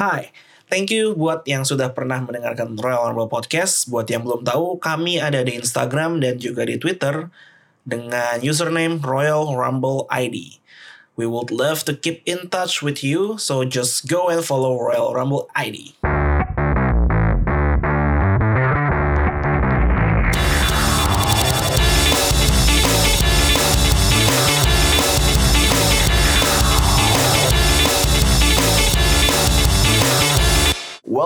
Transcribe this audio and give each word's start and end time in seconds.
Hai, 0.00 0.32
thank 0.72 0.88
you 0.88 1.12
buat 1.12 1.44
yang 1.44 1.60
sudah 1.60 1.92
pernah 1.92 2.24
mendengarkan 2.24 2.72
Royal 2.72 3.12
Rumble 3.12 3.28
Podcast. 3.28 3.84
Buat 3.84 4.08
yang 4.08 4.24
belum 4.24 4.48
tahu, 4.48 4.80
kami 4.80 5.20
ada 5.20 5.44
di 5.44 5.60
Instagram 5.60 6.24
dan 6.24 6.40
juga 6.40 6.64
di 6.64 6.80
Twitter 6.80 7.28
dengan 7.84 8.40
username 8.40 8.96
Royal 9.04 9.52
Rumble 9.52 10.08
ID. 10.08 10.56
We 11.20 11.28
would 11.28 11.52
love 11.52 11.84
to 11.84 11.92
keep 11.92 12.24
in 12.24 12.48
touch 12.48 12.80
with 12.80 13.04
you, 13.04 13.36
so 13.36 13.60
just 13.68 14.08
go 14.08 14.32
and 14.32 14.40
follow 14.40 14.80
Royal 14.80 15.12
Rumble 15.12 15.52
ID. 15.52 16.00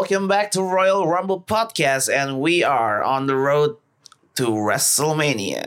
Welcome 0.04 0.28
back 0.28 0.52
to 0.52 0.60
Royal 0.60 1.08
Rumble 1.08 1.40
Podcast, 1.40 2.12
and 2.12 2.36
we 2.36 2.60
are 2.60 3.00
on 3.00 3.24
the 3.24 3.40
road 3.40 3.80
to 4.36 4.52
WrestleMania. 4.52 5.64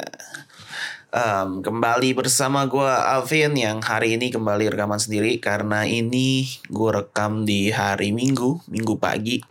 Um, 1.09 1.65
kembali 1.65 2.13
bersama 2.13 2.69
gue 2.69 2.85
Alvin 2.85 3.57
yang 3.57 3.81
hari 3.81 4.13
ini 4.13 4.29
kembali 4.29 4.69
rekaman 4.69 5.01
sendiri 5.01 5.41
karena 5.41 5.89
ini 5.89 6.45
gue 6.69 6.89
rekam 6.93 7.49
di 7.49 7.73
hari 7.73 8.13
Minggu, 8.13 8.61
Minggu 8.69 9.01
pagi. 9.01 9.41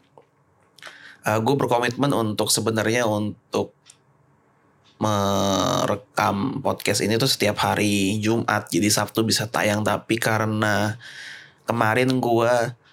Uh, 1.26 1.42
gue 1.42 1.54
berkomitmen 1.58 2.14
untuk 2.14 2.54
sebenarnya 2.54 3.10
untuk 3.10 3.74
merekam 5.02 6.62
podcast 6.62 7.02
ini 7.02 7.18
tuh 7.18 7.26
setiap 7.26 7.58
hari 7.58 8.22
Jumat, 8.22 8.70
jadi 8.70 8.86
Sabtu 8.86 9.26
bisa 9.26 9.50
tayang. 9.50 9.82
Tapi 9.82 10.14
karena 10.14 10.94
kemarin 11.66 12.22
gue 12.22 12.85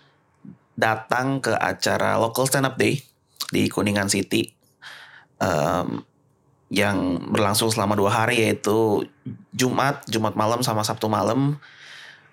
datang 0.73 1.39
ke 1.39 1.53
acara 1.53 2.17
local 2.17 2.49
stand 2.49 2.65
up 2.65 2.75
day 2.77 3.01
di 3.53 3.69
Kuningan 3.69 4.09
City 4.09 4.49
um, 5.37 6.01
yang 6.73 7.21
berlangsung 7.29 7.69
selama 7.69 7.93
dua 7.93 8.09
hari 8.09 8.41
yaitu 8.49 9.05
Jumat, 9.53 10.01
Jumat 10.09 10.33
malam 10.33 10.65
sama 10.65 10.81
Sabtu 10.81 11.05
malam. 11.05 11.61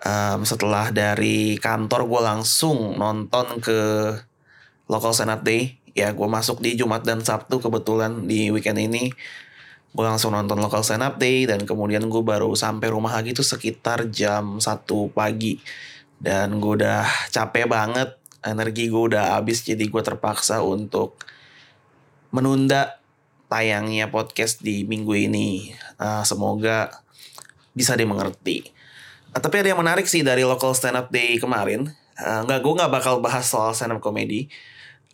Um, 0.00 0.40
setelah 0.48 0.88
dari 0.88 1.60
kantor 1.60 2.08
gue 2.08 2.20
langsung 2.24 2.96
nonton 2.96 3.60
ke 3.60 3.80
local 4.88 5.12
stand 5.12 5.28
up 5.28 5.44
day. 5.44 5.76
Ya 5.92 6.16
gue 6.16 6.24
masuk 6.24 6.64
di 6.64 6.78
Jumat 6.78 7.04
dan 7.04 7.20
Sabtu 7.20 7.60
kebetulan 7.60 8.24
di 8.24 8.48
weekend 8.48 8.80
ini 8.80 9.12
gue 9.90 10.04
langsung 10.06 10.30
nonton 10.30 10.62
local 10.62 10.86
stand 10.86 11.02
up 11.02 11.18
day 11.18 11.50
dan 11.50 11.66
kemudian 11.66 12.06
gue 12.06 12.22
baru 12.22 12.54
sampai 12.54 12.94
rumah 12.94 13.10
lagi 13.10 13.34
tuh 13.34 13.42
sekitar 13.42 14.06
jam 14.14 14.62
satu 14.62 15.10
pagi 15.10 15.58
dan 16.22 16.62
gue 16.62 16.78
udah 16.78 17.02
capek 17.34 17.66
banget 17.66 18.19
energi 18.44 18.88
gue 18.88 19.02
udah 19.12 19.36
habis 19.36 19.64
jadi 19.64 19.80
gue 19.80 20.02
terpaksa 20.02 20.64
untuk 20.64 21.20
menunda 22.32 23.00
tayangnya 23.50 24.08
podcast 24.08 24.62
di 24.62 24.86
minggu 24.86 25.12
ini. 25.16 25.74
Uh, 25.98 26.22
semoga 26.22 27.02
bisa 27.74 27.98
dimengerti. 27.98 28.70
Uh, 29.34 29.40
tapi 29.42 29.60
ada 29.60 29.74
yang 29.74 29.80
menarik 29.82 30.06
sih 30.06 30.22
dari 30.22 30.46
local 30.46 30.72
stand 30.72 30.96
up 30.96 31.10
day 31.10 31.36
kemarin. 31.36 31.90
Uh, 32.14 32.46
nggak 32.46 32.62
gue 32.62 32.72
nggak 32.78 32.92
bakal 32.92 33.18
bahas 33.18 33.50
soal 33.50 33.74
stand 33.74 33.92
up 33.92 34.00
comedy. 34.00 34.46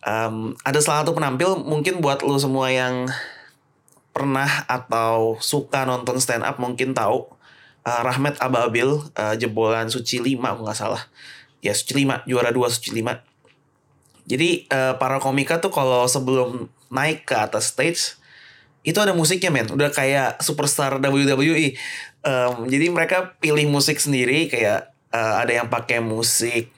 Um, 0.06 0.54
ada 0.62 0.78
salah 0.78 1.02
satu 1.02 1.16
penampil 1.16 1.58
mungkin 1.58 1.98
buat 2.04 2.22
lo 2.22 2.38
semua 2.38 2.70
yang 2.70 3.10
pernah 4.14 4.64
atau 4.70 5.36
suka 5.42 5.82
nonton 5.84 6.16
stand 6.22 6.46
up 6.46 6.56
mungkin 6.56 6.96
tahu 6.96 7.36
uh, 7.84 8.00
Rahmat 8.00 8.40
Ababil 8.40 8.88
uh, 8.88 9.34
jebolan 9.36 9.92
Suci 9.92 10.18
5 10.24 10.40
aku 10.40 10.60
nggak 10.64 10.78
salah 10.78 11.04
ya 11.66 11.74
Suci 11.74 12.06
5 12.06 12.30
juara 12.30 12.54
2 12.54 12.74
Suci 12.74 12.90
5 12.94 13.36
jadi 14.26 14.66
uh, 14.74 14.94
para 14.98 15.22
komika 15.22 15.62
tuh 15.62 15.70
kalau 15.70 16.04
sebelum 16.10 16.66
naik 16.90 17.30
ke 17.30 17.34
atas 17.38 17.70
stage 17.70 18.18
itu 18.86 18.98
ada 19.02 19.14
musiknya 19.14 19.50
men. 19.50 19.70
Udah 19.70 19.90
kayak 19.90 20.42
superstar 20.42 20.98
WWE 20.98 21.78
um, 22.26 22.66
jadi 22.66 22.86
mereka 22.90 23.38
pilih 23.38 23.70
musik 23.70 24.02
sendiri 24.02 24.50
kayak 24.50 24.90
uh, 25.14 25.42
ada 25.42 25.62
yang 25.62 25.70
pakai 25.70 26.02
musik 26.02 26.74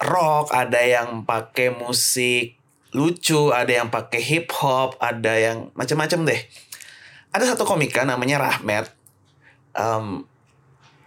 rock 0.00 0.52
ada 0.52 0.80
yang 0.80 1.24
pakai 1.24 1.72
musik 1.72 2.56
lucu 2.92 3.52
ada 3.52 3.72
yang 3.72 3.88
pakai 3.88 4.20
hip 4.20 4.52
hop 4.56 4.96
ada 5.00 5.36
yang 5.36 5.68
macam-macam 5.76 6.32
deh. 6.32 6.40
Ada 7.32 7.54
satu 7.54 7.68
komika 7.68 8.08
namanya 8.08 8.40
Rahmat. 8.40 8.88
Um, 9.76 10.24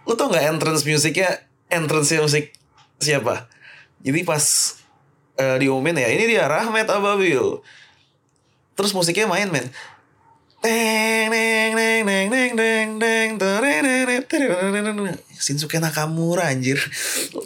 lu 0.06 0.14
tau 0.14 0.30
nggak 0.30 0.54
entrance 0.54 0.86
musiknya? 0.86 1.42
Entrance 1.68 2.14
musik 2.20 2.57
siapa? 2.98 3.48
Jadi 4.02 4.22
pas 4.22 4.44
uh, 5.38 5.56
diumumin 5.58 5.98
ya 5.98 6.08
ini 6.10 6.24
dia 6.26 6.46
Rahmat 6.46 6.86
Ababil. 6.90 7.42
Terus 8.78 8.94
musiknya 8.94 9.26
main 9.26 9.50
men. 9.50 9.66
Teng 10.58 11.30
neng 11.30 11.74
neng 11.78 12.02
neng 12.02 12.28
neng 12.30 12.90
neng 12.98 13.30
neng 13.38 15.18
Shinsuke 15.38 15.78
Nakamura 15.78 16.50
anjir. 16.50 16.78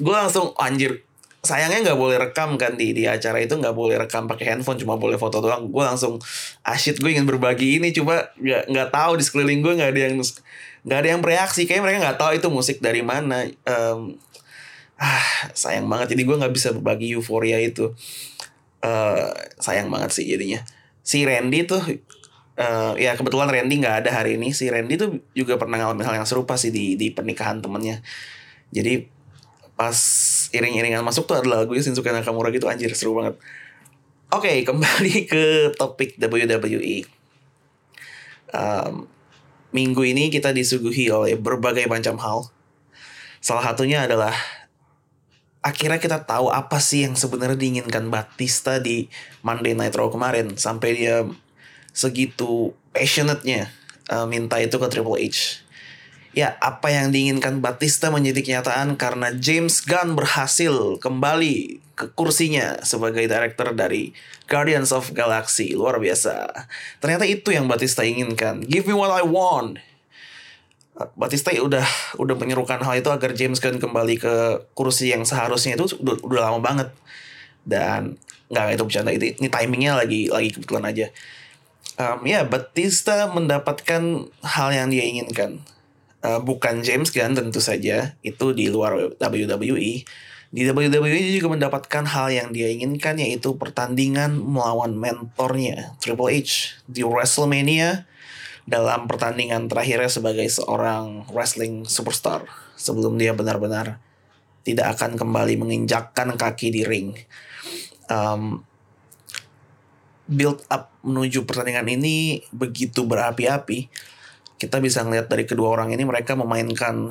Gue 0.00 0.14
langsung 0.16 0.56
anjir. 0.56 1.04
Sayangnya 1.42 1.92
nggak 1.92 1.98
boleh 1.98 2.16
rekam 2.22 2.54
kan 2.56 2.78
di 2.78 2.94
di 2.96 3.04
acara 3.04 3.42
itu 3.42 3.58
nggak 3.58 3.74
boleh 3.74 3.98
rekam 4.00 4.30
pakai 4.30 4.54
handphone 4.54 4.80
cuma 4.80 4.96
boleh 4.96 5.20
foto 5.20 5.44
doang. 5.44 5.68
Gue 5.68 5.84
langsung 5.84 6.16
asyik 6.64 7.04
gue 7.04 7.12
ingin 7.12 7.28
berbagi 7.28 7.82
ini. 7.82 7.92
Coba 7.92 8.32
nggak 8.40 8.72
nggak 8.72 8.88
tahu 8.88 9.12
di 9.20 9.24
sekeliling 9.26 9.60
gue 9.60 9.72
nggak 9.76 9.90
ada 9.92 10.00
yang 10.08 10.14
nggak 10.88 10.98
ada 11.04 11.08
yang 11.12 11.20
bereaksi. 11.20 11.68
Kayak 11.68 11.82
mereka 11.84 11.98
nggak 12.08 12.18
tahu 12.20 12.32
itu 12.38 12.48
musik 12.48 12.76
dari 12.80 13.04
mana. 13.04 13.44
Um, 13.68 14.16
ah 15.02 15.50
sayang 15.50 15.90
banget. 15.90 16.14
Jadi 16.14 16.22
gue 16.22 16.36
nggak 16.38 16.54
bisa 16.54 16.70
berbagi 16.70 17.18
euforia 17.18 17.58
itu. 17.58 17.90
Uh, 18.82 19.30
sayang 19.58 19.90
banget 19.90 20.14
sih 20.14 20.26
jadinya. 20.26 20.62
Si 21.02 21.26
Randy 21.26 21.66
tuh 21.66 21.82
uh, 22.58 22.94
ya 22.94 23.18
kebetulan 23.18 23.50
Randy 23.50 23.82
nggak 23.82 24.06
ada 24.06 24.10
hari 24.22 24.38
ini. 24.38 24.54
Si 24.54 24.70
Randy 24.70 24.94
tuh 24.94 25.18
juga 25.34 25.58
pernah 25.58 25.82
ngalamin 25.82 26.06
hal 26.06 26.14
yang 26.22 26.28
serupa 26.30 26.54
sih 26.54 26.70
di 26.70 26.94
di 26.94 27.10
pernikahan 27.10 27.58
temennya. 27.58 27.98
Jadi 28.70 29.10
pas 29.74 29.98
iring-iringan 30.54 31.02
masuk 31.02 31.26
tuh 31.26 31.42
ada 31.42 31.48
lagu 31.50 31.74
Shinsuke 31.74 32.14
Nakamura 32.14 32.54
gitu 32.54 32.70
anjir 32.70 32.94
seru 32.94 33.18
banget. 33.18 33.34
Oke 34.30 34.46
okay, 34.46 34.56
kembali 34.70 35.26
ke 35.26 35.74
topik 35.74 36.14
WWE 36.22 37.22
um, 38.52 39.08
minggu 39.72 40.02
ini 40.04 40.28
kita 40.28 40.52
disuguhi 40.52 41.08
oleh 41.08 41.34
berbagai 41.40 41.88
macam 41.88 42.20
hal. 42.20 42.38
Salah 43.42 43.64
satunya 43.72 44.06
adalah 44.06 44.36
akhirnya 45.62 46.02
kita 46.02 46.26
tahu 46.26 46.50
apa 46.50 46.82
sih 46.82 47.06
yang 47.06 47.14
sebenarnya 47.14 47.54
diinginkan 47.54 48.10
Batista 48.10 48.82
di 48.82 49.06
Monday 49.46 49.78
Night 49.78 49.94
Raw 49.94 50.10
kemarin 50.10 50.58
sampai 50.58 50.98
dia 50.98 51.22
segitu 51.94 52.74
passionate-nya 52.90 53.70
uh, 54.10 54.26
minta 54.26 54.58
itu 54.58 54.74
ke 54.76 54.86
Triple 54.90 55.22
H. 55.22 55.62
Ya, 56.32 56.56
apa 56.64 56.88
yang 56.88 57.12
diinginkan 57.12 57.60
Batista 57.60 58.08
menjadi 58.08 58.40
kenyataan 58.40 58.96
karena 58.96 59.36
James 59.36 59.84
Gunn 59.84 60.16
berhasil 60.16 60.96
kembali 60.96 61.84
ke 61.92 62.08
kursinya 62.16 62.80
sebagai 62.80 63.28
director 63.28 63.76
dari 63.76 64.16
Guardians 64.48 64.96
of 64.96 65.12
Galaxy. 65.12 65.76
Luar 65.76 66.00
biasa. 66.00 66.48
Ternyata 67.04 67.28
itu 67.28 67.52
yang 67.52 67.68
Batista 67.68 68.00
inginkan. 68.00 68.64
Give 68.64 68.88
me 68.88 68.96
what 68.96 69.12
I 69.12 69.20
want. 69.20 69.76
Batista 70.92 71.48
udah 71.56 71.84
udah 72.20 72.36
menyerukan 72.36 72.76
hal 72.84 73.00
itu 73.00 73.08
agar 73.08 73.32
James 73.32 73.58
Gunn 73.58 73.80
kembali 73.80 74.20
ke 74.20 74.34
kursi 74.76 75.08
yang 75.08 75.24
seharusnya 75.24 75.80
itu 75.80 75.88
udah, 75.96 76.16
udah 76.20 76.40
lama 76.48 76.60
banget. 76.60 76.88
Dan 77.64 78.20
nggak 78.52 78.76
itu 78.76 78.84
bercanda. 78.84 79.10
Itu 79.10 79.24
ini 79.32 79.48
timingnya 79.48 79.96
lagi 79.96 80.28
lagi 80.28 80.52
kebetulan 80.52 80.84
aja. 80.84 81.06
Um, 81.96 82.24
ya 82.28 82.44
Batista 82.44 83.28
mendapatkan 83.32 84.28
hal 84.44 84.68
yang 84.72 84.92
dia 84.92 85.04
inginkan. 85.08 85.64
Uh, 86.22 86.38
bukan 86.38 86.84
James 86.84 87.08
Gunn 87.08 87.32
tentu 87.32 87.64
saja. 87.64 88.14
Itu 88.20 88.52
di 88.52 88.68
luar 88.68 89.16
WWE 89.16 90.04
di 90.52 90.68
WWE 90.68 91.40
juga 91.40 91.48
mendapatkan 91.48 92.04
hal 92.04 92.28
yang 92.28 92.48
dia 92.52 92.68
inginkan 92.68 93.16
yaitu 93.16 93.56
pertandingan 93.56 94.36
melawan 94.36 94.92
mentornya 94.92 95.96
Triple 95.96 96.28
H 96.28 96.76
di 96.84 97.00
WrestleMania 97.00 98.04
dalam 98.62 99.10
pertandingan 99.10 99.66
terakhirnya 99.66 100.10
sebagai 100.10 100.46
seorang 100.46 101.26
wrestling 101.34 101.82
superstar 101.82 102.46
sebelum 102.78 103.18
dia 103.18 103.34
benar-benar 103.34 103.98
tidak 104.62 104.98
akan 104.98 105.18
kembali 105.18 105.58
menginjakkan 105.58 106.38
kaki 106.38 106.70
di 106.70 106.82
ring. 106.86 107.18
Um, 108.06 108.62
build 110.30 110.62
up 110.70 110.94
menuju 111.02 111.42
pertandingan 111.42 111.90
ini 111.90 112.46
begitu 112.54 113.02
berapi-api. 113.02 113.90
Kita 114.56 114.78
bisa 114.78 115.02
ngeliat 115.02 115.26
dari 115.26 115.42
kedua 115.42 115.74
orang 115.74 115.90
ini 115.90 116.06
mereka 116.06 116.38
memainkan 116.38 117.10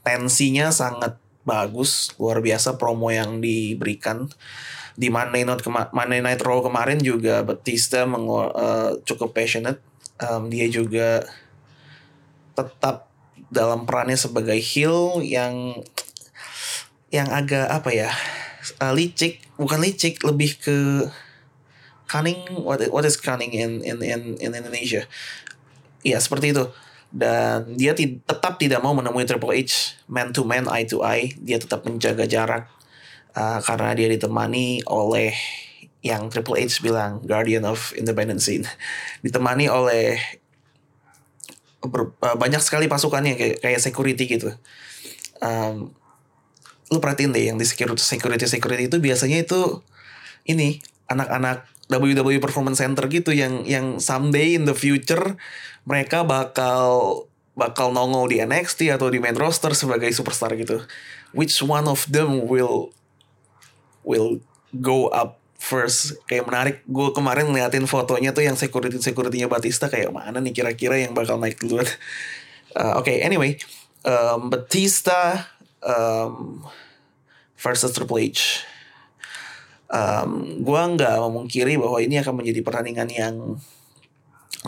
tensinya 0.00 0.72
sangat 0.72 1.20
bagus, 1.44 2.16
luar 2.16 2.40
biasa 2.40 2.80
promo 2.80 3.12
yang 3.12 3.44
diberikan 3.44 4.32
di 4.96 5.12
Monday 5.12 5.44
Night 5.44 5.60
Monday 5.92 6.24
Night 6.24 6.40
Raw 6.40 6.64
kemarin 6.64 6.98
juga 7.04 7.44
Batista 7.44 8.08
uh, 8.08 8.96
cukup 9.04 9.36
passionate 9.36 9.78
um, 10.20 10.48
dia 10.48 10.66
juga 10.68 11.24
tetap 12.56 13.10
dalam 13.52 13.84
perannya 13.84 14.18
sebagai 14.18 14.58
heel 14.58 15.22
yang 15.22 15.76
yang 17.14 17.30
agak 17.30 17.70
apa 17.70 17.90
ya 17.94 18.10
uh, 18.82 18.92
licik 18.92 19.38
bukan 19.54 19.78
licik 19.78 20.20
lebih 20.26 20.58
ke 20.58 21.06
cunning 22.06 22.42
what 22.62 22.82
what 22.90 23.04
is 23.06 23.18
cunning 23.18 23.54
in 23.54 23.82
in 23.82 23.98
in, 24.02 24.38
in 24.38 24.50
Indonesia? 24.54 25.06
Iya 26.06 26.22
seperti 26.22 26.54
itu. 26.54 26.64
Dan 27.06 27.78
dia 27.78 27.94
tetap 27.94 28.58
tidak 28.58 28.82
mau 28.82 28.92
menemui 28.92 29.24
Triple 29.24 29.54
H 29.54 30.02
man 30.10 30.34
to 30.34 30.42
man 30.42 30.66
eye 30.66 30.86
to 30.86 31.02
eye. 31.02 31.34
Dia 31.38 31.58
tetap 31.58 31.86
menjaga 31.86 32.26
jarak 32.26 32.66
uh, 33.34 33.58
karena 33.62 33.94
dia 33.94 34.08
ditemani 34.10 34.86
oleh 34.86 35.34
yang 36.08 36.30
Triple 36.30 36.58
H 36.62 36.80
bilang 36.80 37.22
guardian 37.26 37.66
of 37.66 37.92
independent 37.98 38.40
scene 38.42 38.64
ditemani 39.20 39.66
oleh 39.66 40.18
ber- 41.84 42.14
uh, 42.22 42.36
banyak 42.38 42.62
sekali 42.62 42.86
pasukannya 42.86 43.34
kayak 43.34 43.56
kayak 43.62 43.80
security 43.82 44.24
gitu 44.26 44.54
um, 45.42 45.92
lu 46.86 46.98
perhatiin 47.02 47.34
deh 47.34 47.50
yang 47.50 47.58
di 47.58 47.66
security 47.66 48.02
security 48.02 48.46
security 48.46 48.86
itu 48.86 49.02
biasanya 49.02 49.42
itu 49.42 49.82
ini 50.46 50.78
anak-anak 51.10 51.66
WWE 51.86 52.42
Performance 52.42 52.82
Center 52.82 53.06
gitu 53.06 53.30
yang 53.30 53.62
yang 53.62 54.02
someday 54.02 54.58
in 54.58 54.66
the 54.66 54.74
future 54.74 55.38
mereka 55.86 56.26
bakal 56.26 57.26
bakal 57.56 57.94
nongol 57.94 58.28
di 58.28 58.42
NXT 58.42 58.90
atau 58.92 59.08
di 59.08 59.22
main 59.22 59.38
roster 59.38 59.72
sebagai 59.72 60.10
superstar 60.12 60.52
gitu. 60.58 60.82
Which 61.32 61.62
one 61.62 61.86
of 61.86 62.04
them 62.10 62.44
will 62.50 62.92
will 64.02 64.42
go 64.76 65.08
up 65.08 65.40
first? 65.66 66.22
Kayak 66.30 66.46
menarik. 66.46 66.76
Gue 66.86 67.10
kemarin 67.10 67.50
ngeliatin 67.50 67.90
fotonya 67.90 68.30
tuh 68.30 68.46
yang 68.46 68.54
security 68.54 69.02
securitynya 69.02 69.50
Batista 69.50 69.90
kayak 69.90 70.14
mana 70.14 70.38
nih 70.38 70.54
kira-kira 70.54 71.02
yang 71.02 71.10
bakal 71.12 71.42
naik 71.42 71.58
duluan. 71.58 71.86
Uh, 72.76 73.00
Oke, 73.00 73.24
anyway, 73.24 73.56
um, 74.04 74.52
Batista 74.52 75.48
um, 75.80 76.60
versus 77.56 77.88
Triple 77.88 78.20
H 78.20 78.68
um, 79.90 80.62
gue 80.62 80.80
nggak 80.96 81.16
memungkiri 81.22 81.78
bahwa 81.78 81.98
ini 82.02 82.18
akan 82.18 82.42
menjadi 82.42 82.60
pertandingan 82.62 83.08
yang 83.10 83.34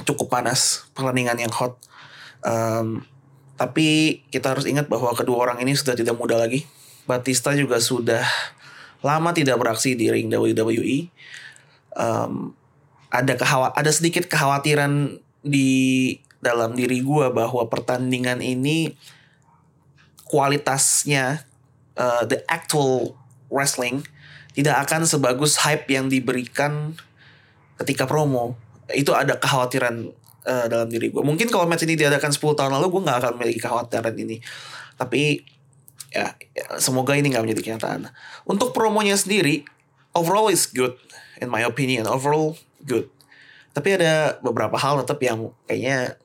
cukup 0.06 0.31
panas, 0.31 0.87
pertandingan 0.95 1.39
yang 1.39 1.53
hot. 1.53 1.79
Um, 2.47 3.03
tapi 3.59 4.23
kita 4.31 4.55
harus 4.55 4.71
ingat 4.71 4.87
bahwa 4.87 5.11
kedua 5.19 5.43
orang 5.43 5.59
ini 5.59 5.75
sudah 5.75 5.99
tidak 5.99 6.15
muda 6.15 6.39
lagi. 6.39 6.62
Batista 7.09 7.56
juga 7.56 7.83
sudah 7.83 8.23
lama 9.03 9.31
tidak 9.31 9.59
beraksi 9.59 9.95
di 9.95 10.11
ring 10.11 10.31
WWE. 10.31 11.11
Um, 11.99 12.55
ada 13.09 13.35
kehawa 13.35 13.73
ada 13.73 13.89
sedikit 13.89 14.29
kekhawatiran 14.29 15.17
di 15.41 15.71
dalam 16.39 16.77
diri 16.79 17.03
gue 17.03 17.27
bahwa 17.35 17.67
pertandingan 17.67 18.45
ini 18.45 18.95
kualitasnya 20.29 21.43
uh, 21.97 22.23
the 22.29 22.45
actual 22.47 23.17
wrestling 23.49 24.05
tidak 24.53 24.87
akan 24.87 25.09
sebagus 25.09 25.59
hype 25.62 25.89
yang 25.89 26.11
diberikan 26.11 26.95
ketika 27.81 28.05
promo. 28.05 28.59
Itu 28.91 29.15
ada 29.15 29.39
kekhawatiran 29.39 30.11
uh, 30.45 30.67
dalam 30.67 30.89
diri 30.91 31.11
gue. 31.11 31.23
Mungkin 31.23 31.49
kalau 31.49 31.65
match 31.65 31.87
ini 31.87 31.95
diadakan 31.95 32.35
10 32.35 32.59
tahun 32.59 32.73
lalu 32.77 32.87
gue 32.99 33.03
nggak 33.06 33.19
akan 33.25 33.33
memiliki 33.39 33.61
kekhawatiran 33.62 34.15
ini. 34.19 34.43
Tapi 34.99 35.43
ya, 36.12 36.37
semoga 36.81 37.14
ini 37.16 37.32
nggak 37.32 37.44
menjadi 37.44 37.62
kenyataan. 37.64 38.08
Untuk 38.49 38.72
promonya 38.72 39.16
sendiri, 39.16 39.64
overall 40.16 40.49
is 40.49 40.69
good 40.69 40.96
in 41.40 41.49
my 41.52 41.62
opinion. 41.64 42.08
Overall 42.08 42.56
good. 42.84 43.08
Tapi 43.76 44.00
ada 44.00 44.43
beberapa 44.43 44.75
hal 44.75 45.05
tetap 45.05 45.20
yang 45.22 45.55
kayaknya 45.69 46.19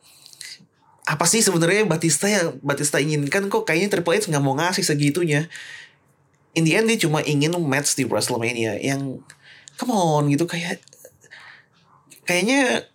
apa 1.04 1.28
sih 1.28 1.44
sebenarnya 1.44 1.84
Batista 1.84 2.32
yang 2.32 2.56
Batista 2.64 2.96
inginkan 2.96 3.52
kok 3.52 3.68
kayaknya 3.68 3.92
Triple 3.92 4.16
H 4.16 4.32
nggak 4.32 4.44
mau 4.44 4.56
ngasih 4.56 4.88
segitunya 4.88 5.52
in 6.56 6.64
the 6.64 6.80
end 6.80 6.88
dia 6.88 6.96
cuma 6.96 7.20
ingin 7.28 7.52
match 7.60 8.00
di 8.00 8.08
WrestleMania 8.08 8.80
yang 8.80 9.20
come 9.76 9.92
on 9.92 10.32
gitu 10.32 10.48
kayak 10.48 10.80
kayaknya 12.24 12.88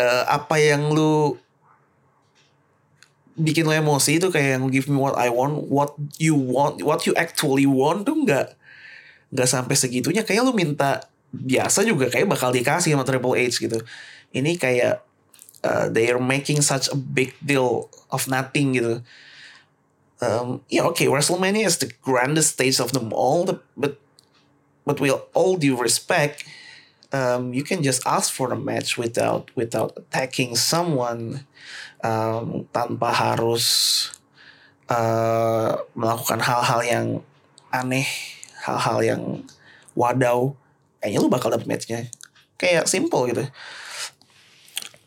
uh, 0.00 0.24
apa 0.24 0.56
yang 0.56 0.88
lu 0.88 1.36
bikin 3.34 3.66
lo 3.66 3.74
emosi 3.74 4.22
itu 4.22 4.30
kayak 4.30 4.58
yang 4.58 4.64
give 4.70 4.86
me 4.86 4.98
what 4.98 5.18
I 5.18 5.30
want, 5.30 5.66
what 5.66 5.98
you 6.22 6.38
want, 6.38 6.78
what 6.82 7.02
you 7.06 7.14
actually 7.18 7.66
want 7.66 8.06
tuh 8.06 8.14
nggak 8.14 8.54
nggak 9.34 9.48
sampai 9.50 9.74
segitunya. 9.74 10.22
Kayak 10.22 10.46
lu 10.46 10.52
minta 10.54 11.06
biasa 11.34 11.82
juga 11.82 12.06
kayak 12.10 12.30
bakal 12.30 12.54
dikasih 12.54 12.94
sama 12.94 13.02
Triple 13.02 13.34
H 13.34 13.58
gitu. 13.58 13.82
Ini 14.30 14.54
kayak 14.54 15.02
uh, 15.66 15.90
they 15.90 16.10
are 16.10 16.22
making 16.22 16.62
such 16.62 16.86
a 16.92 16.98
big 16.98 17.34
deal 17.42 17.90
of 18.14 18.30
nothing 18.30 18.78
gitu. 18.78 19.02
Um, 20.22 20.62
yeah, 20.70 20.86
okay, 20.94 21.10
WrestleMania 21.10 21.66
is 21.66 21.82
the 21.82 21.90
grandest 22.06 22.54
stage 22.54 22.78
of 22.78 22.94
them 22.94 23.10
all, 23.10 23.44
but 23.74 23.98
but 24.86 25.00
with 25.02 25.12
all 25.34 25.58
due 25.58 25.74
respect, 25.74 26.46
um, 27.10 27.52
you 27.52 27.66
can 27.66 27.82
just 27.82 28.06
ask 28.06 28.32
for 28.32 28.52
a 28.52 28.56
match 28.56 28.96
without 28.96 29.50
without 29.58 29.92
attacking 29.98 30.54
someone 30.54 31.46
um, 32.04 32.68
tanpa 32.68 33.08
harus 33.10 33.66
uh, 34.92 35.72
melakukan 35.96 36.38
hal-hal 36.44 36.80
yang 36.84 37.06
aneh, 37.72 38.06
hal-hal 38.62 39.00
yang 39.00 39.22
wadaw. 39.96 40.52
Kayaknya 41.00 41.18
lu 41.24 41.32
bakal 41.32 41.48
dapet 41.50 41.66
matchnya. 41.66 42.00
Kayak 42.60 42.86
simple 42.86 43.24
gitu. 43.32 43.44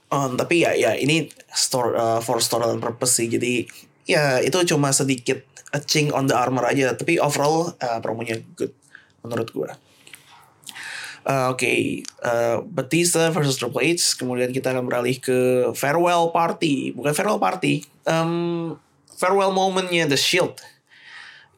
Um, 0.08 0.40
tapi 0.40 0.64
ya 0.64 0.72
ya 0.72 0.96
ini 0.96 1.30
store 1.52 1.94
uh, 1.96 2.20
for 2.20 2.42
storyline 2.42 2.82
purpose 2.82 3.22
sih. 3.22 3.30
Jadi 3.30 3.70
ya 4.10 4.42
itu 4.42 4.58
cuma 4.66 4.90
sedikit 4.90 5.46
a 5.76 5.80
chink 5.84 6.10
on 6.12 6.26
the 6.26 6.36
armor 6.36 6.66
aja. 6.66 6.98
Tapi 6.98 7.22
overall 7.22 7.78
uh, 7.78 8.00
promonya 8.02 8.42
good 8.58 8.74
menurut 9.22 9.50
gue. 9.54 9.70
Uh, 11.28 11.52
Oke, 11.52 11.60
okay. 11.60 11.80
uh, 12.24 12.64
Batista 12.64 13.28
versus 13.36 13.60
Triple 13.60 13.84
H. 13.84 14.16
Kemudian 14.16 14.56
kita 14.56 14.72
akan 14.72 14.88
beralih 14.88 15.20
ke 15.20 15.68
farewell 15.76 16.32
party, 16.32 16.96
bukan 16.96 17.12
farewell 17.12 17.36
party, 17.36 17.84
um, 18.08 18.80
farewell 19.12 19.52
momentnya 19.52 20.08
The 20.08 20.16
Shield, 20.16 20.56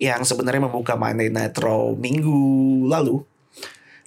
yang 0.01 0.25
sebenarnya 0.25 0.65
membuka 0.65 0.97
Monday 0.97 1.29
Night 1.29 1.53
Raw 1.61 1.93
minggu 1.93 2.41
lalu, 2.89 3.21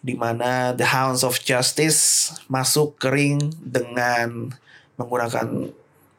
di 0.03 0.19
mana 0.19 0.75
The 0.75 0.83
Hounds 0.83 1.23
of 1.23 1.39
Justice 1.39 2.35
masuk 2.51 2.99
ke 2.99 3.15
ring 3.15 3.55
dengan 3.63 4.51
menggunakan 4.99 5.71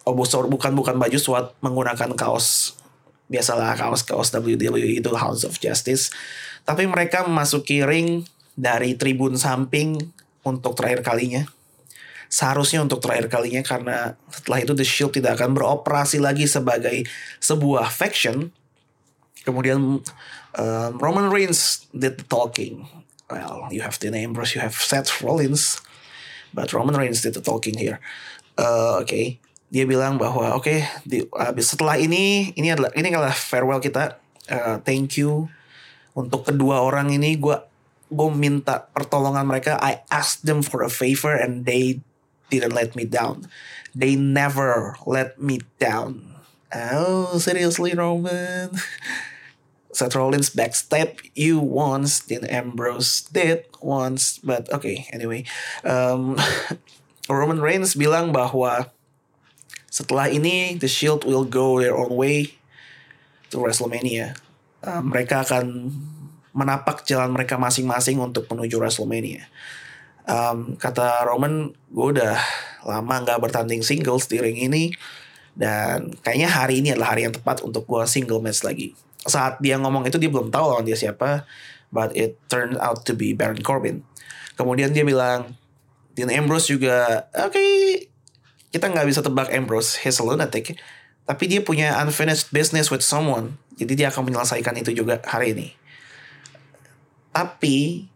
oh 0.08 0.16
bukan 0.48 0.72
bukan 0.72 0.96
baju 0.96 1.20
SWAT 1.20 1.52
menggunakan 1.60 2.16
kaos 2.16 2.80
biasalah 3.28 3.76
kaos 3.76 4.08
kaos 4.08 4.32
WWE 4.32 5.04
itu 5.04 5.10
Hounds 5.12 5.44
of 5.44 5.60
Justice, 5.60 6.16
tapi 6.64 6.88
mereka 6.88 7.28
memasuki 7.28 7.84
ring 7.84 8.24
dari 8.54 8.94
tribun 8.94 9.38
samping 9.38 9.98
untuk 10.46 10.78
terakhir 10.78 11.02
kalinya. 11.02 11.46
Seharusnya 12.30 12.82
untuk 12.82 12.98
terakhir 12.98 13.30
kalinya 13.30 13.62
karena 13.62 14.18
setelah 14.30 14.60
itu 14.66 14.74
The 14.74 14.86
Shield 14.86 15.14
tidak 15.14 15.38
akan 15.38 15.54
beroperasi 15.54 16.18
lagi 16.18 16.50
sebagai 16.50 17.06
sebuah 17.38 17.94
faction. 17.94 18.50
Kemudian 19.46 20.02
um, 20.58 20.92
Roman 20.98 21.30
Reigns 21.30 21.86
did 21.94 22.18
the 22.18 22.26
talking. 22.26 22.90
Well, 23.30 23.70
you 23.70 23.86
have 23.86 24.02
Dean 24.02 24.18
Ambrose, 24.18 24.58
you 24.58 24.62
have 24.62 24.74
Seth 24.74 25.22
Rollins, 25.22 25.78
but 26.54 26.74
Roman 26.74 26.98
Reigns 26.98 27.22
did 27.22 27.38
the 27.38 27.42
talking 27.42 27.78
here. 27.78 28.02
Uh, 28.58 29.02
Oke, 29.02 29.10
okay. 29.10 29.26
dia 29.74 29.90
bilang 29.90 30.22
bahwa 30.22 30.54
oke, 30.54 30.70
okay, 31.10 31.26
setelah 31.58 31.98
ini 31.98 32.54
ini 32.54 32.70
adalah 32.70 32.94
ini 32.94 33.10
adalah 33.10 33.34
farewell 33.34 33.82
kita. 33.82 34.22
Uh, 34.46 34.78
thank 34.86 35.18
you 35.18 35.50
untuk 36.14 36.46
kedua 36.46 36.82
orang 36.86 37.10
ini 37.10 37.38
gue 37.42 37.58
gue 38.10 38.30
minta 38.34 38.90
pertolongan 38.92 39.48
mereka. 39.48 39.80
I 39.80 40.04
asked 40.12 40.46
them 40.46 40.66
for 40.66 40.84
a 40.84 40.92
favor 40.92 41.32
and 41.32 41.64
they 41.64 42.02
didn't 42.50 42.76
let 42.76 42.96
me 42.96 43.06
down. 43.06 43.48
They 43.94 44.16
never 44.16 44.98
let 45.06 45.38
me 45.40 45.62
down. 45.78 46.36
Oh 46.74 47.38
seriously 47.38 47.94
Roman? 47.94 48.74
Seth 49.94 50.18
Rollins 50.18 50.50
backstab 50.50 51.22
you 51.38 51.62
once 51.62 52.18
then 52.26 52.50
Ambrose 52.50 53.30
did 53.30 53.70
once 53.78 54.42
but 54.42 54.66
okay 54.74 55.06
anyway. 55.14 55.46
Um, 55.86 56.38
Roman 57.30 57.62
Reigns 57.62 57.94
bilang 57.94 58.34
bahwa 58.34 58.90
setelah 59.94 60.28
ini 60.34 60.76
The 60.82 60.90
Shield 60.90 61.24
will 61.24 61.46
go 61.46 61.78
their 61.78 61.94
own 61.94 62.18
way 62.18 62.58
to 63.54 63.62
WrestleMania. 63.62 64.36
Uh, 64.84 65.00
mereka 65.00 65.46
akan 65.46 65.94
menapak 66.54 67.02
jalan 67.04 67.34
mereka 67.34 67.58
masing-masing 67.58 68.22
untuk 68.22 68.46
menuju 68.48 68.78
WrestleMania. 68.78 69.50
Um, 70.24 70.80
kata 70.80 71.28
Roman, 71.28 71.76
gue 71.92 72.08
udah 72.16 72.40
lama 72.88 73.16
nggak 73.26 73.44
bertanding 73.44 73.84
singles 73.84 74.32
di 74.32 74.40
ring 74.40 74.56
ini 74.56 74.94
dan 75.58 76.16
kayaknya 76.24 76.50
hari 76.50 76.80
ini 76.80 76.96
adalah 76.96 77.18
hari 77.18 77.28
yang 77.28 77.36
tepat 77.36 77.60
untuk 77.66 77.84
gue 77.84 78.04
single 78.08 78.40
match 78.40 78.64
lagi. 78.64 78.96
Saat 79.26 79.60
dia 79.60 79.76
ngomong 79.76 80.08
itu 80.08 80.16
dia 80.16 80.32
belum 80.32 80.54
tahu 80.54 80.66
lawan 80.72 80.86
dia 80.88 80.96
siapa, 80.96 81.44
but 81.92 82.14
it 82.16 82.40
turned 82.48 82.80
out 82.80 83.04
to 83.04 83.12
be 83.18 83.36
Baron 83.36 83.60
Corbin. 83.60 84.06
Kemudian 84.56 84.94
dia 84.94 85.04
bilang, 85.04 85.58
Dean 86.14 86.30
Ambrose 86.30 86.70
juga, 86.70 87.28
oke, 87.34 87.58
okay, 87.58 88.08
kita 88.70 88.90
nggak 88.90 89.08
bisa 89.10 89.26
tebak 89.26 89.50
Ambrose, 89.50 89.98
he's 89.98 90.22
a 90.22 90.26
lunatic, 90.26 90.78
tapi 91.26 91.50
dia 91.50 91.62
punya 91.66 91.98
unfinished 92.02 92.54
business 92.54 92.94
with 92.94 93.02
someone, 93.02 93.58
jadi 93.78 93.94
dia 93.98 94.08
akan 94.14 94.30
menyelesaikan 94.30 94.78
itu 94.78 94.94
juga 94.94 95.22
hari 95.26 95.58
ini. 95.58 95.68
Tapi 97.34 98.08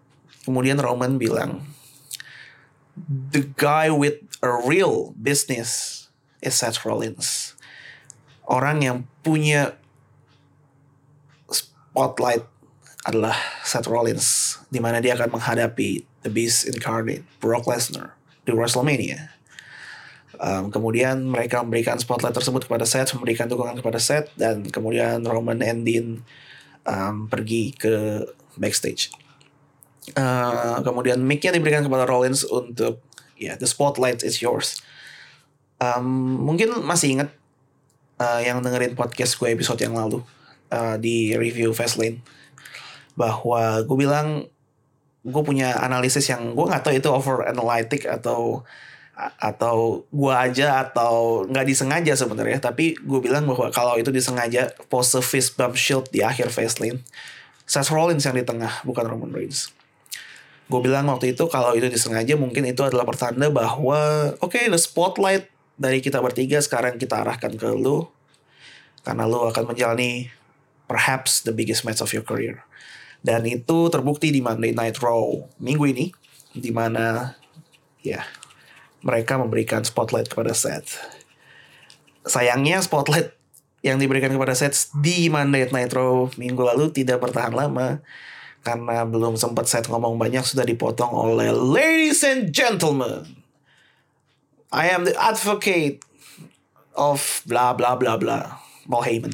kemudian 0.45 0.77
Roman 0.79 1.17
bilang, 1.17 1.65
the 3.33 3.49
guy 3.57 3.89
with 3.89 4.21
a 4.39 4.53
real 4.63 5.17
business 5.17 6.05
is 6.39 6.55
Seth 6.55 6.85
Rollins. 6.85 7.57
Orang 8.47 8.85
yang 8.85 9.03
punya 9.25 9.75
spotlight 11.51 12.45
adalah 13.03 13.35
Seth 13.65 13.89
Rollins, 13.91 14.59
di 14.71 14.79
mana 14.79 15.03
dia 15.03 15.17
akan 15.19 15.35
menghadapi 15.35 16.05
The 16.23 16.31
Beast 16.31 16.69
Incarnate, 16.69 17.27
Brock 17.43 17.67
Lesnar 17.67 18.15
di 18.47 18.55
WrestleMania. 18.55 19.35
Um, 20.37 20.69
kemudian 20.69 21.25
mereka 21.25 21.65
memberikan 21.65 21.97
spotlight 21.97 22.35
tersebut 22.37 22.69
kepada 22.69 22.85
Seth, 22.85 23.17
memberikan 23.17 23.49
dukungan 23.49 23.79
kepada 23.81 23.97
Seth, 23.97 24.29
dan 24.37 24.63
kemudian 24.69 25.25
Roman 25.25 25.59
and 25.65 25.81
Dean 25.81 26.21
um, 26.85 27.25
pergi 27.25 27.73
ke 27.73 28.27
backstage. 28.57 29.13
Uh, 30.15 30.79
kemudian 30.87 31.19
mic-nya 31.19 31.51
diberikan 31.51 31.83
kepada 31.83 32.07
Rollins 32.07 32.47
untuk 32.47 33.03
ya 33.35 33.53
yeah, 33.53 33.55
the 33.59 33.67
spotlight 33.67 34.23
is 34.23 34.39
yours. 34.39 34.79
Um, 35.77 36.41
mungkin 36.41 36.73
masih 36.81 37.19
ingat 37.19 37.29
uh, 38.17 38.41
yang 38.41 38.63
dengerin 38.65 38.97
podcast 38.97 39.37
gue 39.37 39.53
episode 39.53 39.77
yang 39.77 39.93
lalu 39.93 40.25
uh, 40.73 40.97
di 40.97 41.37
review 41.37 41.71
Fastlane 41.71 42.21
bahwa 43.17 43.81
gue 43.85 43.97
bilang 43.97 44.45
gue 45.27 45.43
punya 45.43 45.75
analisis 45.81 46.29
yang 46.29 46.53
gue 46.53 46.65
nggak 46.65 46.83
tahu 46.85 46.93
itu 46.95 47.09
over 47.11 47.45
analytic 47.45 48.05
atau 48.07 48.63
atau 49.17 50.05
gue 50.13 50.33
aja 50.33 50.85
atau 50.85 51.41
nggak 51.49 51.65
disengaja 51.65 52.13
sebenarnya 52.13 52.61
tapi 52.61 52.93
gue 53.01 53.19
bilang 53.19 53.49
bahwa 53.49 53.73
kalau 53.73 53.97
itu 53.97 54.13
disengaja 54.13 54.69
pose 54.93 55.17
fist 55.25 55.57
bump 55.57 55.73
shield 55.73 56.05
di 56.13 56.21
akhir 56.21 56.53
Fastlane 56.53 57.01
Seth 57.67 57.91
Rollins 57.91 58.23
yang 58.23 58.39
di 58.39 58.47
tengah 58.47 58.81
bukan 58.87 59.05
Roman 59.05 59.35
Reigns 59.35 59.69
gue 60.67 60.79
bilang 60.83 61.07
waktu 61.07 61.35
itu 61.35 61.47
kalau 61.47 61.75
itu 61.75 61.87
disengaja 61.87 62.35
mungkin 62.35 62.67
itu 62.67 62.83
adalah 62.83 63.07
pertanda 63.07 63.47
bahwa 63.47 64.31
oke 64.39 64.55
okay, 64.55 64.67
the 64.67 64.79
spotlight 64.79 65.47
dari 65.79 65.99
kita 65.99 66.19
bertiga 66.19 66.59
sekarang 66.59 66.99
kita 66.99 67.23
arahkan 67.23 67.55
ke 67.55 67.67
lu 67.71 68.07
karena 69.03 69.23
lu 69.27 69.47
akan 69.47 69.75
menjalani 69.75 70.27
perhaps 70.87 71.43
the 71.43 71.55
biggest 71.55 71.87
match 71.87 72.03
of 72.03 72.11
your 72.11 72.23
career 72.23 72.63
dan 73.23 73.47
itu 73.47 73.87
terbukti 73.91 74.31
di 74.31 74.43
Monday 74.43 74.75
Night 74.75 74.99
Raw 74.99 75.47
minggu 75.59 75.85
ini 75.91 76.05
di 76.51 76.71
mana 76.71 77.37
ya 78.03 78.23
mereka 79.05 79.37
memberikan 79.37 79.85
spotlight 79.85 80.27
kepada 80.27 80.51
Seth. 80.51 80.99
Sayangnya 82.27 82.81
spotlight 82.83 83.36
yang 83.87 83.97
diberikan 83.97 84.29
kepada 84.29 84.51
Seth 84.51 84.91
di 84.99 85.31
Monday 85.31 85.71
Night 85.71 85.95
Raw 85.95 86.27
minggu 86.35 86.59
lalu 86.59 86.91
tidak 86.91 87.23
bertahan 87.23 87.55
lama 87.55 88.03
karena 88.67 89.07
belum 89.07 89.39
sempat 89.39 89.71
Seth 89.71 89.87
ngomong 89.87 90.19
banyak 90.19 90.43
sudah 90.43 90.67
dipotong 90.67 91.07
oleh 91.15 91.55
ladies 91.55 92.19
and 92.27 92.51
gentlemen. 92.51 93.23
I 94.67 94.91
am 94.91 95.07
the 95.07 95.15
advocate 95.15 96.03
of 96.91 97.39
bla 97.47 97.71
bla 97.71 97.95
bla 97.95 98.19
bla 98.19 98.59
Paul 98.83 99.07
Heyman. 99.07 99.33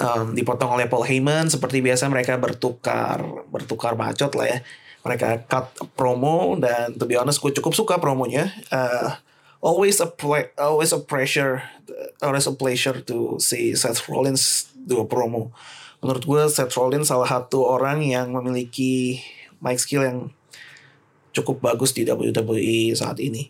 Um, 0.00 0.32
dipotong 0.32 0.80
oleh 0.80 0.88
Paul 0.88 1.04
Heyman 1.04 1.52
seperti 1.52 1.84
biasa 1.84 2.08
mereka 2.08 2.40
bertukar 2.40 3.20
bertukar 3.52 3.92
bacot 3.92 4.32
lah 4.32 4.48
ya 4.48 4.58
mereka 5.04 5.44
cut 5.44 5.76
promo 5.92 6.56
dan 6.56 6.96
to 6.96 7.04
be 7.04 7.20
honest 7.20 7.36
gue 7.44 7.52
cukup 7.52 7.76
suka 7.76 8.00
promonya 8.00 8.48
uh, 8.72 9.20
always 9.64 9.96
a 10.04 10.12
always 10.60 10.92
a 10.92 11.00
pressure 11.00 11.64
always 12.20 12.44
a 12.44 12.52
pleasure 12.52 13.00
to 13.00 13.40
see 13.40 13.72
Seth 13.72 14.04
Rollins 14.06 14.68
do 14.76 15.00
a 15.00 15.08
promo. 15.08 15.56
Menurut 16.04 16.28
gue 16.28 16.42
Seth 16.52 16.76
Rollins 16.76 17.08
salah 17.08 17.24
satu 17.24 17.64
orang 17.64 18.04
yang 18.04 18.36
memiliki 18.36 19.24
mic 19.64 19.80
skill 19.80 20.04
yang 20.04 20.18
cukup 21.32 21.64
bagus 21.64 21.96
di 21.96 22.04
WWE 22.04 22.92
saat 22.92 23.16
ini. 23.24 23.48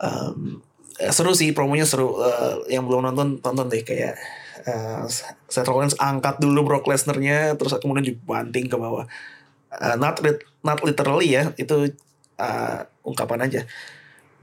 Um, 0.00 0.64
seru 1.12 1.36
sih 1.36 1.52
promonya 1.52 1.84
seru. 1.84 2.16
Uh, 2.16 2.64
yang 2.72 2.88
belum 2.88 3.04
nonton 3.12 3.44
tonton 3.44 3.68
deh 3.68 3.84
kayak 3.84 4.16
uh, 4.64 5.04
Seth 5.52 5.68
Rollins 5.68 5.96
angkat 6.00 6.40
dulu 6.40 6.64
Brock 6.64 6.88
Lesnar-nya 6.88 7.52
terus 7.60 7.76
kemudian 7.84 8.08
dibanting 8.16 8.72
ke 8.72 8.76
bawah. 8.80 9.04
Uh, 9.68 9.96
not 10.00 10.24
not 10.64 10.80
literally 10.80 11.36
ya 11.36 11.52
itu 11.60 11.92
uh, 12.40 12.80
ungkapan 13.04 13.44
aja 13.44 13.60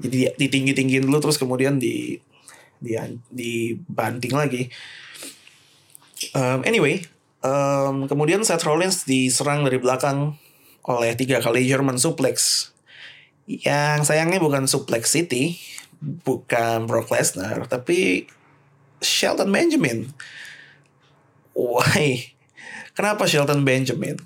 jadi 0.02 0.34
ditinggi 0.36 0.74
tinggiin 0.74 1.06
dulu 1.06 1.22
terus 1.22 1.38
kemudian 1.38 1.78
di 1.78 2.18
di 2.82 2.98
dibanting 3.30 4.34
lagi. 4.34 4.68
Um, 6.34 6.66
anyway 6.66 7.02
um, 7.46 8.06
kemudian 8.10 8.42
Seth 8.46 8.66
Rollins 8.66 9.06
diserang 9.06 9.66
dari 9.66 9.78
belakang 9.82 10.38
oleh 10.86 11.14
tiga 11.14 11.42
kali 11.42 11.66
German 11.70 12.02
suplex. 12.02 12.70
Yang 13.46 14.10
sayangnya 14.10 14.42
bukan 14.42 14.70
suplex 14.70 15.14
City 15.14 15.60
bukan 16.02 16.90
Brock 16.90 17.14
Lesnar 17.14 17.70
tapi 17.70 18.26
Shelton 19.02 19.54
Benjamin. 19.54 20.10
Why? 21.54 22.34
Kenapa 22.98 23.26
Shelton 23.30 23.66
Benjamin? 23.66 24.18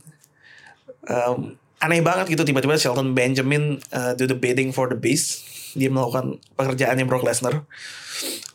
Um, 1.06 1.60
aneh 1.80 2.02
banget 2.02 2.32
gitu 2.34 2.44
tiba-tiba 2.48 2.80
Shelton 2.80 3.14
Benjamin 3.14 3.84
uh, 3.92 4.16
do 4.16 4.26
the 4.26 4.38
bidding 4.38 4.72
for 4.72 4.88
the 4.88 4.98
beast 4.98 5.55
dia 5.76 5.92
melakukan 5.92 6.40
pekerjaannya 6.56 7.06
Brock 7.06 7.28
Lesnar. 7.28 7.68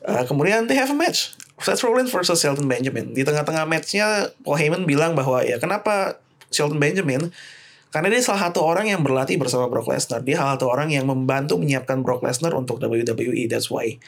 Uh, 0.00 0.24
kemudian 0.24 0.66
they 0.66 0.74
have 0.74 0.88
a 0.88 0.96
match. 0.96 1.36
Seth 1.60 1.84
Rollins 1.84 2.08
versus 2.08 2.40
Shelton 2.40 2.64
Benjamin. 2.64 3.12
Di 3.12 3.20
tengah-tengah 3.20 3.68
matchnya 3.68 4.32
Paul 4.40 4.56
Heyman 4.56 4.88
bilang 4.88 5.12
bahwa 5.12 5.44
ya 5.44 5.60
kenapa 5.60 6.16
Shelton 6.48 6.80
Benjamin? 6.80 7.28
Karena 7.92 8.08
dia 8.08 8.22
salah 8.24 8.48
satu 8.48 8.64
orang 8.64 8.88
yang 8.88 9.04
berlatih 9.04 9.36
bersama 9.36 9.68
Brock 9.68 9.90
Lesnar. 9.92 10.24
Dia 10.24 10.40
salah 10.40 10.56
satu 10.56 10.72
orang 10.72 10.88
yang 10.88 11.04
membantu 11.04 11.60
menyiapkan 11.60 12.00
Brock 12.00 12.24
Lesnar 12.24 12.56
untuk 12.56 12.80
WWE 12.80 13.44
that's 13.50 13.68
why. 13.68 14.00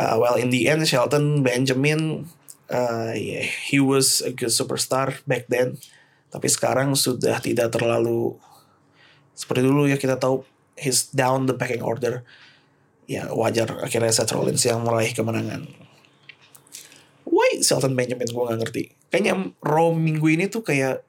Uh, 0.00 0.16
well 0.16 0.40
in 0.40 0.48
the 0.48 0.64
end 0.72 0.80
Shelton 0.88 1.44
Benjamin 1.44 2.24
uh, 2.72 3.12
yeah, 3.12 3.44
he 3.44 3.82
was 3.82 4.24
a 4.24 4.32
good 4.32 4.54
superstar 4.54 5.20
back 5.28 5.50
then. 5.52 5.76
Tapi 6.30 6.46
sekarang 6.46 6.94
sudah 6.94 7.42
tidak 7.42 7.74
terlalu 7.74 8.38
seperti 9.34 9.66
dulu 9.66 9.90
ya 9.90 9.98
kita 9.98 10.16
tahu 10.16 10.46
he's 10.80 11.12
down 11.12 11.44
the 11.44 11.52
pecking 11.52 11.84
order. 11.84 12.24
Ya 13.04 13.28
wajar 13.28 13.84
akhirnya 13.84 14.08
Seth 14.08 14.32
Rollins 14.32 14.64
yang 14.64 14.80
meraih 14.80 15.12
kemenangan. 15.12 15.68
Why 17.28 17.60
Shelton 17.60 17.94
Benjamin 17.94 18.26
gue 18.26 18.44
gak 18.48 18.60
ngerti. 18.64 18.82
Kayaknya 19.12 19.54
Raw 19.60 19.92
minggu 19.92 20.26
ini 20.32 20.48
tuh 20.48 20.64
kayak 20.64 21.04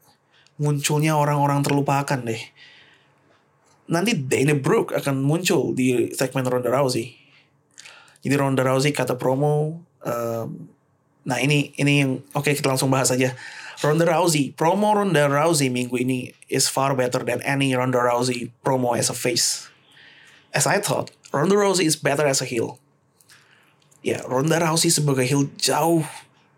munculnya 0.61 1.17
orang-orang 1.17 1.65
terlupakan 1.65 2.19
deh. 2.21 2.41
Nanti 3.89 4.13
Dana 4.13 4.53
Brooke 4.53 4.93
akan 4.93 5.25
muncul 5.25 5.73
di 5.73 6.13
segmen 6.13 6.45
Ronda 6.45 6.69
Rousey. 6.69 7.17
Jadi 8.21 8.35
Ronda 8.37 8.61
Rousey 8.61 8.93
kata 8.93 9.17
promo. 9.17 9.81
Um, 10.01 10.69
nah 11.21 11.37
ini 11.37 11.73
ini 11.77 11.93
yang 12.01 12.11
oke 12.33 12.49
okay, 12.49 12.53
kita 12.53 12.69
langsung 12.69 12.89
bahas 12.93 13.09
aja. 13.09 13.33
Ronda 13.81 14.05
Rousey, 14.05 14.53
promo 14.53 14.93
Ronda 14.93 15.25
Rousey 15.25 15.73
minggu 15.73 15.97
ini 15.97 16.37
is 16.45 16.69
far 16.69 16.93
better 16.93 17.25
than 17.25 17.41
any 17.41 17.73
Ronda 17.73 17.97
Rousey 17.97 18.53
promo 18.61 18.93
as 18.93 19.09
a 19.09 19.17
face. 19.17 19.73
As 20.53 20.69
I 20.69 20.77
thought, 20.77 21.09
Ronda 21.33 21.57
Rousey 21.57 21.89
is 21.89 21.97
better 21.97 22.29
as 22.29 22.41
a 22.41 22.47
heel. 22.47 22.77
Ya, 24.05 24.21
Ronda 24.29 24.61
Rousey 24.61 24.93
sebagai 24.93 25.25
heel 25.25 25.49
jauh 25.57 26.05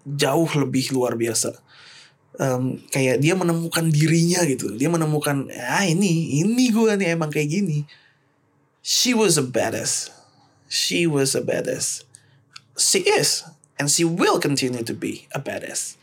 jauh 0.04 0.52
lebih 0.52 0.92
luar 0.92 1.16
biasa. 1.16 1.56
Um, 2.36 2.84
kayak 2.92 3.24
dia 3.24 3.40
menemukan 3.40 3.88
dirinya 3.88 4.44
gitu. 4.44 4.76
Dia 4.76 4.92
menemukan, 4.92 5.48
ah 5.54 5.88
ini, 5.88 6.44
ini 6.44 6.76
gue 6.76 6.92
nih 7.00 7.16
emang 7.16 7.32
kayak 7.32 7.56
gini. 7.56 7.88
She 8.84 9.16
was 9.16 9.40
a 9.40 9.46
badass. 9.46 10.12
She 10.68 11.08
was 11.08 11.40
a 11.40 11.44
badass. 11.46 12.04
She 12.76 13.06
is, 13.06 13.48
and 13.80 13.88
she 13.88 14.04
will 14.04 14.42
continue 14.42 14.84
to 14.84 14.92
be 14.92 15.30
a 15.32 15.40
badass. 15.40 15.96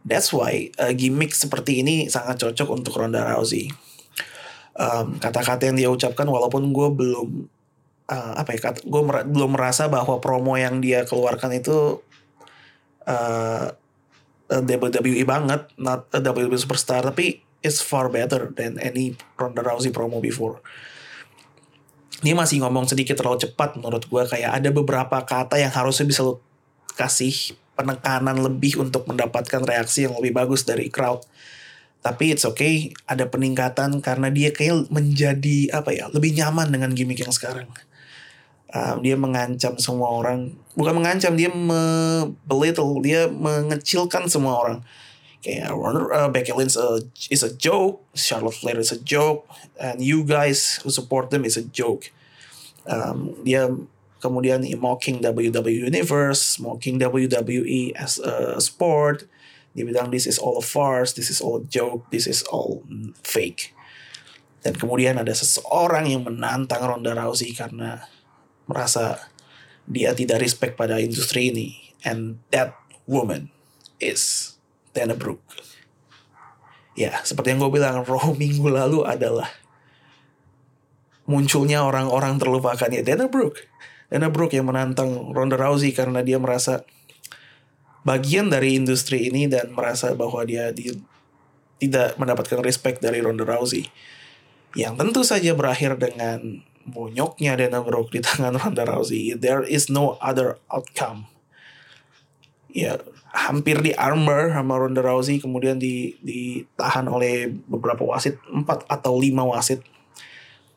That's 0.00 0.32
why 0.32 0.72
uh, 0.80 0.96
gimmick 0.96 1.36
seperti 1.36 1.84
ini 1.84 2.08
sangat 2.08 2.40
cocok 2.40 2.68
untuk 2.72 2.96
Ronda 2.96 3.20
Rousey. 3.36 3.68
Um, 4.72 5.20
kata-kata 5.20 5.68
yang 5.68 5.76
dia 5.76 5.90
ucapkan 5.92 6.24
walaupun 6.24 6.72
gue 6.72 6.88
belum 6.88 7.28
uh, 8.08 8.32
apa 8.40 8.56
ya 8.56 8.72
gue 8.72 9.02
mer 9.04 9.28
belum 9.28 9.52
merasa 9.52 9.92
bahwa 9.92 10.16
promo 10.18 10.56
yang 10.56 10.80
dia 10.80 11.04
keluarkan 11.04 11.60
itu 11.60 12.00
uh, 13.04 13.68
WWE 14.50 15.22
banget, 15.22 15.70
not 15.78 16.10
a 16.10 16.18
WWE 16.18 16.58
superstar, 16.58 17.06
tapi 17.06 17.38
it's 17.62 17.78
far 17.78 18.10
better 18.10 18.50
than 18.50 18.82
any 18.82 19.14
Ronda 19.38 19.62
Rousey 19.62 19.94
promo 19.94 20.18
before. 20.18 20.58
Dia 22.20 22.34
masih 22.34 22.60
ngomong 22.66 22.90
sedikit 22.90 23.16
terlalu 23.16 23.46
cepat 23.46 23.78
menurut 23.78 24.04
gue 24.10 24.22
kayak 24.26 24.60
ada 24.60 24.68
beberapa 24.74 25.22
kata 25.22 25.56
yang 25.56 25.70
harusnya 25.72 26.04
bisa 26.04 26.26
lo 26.26 26.42
kasih 26.98 27.54
penekanan 27.74 28.40
lebih 28.40 28.80
untuk 28.80 29.06
mendapatkan 29.06 29.62
reaksi 29.64 30.06
yang 30.08 30.16
lebih 30.18 30.36
bagus 30.36 30.66
dari 30.66 30.88
crowd. 30.88 31.24
Tapi 32.00 32.32
it's 32.32 32.48
okay, 32.48 32.96
ada 33.04 33.28
peningkatan 33.28 34.00
karena 34.00 34.32
dia 34.32 34.50
kayak 34.56 34.88
menjadi 34.88 35.68
apa 35.76 35.92
ya, 35.92 36.08
lebih 36.08 36.32
nyaman 36.32 36.72
dengan 36.72 36.90
gimmick 36.96 37.20
yang 37.20 37.32
sekarang. 37.32 37.68
Um, 38.70 39.02
dia 39.02 39.18
mengancam 39.18 39.76
semua 39.82 40.08
orang, 40.14 40.54
bukan 40.78 41.02
mengancam, 41.02 41.34
dia 41.34 41.50
me 41.50 41.82
belittle, 42.46 43.02
dia 43.02 43.26
mengecilkan 43.26 44.30
semua 44.30 44.54
orang. 44.56 44.78
kayak 45.40 45.72
uh, 45.72 46.28
Becky 46.28 46.52
Lynch 46.52 46.76
uh, 46.76 47.00
is 47.32 47.42
a 47.42 47.52
joke, 47.56 48.04
Charlotte 48.12 48.54
Flair 48.54 48.78
is 48.78 48.92
a 48.92 49.00
joke, 49.00 49.48
and 49.80 50.04
you 50.04 50.24
guys 50.24 50.80
who 50.84 50.92
support 50.92 51.32
them 51.32 51.44
is 51.44 51.56
a 51.56 51.64
joke. 51.64 52.12
Um, 52.84 53.36
dia 53.44 53.68
kemudian 54.20 54.62
mocking 54.78 55.24
WWE 55.24 55.88
Universe, 55.88 56.60
mocking 56.60 57.00
WWE 57.00 57.96
as 57.96 58.20
a 58.20 58.60
sport. 58.60 59.24
Dia 59.72 59.86
bilang 59.86 60.12
this 60.12 60.28
is 60.28 60.36
all 60.36 60.60
a 60.60 60.64
farce, 60.64 61.16
this 61.16 61.32
is 61.32 61.40
all 61.40 61.62
a 61.62 61.64
joke, 61.66 62.06
this 62.12 62.28
is 62.28 62.44
all 62.52 62.84
fake. 63.24 63.72
Dan 64.60 64.76
kemudian 64.76 65.16
ada 65.16 65.32
seseorang 65.32 66.12
yang 66.12 66.28
menantang 66.28 66.84
Ronda 66.84 67.16
Rousey 67.16 67.56
karena 67.56 68.04
merasa 68.68 69.32
dia 69.88 70.12
tidak 70.12 70.44
respect 70.44 70.76
pada 70.76 71.00
industri 71.00 71.48
ini. 71.48 71.68
And 72.04 72.44
that 72.52 72.76
woman 73.08 73.48
is 74.00 74.54
Dana 74.92 75.16
Brooke. 75.16 75.42
Ya, 76.98 77.22
seperti 77.24 77.56
yang 77.56 77.64
gue 77.64 77.72
bilang, 77.80 78.04
Raw 78.04 78.36
minggu 78.42 78.68
lalu 78.68 79.06
adalah 79.08 79.48
munculnya 81.30 81.86
orang-orang 81.86 82.36
terlupakan 82.42 82.90
ya 82.90 83.00
Dana 83.06 83.30
Brooke. 83.30 83.70
Dana 84.10 84.26
Brooke 84.26 84.58
yang 84.58 84.66
menantang 84.66 85.30
Ronda 85.30 85.54
Rousey 85.54 85.94
karena 85.94 86.26
dia 86.26 86.36
merasa 86.42 86.82
bagian 88.02 88.50
dari 88.50 88.74
industri 88.74 89.30
ini 89.30 89.46
dan 89.46 89.70
merasa 89.70 90.10
bahwa 90.18 90.42
dia 90.42 90.74
di, 90.74 90.90
tidak 91.78 92.18
mendapatkan 92.18 92.58
respect 92.58 92.98
dari 92.98 93.22
Ronda 93.22 93.46
Rousey. 93.46 93.86
Yang 94.74 94.94
tentu 94.98 95.20
saja 95.22 95.54
berakhir 95.54 95.94
dengan 95.94 96.66
bonyoknya 96.90 97.54
Dana 97.54 97.86
Brooke 97.86 98.10
di 98.10 98.20
tangan 98.26 98.58
Ronda 98.58 98.82
Rousey. 98.82 99.38
There 99.38 99.62
is 99.62 99.86
no 99.86 100.18
other 100.18 100.58
outcome. 100.66 101.30
Ya, 102.70 102.98
hampir 103.30 103.78
di 103.78 103.94
armor 103.94 104.50
sama 104.50 104.74
Ronda 104.74 105.06
Rousey 105.06 105.38
kemudian 105.38 105.78
di 105.78 106.18
ditahan 106.22 107.06
oleh 107.06 107.46
beberapa 107.70 108.02
wasit 108.02 108.42
empat 108.50 108.86
atau 108.90 109.18
lima 109.18 109.46
wasit 109.46 109.86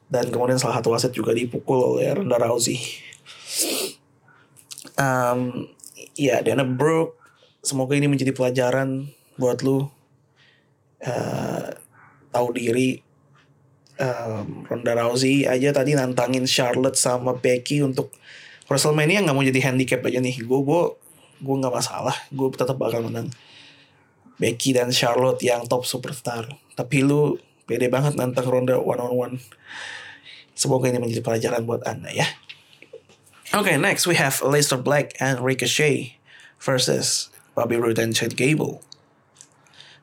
dan 0.10 0.30
kemudian 0.30 0.62
salah 0.62 0.78
satu 0.78 0.94
wasit 0.94 1.13
juga 1.13 1.34
dipukul 1.34 1.98
oleh 1.98 2.13
Ronda 2.13 2.38
Rousey 2.38 2.78
um, 4.98 5.69
ya 6.17 6.41
Dana 6.41 6.65
Brooke 6.65 7.17
semoga 7.63 7.95
ini 7.95 8.12
menjadi 8.12 8.36
pelajaran 8.36 9.07
buat 9.39 9.63
lu 9.63 9.88
uh, 11.01 11.67
tahu 12.29 12.48
diri. 12.53 13.00
Um, 13.93 14.65
Ronda 14.65 14.98
Rousey 14.98 15.45
aja 15.45 15.69
tadi 15.69 15.93
nantangin 15.93 16.50
Charlotte 16.50 16.98
sama 16.98 17.38
Becky 17.38 17.86
untuk 17.86 18.10
WrestleMania 18.65 19.22
nggak 19.22 19.36
mau 19.38 19.45
jadi 19.45 19.69
handicap 19.69 20.01
aja 20.03 20.17
nih. 20.17 20.41
Gue 20.43 20.60
gue 20.65 20.83
gue 21.39 21.55
nggak 21.62 21.74
masalah. 21.74 22.17
Gue 22.33 22.50
tetap 22.51 22.75
bakal 22.81 23.05
menang. 23.05 23.29
Becky 24.41 24.74
dan 24.74 24.89
Charlotte 24.89 25.39
yang 25.45 25.69
top 25.69 25.86
superstar. 25.86 26.50
Tapi 26.74 27.05
lu 27.05 27.38
pede 27.69 27.88
banget 27.88 28.17
nantang 28.17 28.50
Ronda 28.50 28.81
one 28.81 29.00
on 29.00 29.13
one. 29.13 29.36
Semoga 30.57 30.89
ini 30.89 30.98
menjadi 30.98 31.22
pelajaran 31.22 31.62
buat 31.65 31.86
anda 31.86 32.10
ya 32.10 32.25
Okay, 33.53 33.77
next 33.77 34.10
we 34.10 34.17
have 34.17 34.41
Leicester 34.41 34.81
Black 34.81 35.13
and 35.22 35.38
Ricochet 35.45 36.17
versus 36.57 37.29
Bobby 37.53 37.77
Roode 37.77 38.01
and 38.01 38.10
Chad 38.10 38.33
Gable. 38.33 38.81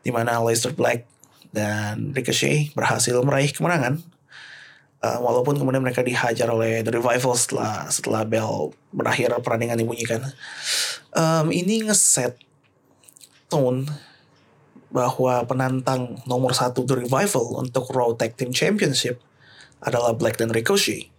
Di 0.06 0.14
mana 0.14 0.38
Leicester 0.38 0.70
Black 0.70 1.02
dan 1.50 2.14
Ricochet 2.14 2.70
berhasil 2.78 3.18
meraih 3.26 3.50
kemenangan. 3.50 4.06
Uh, 5.02 5.18
walaupun 5.18 5.58
kemudian 5.58 5.82
mereka 5.82 5.98
dihajar 6.06 6.46
oleh 6.46 6.86
The 6.86 6.94
Revival 6.94 7.34
setelah 7.34 7.90
setelah 7.90 8.22
bell 8.22 8.70
berakhir 8.94 9.34
perandingan 9.42 9.82
dibunyikan 9.82 10.30
um, 11.18 11.50
ini 11.50 11.82
ngeset 11.90 12.38
tone 13.50 13.90
bahwa 14.94 15.42
penantang 15.50 16.22
nomor 16.22 16.54
satu 16.54 16.86
The 16.86 17.02
Revival 17.02 17.66
untuk 17.66 17.90
Raw 17.90 18.14
Tag 18.14 18.38
Team 18.38 18.54
Championship 18.54 19.18
adalah 19.82 20.14
Black 20.14 20.38
dan 20.38 20.54
Ricochet. 20.54 21.09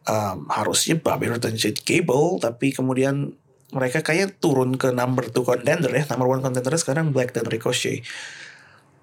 Um, 0.00 0.48
harusnya 0.48 0.96
Roode 0.96 1.44
dan 1.44 1.54
Jade 1.60 1.84
Gable, 1.84 2.40
tapi 2.40 2.72
kemudian 2.72 3.36
mereka 3.70 4.02
kayak 4.02 4.40
turun 4.42 4.74
ke 4.74 4.90
number 4.90 5.28
two 5.28 5.44
contender 5.44 5.92
ya. 5.92 6.08
Number 6.10 6.26
one 6.26 6.42
contender 6.42 6.74
sekarang 6.74 7.12
Black 7.12 7.36
dan 7.36 7.46
Ricochet. 7.46 8.02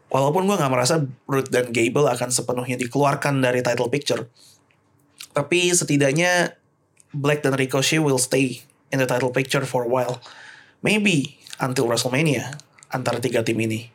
Walaupun 0.08 0.48
gue 0.48 0.56
gak 0.56 0.72
merasa 0.72 1.04
Roode 1.28 1.52
dan 1.52 1.72
Gable 1.72 2.08
akan 2.08 2.32
sepenuhnya 2.32 2.80
dikeluarkan 2.80 3.44
dari 3.44 3.62
title 3.62 3.92
picture. 3.92 4.28
Tapi 5.32 5.72
setidaknya 5.72 6.56
Black 7.14 7.46
dan 7.46 7.56
Ricochet 7.56 8.02
will 8.02 8.20
stay 8.20 8.64
in 8.92 8.98
the 8.98 9.08
title 9.08 9.32
picture 9.32 9.64
for 9.64 9.86
a 9.86 9.90
while. 9.90 10.20
Maybe 10.82 11.40
until 11.62 11.88
WrestleMania 11.88 12.58
antara 12.90 13.22
tiga 13.22 13.46
tim 13.46 13.60
ini. 13.62 13.92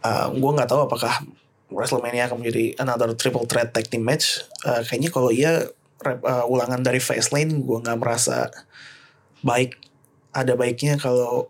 Uh, 0.00 0.32
gue 0.32 0.50
nggak 0.56 0.72
tahu 0.72 0.88
apakah 0.88 1.20
WrestleMania 1.68 2.30
akan 2.30 2.42
menjadi 2.42 2.78
another 2.78 3.12
triple 3.12 3.46
threat 3.46 3.74
tag 3.74 3.90
team 3.90 4.06
match. 4.06 4.42
Uh, 4.62 4.80
kayaknya 4.86 5.10
kalau 5.10 5.28
iya 5.34 5.66
uh, 6.04 6.44
ulangan 6.46 6.84
dari 6.84 7.00
Fastlane 7.00 7.64
gue 7.64 7.78
nggak 7.80 7.98
merasa 7.98 8.52
baik. 9.40 9.80
Ada 10.34 10.58
baiknya 10.58 11.00
kalau 11.00 11.48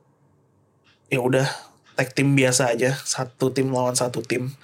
ya 1.10 1.20
udah 1.20 1.48
tag 1.94 2.14
team 2.14 2.38
biasa 2.38 2.74
aja 2.74 2.94
satu 2.94 3.50
tim 3.50 3.74
lawan 3.74 3.98
satu 3.98 4.22
tim. 4.22 4.54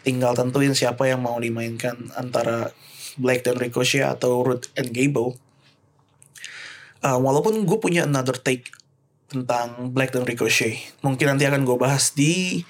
Tinggal 0.00 0.32
tentuin 0.32 0.72
siapa 0.72 1.06
yang 1.06 1.20
mau 1.20 1.36
dimainkan 1.36 2.10
antara 2.16 2.72
Black 3.20 3.44
dan 3.44 3.60
Ricochet 3.60 4.06
atau 4.06 4.40
Root 4.40 4.72
and 4.80 4.96
Gable 4.96 5.36
uh, 7.04 7.18
walaupun 7.18 7.64
gue 7.64 7.78
punya 7.80 8.04
another 8.04 8.36
take 8.36 8.68
tentang 9.30 9.94
Black 9.94 10.10
dan 10.10 10.26
Ricochet 10.26 10.80
mungkin 11.00 11.34
nanti 11.34 11.46
akan 11.46 11.62
gue 11.62 11.76
bahas 11.78 12.12
di 12.12 12.64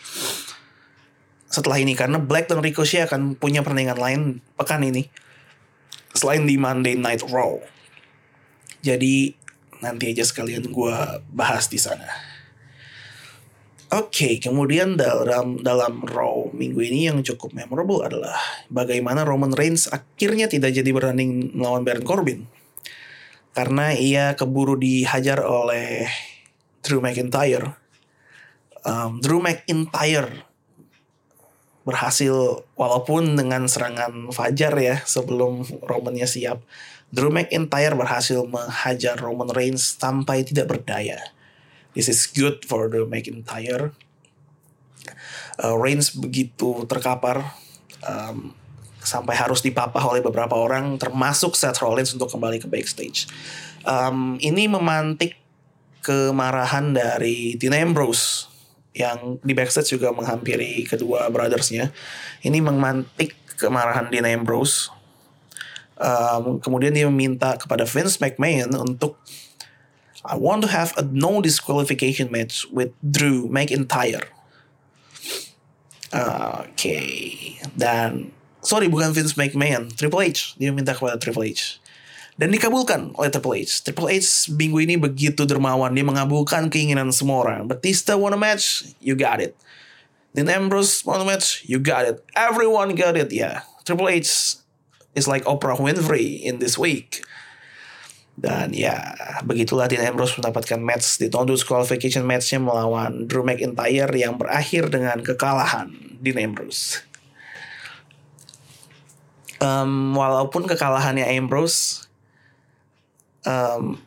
setelah 1.50 1.82
ini 1.82 1.98
karena 1.98 2.20
Black 2.20 2.46
dan 2.46 2.62
Ricochet 2.62 3.10
akan 3.10 3.34
punya 3.34 3.64
pertandingan 3.64 3.98
lain 3.98 4.20
pekan 4.54 4.84
ini 4.84 5.08
selain 6.20 6.44
di 6.44 6.60
Monday 6.60 7.00
Night 7.00 7.24
Raw. 7.24 7.56
Jadi 8.84 9.32
nanti 9.80 10.12
aja 10.12 10.28
sekalian 10.28 10.68
gue 10.68 10.96
bahas 11.32 11.72
di 11.72 11.80
sana. 11.80 12.04
Oke, 13.90 14.06
okay, 14.06 14.34
kemudian 14.38 14.94
dalam 14.94 15.58
dalam 15.66 16.06
Raw 16.06 16.52
minggu 16.54 16.78
ini 16.78 17.10
yang 17.10 17.26
cukup 17.26 17.56
memorable 17.56 18.06
adalah 18.06 18.38
bagaimana 18.70 19.26
Roman 19.26 19.50
Reigns 19.50 19.90
akhirnya 19.90 20.46
tidak 20.46 20.76
jadi 20.76 20.86
bertanding 20.94 21.56
melawan 21.56 21.82
Baron 21.82 22.06
Corbin. 22.06 22.46
Karena 23.50 23.90
ia 23.90 24.38
keburu 24.38 24.78
dihajar 24.78 25.42
oleh 25.42 26.06
Drew 26.86 27.02
McIntyre. 27.02 27.74
Um, 28.86 29.18
Drew 29.18 29.42
McIntyre 29.42 30.49
berhasil 31.90 32.62
walaupun 32.78 33.34
dengan 33.34 33.66
serangan 33.66 34.30
fajar 34.30 34.70
ya 34.78 34.96
sebelum 35.02 35.66
Romannya 35.82 36.30
siap. 36.30 36.62
Drew 37.10 37.34
McIntyre 37.34 37.98
berhasil 37.98 38.46
menghajar 38.46 39.18
Roman 39.18 39.50
Reigns 39.50 39.98
sampai 39.98 40.46
tidak 40.46 40.70
berdaya. 40.70 41.18
This 41.98 42.06
is 42.06 42.30
good 42.30 42.62
for 42.62 42.86
Drew 42.86 43.10
McIntyre. 43.10 43.90
Uh, 45.58 45.74
Reigns 45.74 46.14
begitu 46.14 46.86
terkapar 46.86 47.58
um, 48.06 48.54
sampai 49.02 49.34
harus 49.34 49.58
dipapah 49.64 50.00
oleh 50.06 50.22
beberapa 50.22 50.54
orang 50.54 50.94
termasuk 51.02 51.58
Seth 51.58 51.82
Rollins 51.82 52.14
untuk 52.14 52.30
kembali 52.30 52.62
ke 52.62 52.70
backstage. 52.70 53.26
Um, 53.82 54.38
ini 54.38 54.70
memantik 54.70 55.34
kemarahan 56.06 56.94
dari 56.94 57.58
Dean 57.58 57.74
Ambrose 57.74 58.49
yang 58.94 59.38
di 59.42 59.54
backstage 59.54 59.94
juga 59.94 60.10
menghampiri 60.10 60.82
kedua 60.86 61.30
brothersnya. 61.30 61.94
Ini 62.42 62.58
memantik 62.58 63.38
kemarahan 63.58 64.10
Dean 64.10 64.26
Ambrose. 64.26 64.90
Um, 66.00 66.58
kemudian 66.64 66.96
dia 66.96 67.04
meminta 67.06 67.60
kepada 67.60 67.84
Vince 67.84 68.16
McMahon 68.18 68.72
untuk 68.72 69.20
I 70.24 70.36
want 70.36 70.60
to 70.64 70.68
have 70.68 70.92
a 71.00 71.04
no 71.04 71.40
disqualification 71.40 72.28
match 72.28 72.68
with 72.68 72.92
Drew 73.00 73.48
McIntyre. 73.48 74.28
Uh, 76.10 76.66
Oke, 76.66 76.74
okay. 76.74 77.08
dan 77.78 78.34
sorry 78.60 78.90
bukan 78.90 79.14
Vince 79.14 79.38
McMahon, 79.38 79.88
Triple 79.94 80.20
H. 80.26 80.58
Dia 80.58 80.74
minta 80.74 80.92
kepada 80.92 81.16
Triple 81.16 81.54
H. 81.54 81.79
Dan 82.38 82.54
dikabulkan 82.54 83.14
oleh 83.18 83.30
Triple 83.30 83.62
H. 83.62 83.86
Triple 83.86 84.08
H 84.10 84.50
minggu 84.52 84.78
ini 84.82 84.94
begitu 84.98 85.46
dermawan. 85.46 85.92
Dia 85.94 86.06
mengabulkan 86.06 86.68
keinginan 86.68 87.10
semua 87.10 87.46
orang. 87.46 87.60
Batista 87.66 88.18
want 88.18 88.34
a 88.34 88.40
match? 88.40 88.90
You 89.02 89.14
got 89.18 89.38
it. 89.38 89.54
Dean 90.34 90.46
Ambrose 90.46 91.02
want 91.02 91.20
a 91.22 91.26
match? 91.26 91.66
You 91.66 91.82
got 91.82 92.06
it. 92.06 92.22
Everyone 92.38 92.94
got 92.94 93.18
it. 93.18 93.34
Ya, 93.34 93.38
yeah. 93.38 93.56
Triple 93.82 94.08
H 94.08 94.62
is 95.18 95.26
like 95.26 95.42
Oprah 95.44 95.76
Winfrey 95.76 96.38
in 96.38 96.62
this 96.62 96.78
week. 96.78 97.26
Dan 98.40 98.72
ya, 98.72 98.96
begitulah 99.44 99.90
Dean 99.90 100.00
Ambrose 100.00 100.32
mendapatkan 100.38 100.80
match 100.80 101.20
di 101.20 101.28
Qualification 101.28 102.24
matchnya 102.24 102.62
melawan 102.62 103.28
Drew 103.28 103.44
McIntyre 103.44 104.08
yang 104.16 104.40
berakhir 104.40 104.88
dengan 104.88 105.20
kekalahan 105.20 105.92
Dean 106.24 106.40
Ambrose 106.40 107.10
um, 109.60 110.16
walaupun 110.16 110.66
kekalahannya 110.66 111.28
Ambrose 111.28 112.09
um, 113.46 114.00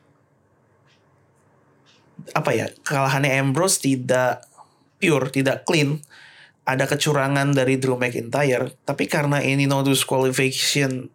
apa 2.32 2.52
ya 2.56 2.72
kekalahannya 2.72 3.32
Ambrose 3.40 3.84
tidak 3.84 4.48
pure, 4.98 5.28
tidak 5.34 5.68
clean. 5.68 6.00
Ada 6.64 6.88
kecurangan 6.88 7.52
dari 7.52 7.76
Drew 7.76 8.00
McIntyre, 8.00 8.72
tapi 8.88 9.12
karena 9.12 9.44
ini 9.44 9.68
no 9.68 9.84
disqualification 9.84 11.12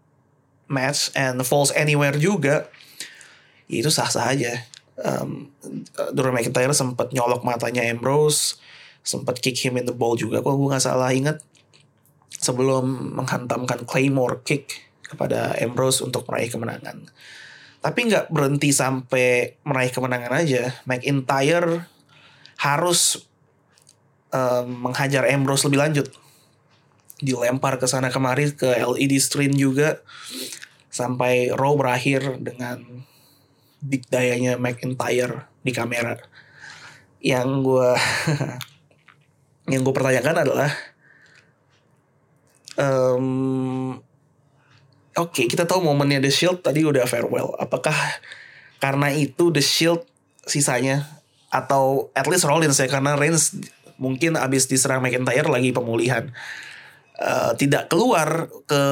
match 0.68 1.08
and 1.16 1.40
falls 1.40 1.72
anywhere 1.72 2.20
juga, 2.20 2.68
ya 3.64 3.80
itu 3.80 3.88
sah-sah 3.88 4.28
aja. 4.28 4.68
Um, 5.00 5.48
Drew 6.12 6.36
McIntyre 6.36 6.76
sempat 6.76 7.16
nyolok 7.16 7.48
matanya 7.48 7.80
Ambrose, 7.88 8.60
sempat 9.00 9.40
kick 9.40 9.56
him 9.56 9.80
in 9.80 9.88
the 9.88 9.96
ball 9.96 10.20
juga. 10.20 10.44
Kalau 10.44 10.60
gue 10.60 10.68
nggak 10.68 10.84
salah 10.84 11.16
ingat, 11.16 11.40
sebelum 12.36 13.16
menghantamkan 13.16 13.88
Claymore 13.88 14.44
kick 14.44 14.84
kepada 15.00 15.56
Ambrose 15.56 16.04
untuk 16.04 16.28
meraih 16.28 16.52
kemenangan. 16.52 17.08
Tapi 17.88 18.04
nggak 18.04 18.28
berhenti 18.28 18.68
sampai 18.68 19.56
meraih 19.64 19.88
kemenangan 19.88 20.44
aja. 20.44 20.76
McIntyre 20.84 21.88
harus 22.60 23.24
um, 24.28 24.92
menghajar 24.92 25.24
Ambrose 25.24 25.64
lebih 25.64 25.80
lanjut. 25.80 26.12
Dilempar 27.24 27.80
ke 27.80 27.88
sana 27.88 28.12
kemari 28.12 28.52
ke 28.52 28.76
LED 28.76 29.16
screen 29.16 29.56
juga 29.56 30.04
sampai 30.92 31.48
Raw 31.48 31.72
berakhir 31.80 32.36
dengan 32.44 32.84
dikdayanya 33.80 34.60
McIntyre 34.60 35.48
di 35.64 35.72
kamera. 35.72 36.20
Yang 37.24 37.48
gue 37.64 37.90
yang 39.72 39.80
gue 39.80 39.94
pertanyakan 39.96 40.36
adalah 40.44 40.70
um, 42.76 43.96
oke 45.18 45.34
okay, 45.34 45.46
kita 45.50 45.66
tahu 45.66 45.82
momennya 45.82 46.22
The 46.22 46.32
Shield 46.32 46.62
tadi 46.62 46.86
udah 46.86 47.04
farewell. 47.04 47.58
Apakah 47.58 47.94
karena 48.78 49.10
itu 49.10 49.50
The 49.50 49.60
Shield 49.60 50.06
sisanya? 50.46 51.04
Atau 51.50 52.14
at 52.14 52.30
least 52.30 52.46
Rollins 52.46 52.78
ya 52.78 52.86
karena 52.86 53.18
Reigns 53.18 53.58
mungkin 53.98 54.38
abis 54.38 54.70
diserang 54.70 55.02
McIntyre 55.02 55.50
lagi 55.50 55.74
pemulihan. 55.74 56.30
Uh, 57.18 57.50
tidak 57.58 57.90
keluar 57.90 58.46
ke 58.70 58.84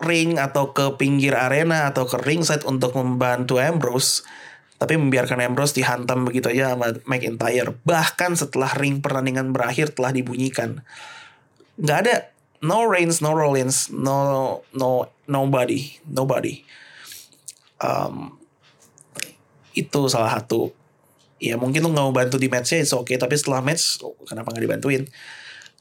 ring 0.00 0.38
atau 0.38 0.70
ke 0.70 0.94
pinggir 0.96 1.34
arena 1.34 1.90
atau 1.90 2.06
ke 2.06 2.16
ringside 2.22 2.62
untuk 2.64 2.94
membantu 2.94 3.58
Ambrose 3.58 4.24
tapi 4.80 4.96
membiarkan 4.96 5.44
Ambrose 5.44 5.76
dihantam 5.76 6.24
begitu 6.24 6.48
aja 6.48 6.72
sama 6.72 6.96
McIntyre. 7.04 7.76
Bahkan 7.84 8.40
setelah 8.40 8.72
ring 8.80 9.04
pertandingan 9.04 9.52
berakhir 9.52 9.92
telah 9.92 10.08
dibunyikan. 10.08 10.80
Nggak 11.76 11.98
ada 12.00 12.14
no 12.60 12.84
Reigns 12.84 13.24
no 13.24 13.32
Rollins 13.32 13.88
no 13.92 14.60
no 14.76 15.08
nobody 15.24 16.00
nobody. 16.04 16.64
Um, 17.80 18.36
itu 19.72 20.00
salah 20.12 20.40
satu. 20.40 20.72
Ya 21.40 21.56
mungkin 21.56 21.80
lu 21.80 21.96
nggak 21.96 22.04
mau 22.04 22.12
bantu 22.12 22.36
di 22.36 22.52
matchnya 22.52 22.84
oke 22.92 23.08
okay. 23.08 23.16
tapi 23.16 23.32
setelah 23.32 23.64
match 23.64 24.04
kenapa 24.28 24.52
nggak 24.52 24.64
dibantuin? 24.68 25.02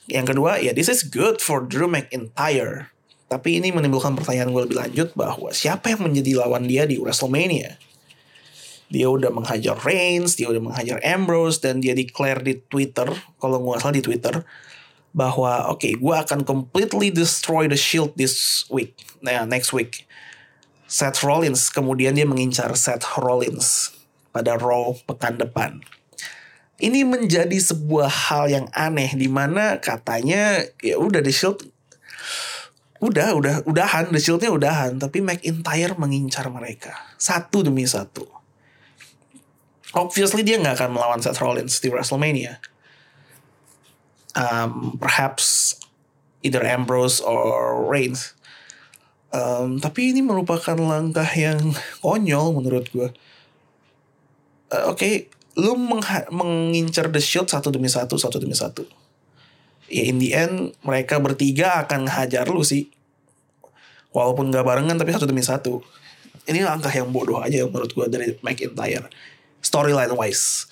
Yang 0.07 0.25
kedua 0.35 0.63
ya 0.63 0.71
this 0.71 0.87
is 0.87 1.03
good 1.03 1.43
for 1.43 1.67
Drew 1.67 1.91
McIntyre. 1.91 2.95
Tapi 3.29 3.61
ini 3.61 3.69
menimbulkan 3.69 4.17
pertanyaan 4.17 4.49
gue 4.49 4.65
lebih 4.65 4.79
lanjut 4.81 5.13
bahwa 5.13 5.53
siapa 5.53 5.93
yang 5.93 6.01
menjadi 6.01 6.41
lawan 6.41 6.65
dia 6.65 6.89
di 6.89 6.97
WrestleMania? 6.97 7.77
Dia 8.89 9.05
udah 9.05 9.29
menghajar 9.29 9.77
Reigns, 9.85 10.33
dia 10.33 10.49
udah 10.49 10.57
menghajar 10.57 10.97
Ambrose 11.05 11.61
dan 11.61 11.77
dia 11.77 11.93
declare 11.93 12.41
di 12.41 12.57
Twitter, 12.57 13.05
kalau 13.37 13.61
gue 13.61 13.77
salah 13.77 13.93
di 13.93 14.01
Twitter, 14.01 14.41
bahwa 15.11 15.69
oke, 15.73 15.81
okay, 15.81 15.93
gue 15.97 16.15
akan 16.15 16.45
completely 16.45 17.09
destroy 17.09 17.65
the 17.65 17.77
Shield 17.77 18.13
this 18.15 18.65
week, 18.69 18.93
nah 19.19 19.45
next 19.45 19.73
week. 19.73 20.05
Seth 20.89 21.21
Rollins, 21.21 21.69
kemudian 21.69 22.17
dia 22.17 22.25
mengincar 22.25 22.73
Seth 22.73 23.05
Rollins 23.21 23.93
pada 24.33 24.57
Raw 24.57 24.97
pekan 25.05 25.37
depan. 25.37 25.81
Ini 26.79 27.03
menjadi 27.03 27.59
sebuah 27.59 28.07
hal 28.07 28.47
yang 28.47 28.67
aneh 28.71 29.11
di 29.11 29.27
mana 29.27 29.83
katanya 29.83 30.63
ya 30.79 30.95
udah 30.95 31.19
The 31.19 31.33
Shield 31.33 31.67
udah 33.03 33.35
udah 33.35 33.55
udahan 33.67 34.11
The 34.11 34.19
Shieldnya 34.19 34.51
udahan 34.51 34.95
tapi 34.95 35.19
McIntyre 35.19 35.99
mengincar 35.99 36.47
mereka 36.47 36.95
satu 37.19 37.67
demi 37.67 37.83
satu. 37.83 38.23
Obviously 39.91 40.39
dia 40.45 40.55
nggak 40.55 40.79
akan 40.79 40.89
melawan 40.95 41.19
Seth 41.19 41.43
Rollins 41.43 41.83
di 41.83 41.91
WrestleMania. 41.91 42.63
Um, 44.37 44.97
perhaps 45.01 45.75
either 46.45 46.61
Ambrose 46.61 47.19
or 47.19 47.81
Reigns. 47.89 48.37
Um, 49.29 49.77
tapi 49.77 50.09
ini 50.09 50.25
merupakan 50.25 50.77
langkah 50.77 51.27
yang 51.37 51.77
konyol 52.01 52.49
menurut 52.49 52.89
gue 52.89 53.13
uh, 54.73 54.89
oke 54.89 54.97
okay, 54.97 55.29
lu 55.53 55.77
mengincar 56.33 57.13
the 57.13 57.21
shield 57.21 57.45
satu 57.45 57.69
demi 57.69 57.89
satu 57.89 58.17
satu 58.17 58.41
demi 58.41 58.57
satu. 58.57 58.89
Ya 59.89 60.05
in 60.05 60.21
the 60.21 60.33
end 60.33 60.73
mereka 60.85 61.17
bertiga 61.21 61.85
akan 61.85 62.09
hajar 62.09 62.49
lu 62.49 62.65
sih. 62.65 62.89
Walaupun 64.09 64.49
gak 64.49 64.65
barengan 64.65 64.97
tapi 64.97 65.13
satu 65.13 65.29
demi 65.29 65.45
satu. 65.45 65.85
Ini 66.49 66.65
langkah 66.65 66.89
yang 66.89 67.13
bodoh 67.13 67.37
aja 67.37 67.61
menurut 67.69 67.93
gue 67.93 68.05
dari 68.09 68.33
McIntyre 68.41 69.05
storyline 69.61 70.15
wise 70.15 70.65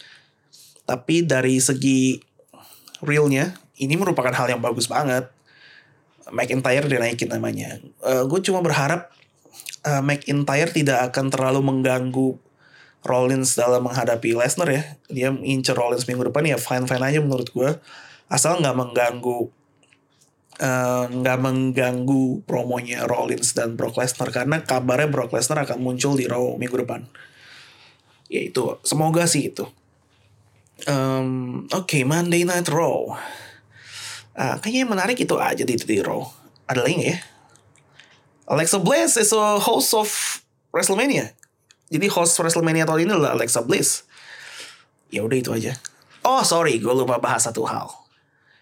tapi 0.88 1.20
dari 1.28 1.60
segi 1.60 2.16
realnya 3.02 3.58
ini 3.78 3.94
merupakan 3.94 4.34
hal 4.34 4.48
yang 4.50 4.62
bagus 4.62 4.90
banget. 4.90 5.30
McIntyre 6.28 6.92
dinaikin 6.92 7.32
namanya. 7.32 7.80
Uh, 8.04 8.28
gue 8.28 8.44
cuma 8.44 8.60
berharap 8.60 9.08
uh, 9.88 10.04
McIntyre 10.04 10.76
tidak 10.76 11.12
akan 11.14 11.32
terlalu 11.32 11.64
mengganggu 11.64 12.36
Rollins 13.08 13.56
dalam 13.56 13.88
menghadapi 13.88 14.36
Lesnar 14.36 14.68
ya. 14.68 14.84
Dia 15.08 15.32
incer 15.32 15.78
Rollins 15.78 16.04
minggu 16.04 16.28
depan 16.28 16.44
ya 16.44 16.60
fine 16.60 16.84
fine 16.84 17.04
aja 17.04 17.20
menurut 17.24 17.48
gue 17.56 17.70
asal 18.28 18.60
nggak 18.60 18.76
mengganggu 18.76 19.48
eh, 20.60 21.06
nggak 21.08 21.38
uh, 21.40 21.44
mengganggu 21.48 22.44
promonya 22.44 23.08
Rollins 23.08 23.56
dan 23.56 23.80
Brock 23.80 23.96
Lesnar 23.96 24.36
karena 24.36 24.60
kabarnya 24.60 25.08
Brock 25.08 25.32
Lesnar 25.32 25.64
akan 25.64 25.80
muncul 25.80 26.20
di 26.20 26.28
Raw 26.28 26.60
minggu 26.60 26.84
depan. 26.84 27.08
Ya 28.28 28.44
itu 28.44 28.76
semoga 28.84 29.24
sih 29.24 29.48
itu 29.48 29.64
um, 30.86 31.66
oke 31.74 31.90
okay, 31.90 32.06
Monday 32.06 32.46
Night 32.46 32.70
Raw 32.70 33.18
uh, 34.38 34.56
kayaknya 34.62 34.86
yang 34.86 34.92
menarik 34.94 35.18
itu 35.18 35.34
aja 35.42 35.66
di, 35.66 35.74
di 35.74 35.98
Raw 36.06 36.22
ada 36.70 36.86
lagi 36.86 37.16
ya 37.16 37.18
Alexa 38.48 38.78
Bliss 38.78 39.18
is 39.18 39.34
a 39.34 39.58
host 39.58 39.98
of 39.98 40.10
WrestleMania 40.70 41.34
jadi 41.88 42.08
host 42.12 42.36
WrestleMania 42.36 42.84
tahun 42.84 43.08
ini 43.08 43.12
adalah 43.16 43.32
Alexa 43.36 43.64
Bliss. 43.64 44.04
Ya 45.08 45.24
udah 45.24 45.38
itu 45.40 45.52
aja. 45.56 45.80
Oh 46.28 46.44
sorry, 46.44 46.84
gue 46.84 46.92
lupa 46.92 47.24
bahas 47.24 47.48
satu 47.48 47.64
hal 47.64 47.88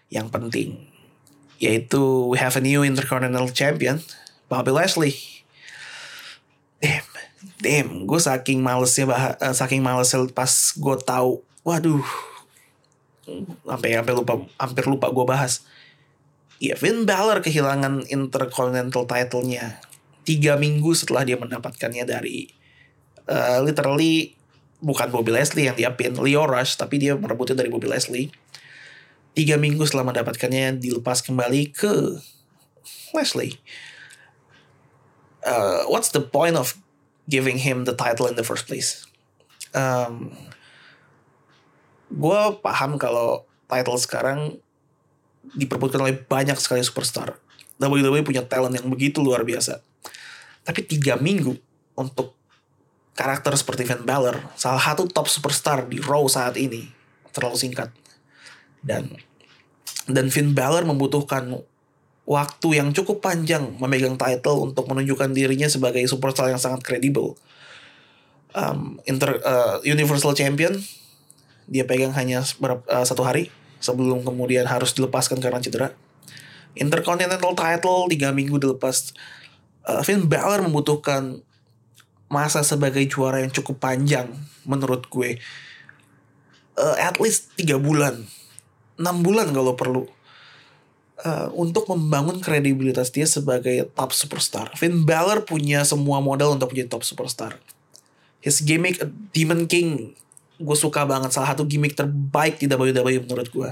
yang 0.06 0.30
penting, 0.30 0.86
yaitu 1.58 2.30
we 2.30 2.38
have 2.38 2.54
a 2.54 2.62
new 2.62 2.86
Intercontinental 2.86 3.50
Champion, 3.50 3.98
Bobby 4.46 4.70
Lashley. 4.70 5.18
Damn, 6.78 7.06
damn, 7.58 7.90
gue 8.06 8.20
saking 8.22 8.62
malesnya 8.62 9.10
bah, 9.10 9.34
uh, 9.42 9.50
saking 9.50 9.82
malesnya 9.82 10.22
pas 10.30 10.70
gue 10.78 10.96
tahu, 11.02 11.42
waduh, 11.66 12.06
sampai 13.66 13.98
sampai 13.98 14.14
lupa, 14.14 14.38
hampir 14.54 14.84
lupa 14.86 15.10
gue 15.10 15.26
bahas. 15.26 15.66
Ya 16.62 16.78
Finn 16.78 17.04
Balor 17.04 17.42
kehilangan 17.42 18.06
Intercontinental 18.08 19.04
title-nya 19.04 19.82
tiga 20.26 20.58
minggu 20.58 20.90
setelah 20.96 21.22
dia 21.22 21.38
mendapatkannya 21.38 22.02
dari 22.02 22.50
uh, 23.30 23.62
literally 23.62 24.34
bukan 24.82 25.08
Bobby 25.08 25.30
Leslie 25.34 25.70
yang 25.70 25.78
diapin 25.78 26.18
Leo 26.18 26.44
Rush 26.44 26.74
tapi 26.80 26.98
dia 26.98 27.14
merebutnya 27.14 27.62
dari 27.62 27.70
Bobby 27.70 27.86
Leslie. 27.86 28.28
Tiga 29.36 29.60
minggu 29.60 29.84
setelah 29.84 30.10
mendapatkannya 30.10 30.80
dilepas 30.80 31.20
kembali 31.20 31.70
ke 31.76 32.18
Leslie. 33.12 33.60
Uh, 35.44 35.86
what's 35.86 36.10
the 36.10 36.24
point 36.24 36.56
of 36.56 36.74
giving 37.28 37.60
him 37.60 37.84
the 37.86 37.94
title 37.94 38.26
in 38.26 38.34
the 38.34 38.42
first 38.42 38.66
place? 38.66 39.04
Um, 39.76 40.32
gue 42.10 42.40
paham 42.62 42.98
kalau 43.00 43.42
title 43.66 43.98
sekarang 43.98 44.58
diperbutkan 45.54 46.02
oleh 46.02 46.16
banyak 46.16 46.58
sekali 46.58 46.82
superstar 46.82 47.38
WWE 47.78 48.22
punya 48.26 48.42
talent 48.46 48.74
yang 48.78 48.88
begitu 48.90 49.22
luar 49.22 49.42
biasa 49.42 49.82
tapi 50.66 50.82
tiga 50.82 51.14
minggu 51.14 51.54
untuk 51.94 52.36
karakter 53.16 53.56
seperti 53.56 53.88
Finn 53.88 54.04
Balor, 54.04 54.42
salah 54.54 54.78
satu 54.78 55.08
top 55.08 55.26
superstar 55.26 55.88
di 55.88 55.98
Raw 55.98 56.26
saat 56.28 56.60
ini, 56.60 56.84
terlalu 57.32 57.56
singkat. 57.56 57.88
Dan 58.84 59.08
dan 60.06 60.28
Finn 60.28 60.52
Balor 60.52 60.84
membutuhkan 60.84 61.64
waktu 62.28 62.68
yang 62.78 62.92
cukup 62.92 63.24
panjang 63.24 63.74
memegang 63.80 64.20
title 64.20 64.66
untuk 64.66 64.86
menunjukkan 64.86 65.32
dirinya 65.32 65.66
sebagai 65.66 66.04
superstar 66.06 66.52
yang 66.52 66.60
sangat 66.60 66.84
kredibel. 66.84 67.34
Um, 68.56 68.98
inter 69.04 69.36
uh, 69.42 69.78
Universal 69.84 70.32
Champion 70.32 70.80
dia 71.66 71.84
pegang 71.86 72.14
hanya 72.14 72.42
uh, 72.42 73.04
satu 73.06 73.22
hari 73.26 73.50
sebelum 73.82 74.22
kemudian 74.22 74.64
harus 74.66 74.94
dilepaskan 74.94 75.38
karena 75.38 75.60
cedera. 75.60 75.92
Intercontinental 76.76 77.52
title 77.56 78.08
tiga 78.10 78.30
minggu 78.30 78.58
dilepas. 78.58 79.14
Uh, 79.86 80.02
Finn 80.02 80.26
Balor 80.26 80.66
membutuhkan 80.66 81.42
masa 82.26 82.66
sebagai 82.66 83.06
juara 83.06 83.38
yang 83.38 83.54
cukup 83.54 83.78
panjang 83.78 84.34
menurut 84.66 85.06
gue 85.06 85.38
uh, 86.74 86.96
at 86.98 87.22
least 87.22 87.54
tiga 87.54 87.78
bulan 87.78 88.26
6 88.98 89.04
bulan 89.22 89.52
kalau 89.52 89.76
perlu 89.76 90.02
uh, 91.22 91.48
untuk 91.52 91.88
membangun 91.92 92.40
kredibilitas 92.40 93.12
dia 93.12 93.28
sebagai 93.28 93.92
top 93.92 94.16
superstar. 94.16 94.72
Finn 94.74 95.04
Balor 95.04 95.44
punya 95.44 95.84
semua 95.84 96.24
modal 96.24 96.56
untuk 96.56 96.72
menjadi 96.72 96.96
top 96.96 97.04
superstar. 97.04 97.60
His 98.40 98.64
gimmick 98.64 99.00
Demon 99.36 99.68
King 99.68 100.16
gue 100.56 100.76
suka 100.76 101.04
banget 101.04 101.32
salah 101.32 101.52
satu 101.52 101.68
gimmick 101.68 101.92
terbaik 101.92 102.56
di 102.56 102.66
WWE 102.68 103.24
menurut 103.24 103.48
gue 103.52 103.70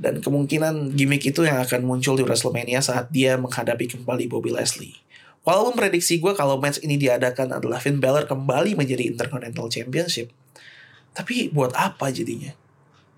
dan 0.00 0.24
kemungkinan 0.24 0.96
gimmick 0.96 1.28
itu 1.28 1.44
yang 1.44 1.60
akan 1.60 1.84
muncul 1.84 2.16
di 2.16 2.24
WrestleMania 2.24 2.80
saat 2.80 3.12
dia 3.12 3.36
menghadapi 3.36 4.00
kembali 4.00 4.32
Bobby 4.32 4.48
Leslie. 4.48 4.96
Walaupun 5.44 5.76
prediksi 5.76 6.16
gue 6.16 6.32
kalau 6.32 6.56
match 6.56 6.80
ini 6.80 6.96
diadakan 6.96 7.52
adalah 7.52 7.76
Finn 7.76 8.00
Balor 8.00 8.24
kembali 8.24 8.80
menjadi 8.80 9.12
Intercontinental 9.12 9.68
Championship, 9.68 10.32
tapi 11.12 11.52
buat 11.52 11.76
apa 11.76 12.08
jadinya? 12.08 12.56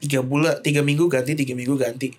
Tiga 0.02 0.26
bulan, 0.26 0.58
tiga 0.66 0.82
minggu 0.82 1.06
ganti, 1.06 1.38
tiga 1.38 1.54
minggu 1.54 1.78
ganti. 1.78 2.10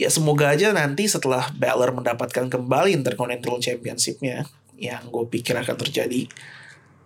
Ya 0.00 0.08
semoga 0.08 0.48
aja 0.48 0.72
nanti 0.72 1.04
setelah 1.04 1.52
Balor 1.52 1.92
mendapatkan 1.92 2.48
kembali 2.48 2.96
Intercontinental 2.96 3.60
Championship-nya, 3.60 4.48
yang 4.80 5.04
gue 5.12 5.24
pikir 5.28 5.52
akan 5.52 5.76
terjadi, 5.76 6.24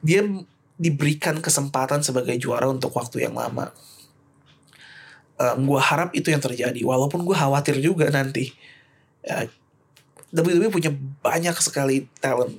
dia 0.06 0.22
diberikan 0.74 1.38
kesempatan 1.38 2.02
sebagai 2.02 2.34
juara 2.38 2.66
untuk 2.66 2.90
waktu 2.94 3.26
yang 3.26 3.34
lama. 3.38 3.70
Um, 5.34 5.66
gue 5.66 5.80
harap 5.82 6.14
itu 6.14 6.30
yang 6.30 6.42
terjadi, 6.42 6.78
walaupun 6.82 7.26
gue 7.26 7.34
khawatir 7.34 7.78
juga 7.82 8.10
nanti. 8.10 8.54
Ya, 9.22 9.50
WWE 10.34 10.70
punya 10.70 10.90
banyak 11.22 11.54
sekali 11.62 12.10
talent. 12.18 12.54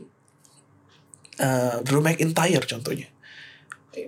Uh, 1.35 1.83
Drew 1.83 1.99
McIntyre 1.99 2.63
contohnya. 2.63 3.11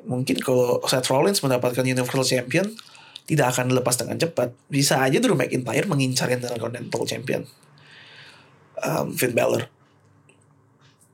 Mungkin 0.08 0.40
kalau 0.40 0.84
Seth 0.88 1.12
Rollins 1.12 1.44
mendapatkan 1.44 1.84
Universal 1.84 2.24
Champion, 2.24 2.68
tidak 3.28 3.56
akan 3.56 3.72
dilepas 3.72 4.00
dengan 4.00 4.16
cepat. 4.16 4.56
Bisa 4.72 5.04
aja 5.04 5.20
Drew 5.20 5.36
McIntyre 5.36 5.88
mengincar 5.88 6.32
Intercontinental 6.32 7.04
Champion. 7.04 7.44
Um, 8.80 9.12
Finn 9.12 9.36
Balor. 9.36 9.68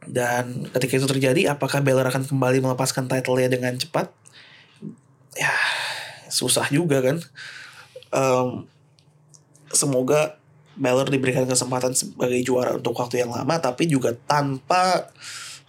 Dan 0.07 0.67
ketika 0.71 0.99
itu 0.99 1.07
terjadi, 1.07 1.55
apakah 1.55 1.79
Balor 1.79 2.07
akan 2.09 2.27
kembali 2.27 2.59
melepaskan 2.63 3.07
title-nya 3.07 3.51
dengan 3.51 3.75
cepat? 3.75 4.11
Ya, 5.33 5.53
susah 6.29 6.67
juga 6.69 7.01
kan. 7.01 7.17
Um, 8.13 8.67
semoga 9.73 10.37
Balor 10.73 11.09
diberikan 11.13 11.45
kesempatan 11.45 11.93
sebagai 11.93 12.41
juara 12.41 12.77
untuk 12.77 12.97
waktu 12.97 13.21
yang 13.21 13.29
lama, 13.29 13.61
tapi 13.61 13.85
juga 13.85 14.17
tanpa 14.25 15.13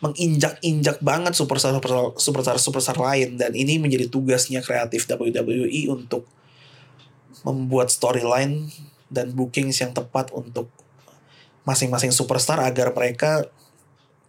menginjak-injak 0.04 1.00
banget 1.00 1.32
superstar 1.32 1.72
superstar 2.20 2.60
superstar 2.60 2.96
lain 3.00 3.40
dan 3.40 3.56
ini 3.56 3.80
menjadi 3.80 4.12
tugasnya 4.12 4.60
kreatif 4.60 5.08
WWE 5.08 5.88
untuk 5.88 6.28
membuat 7.40 7.88
storyline 7.88 8.68
dan 9.08 9.32
bookings 9.32 9.80
yang 9.80 9.96
tepat 9.96 10.28
untuk 10.36 10.68
masing-masing 11.64 12.12
superstar 12.12 12.60
agar 12.60 12.92
mereka 12.92 13.48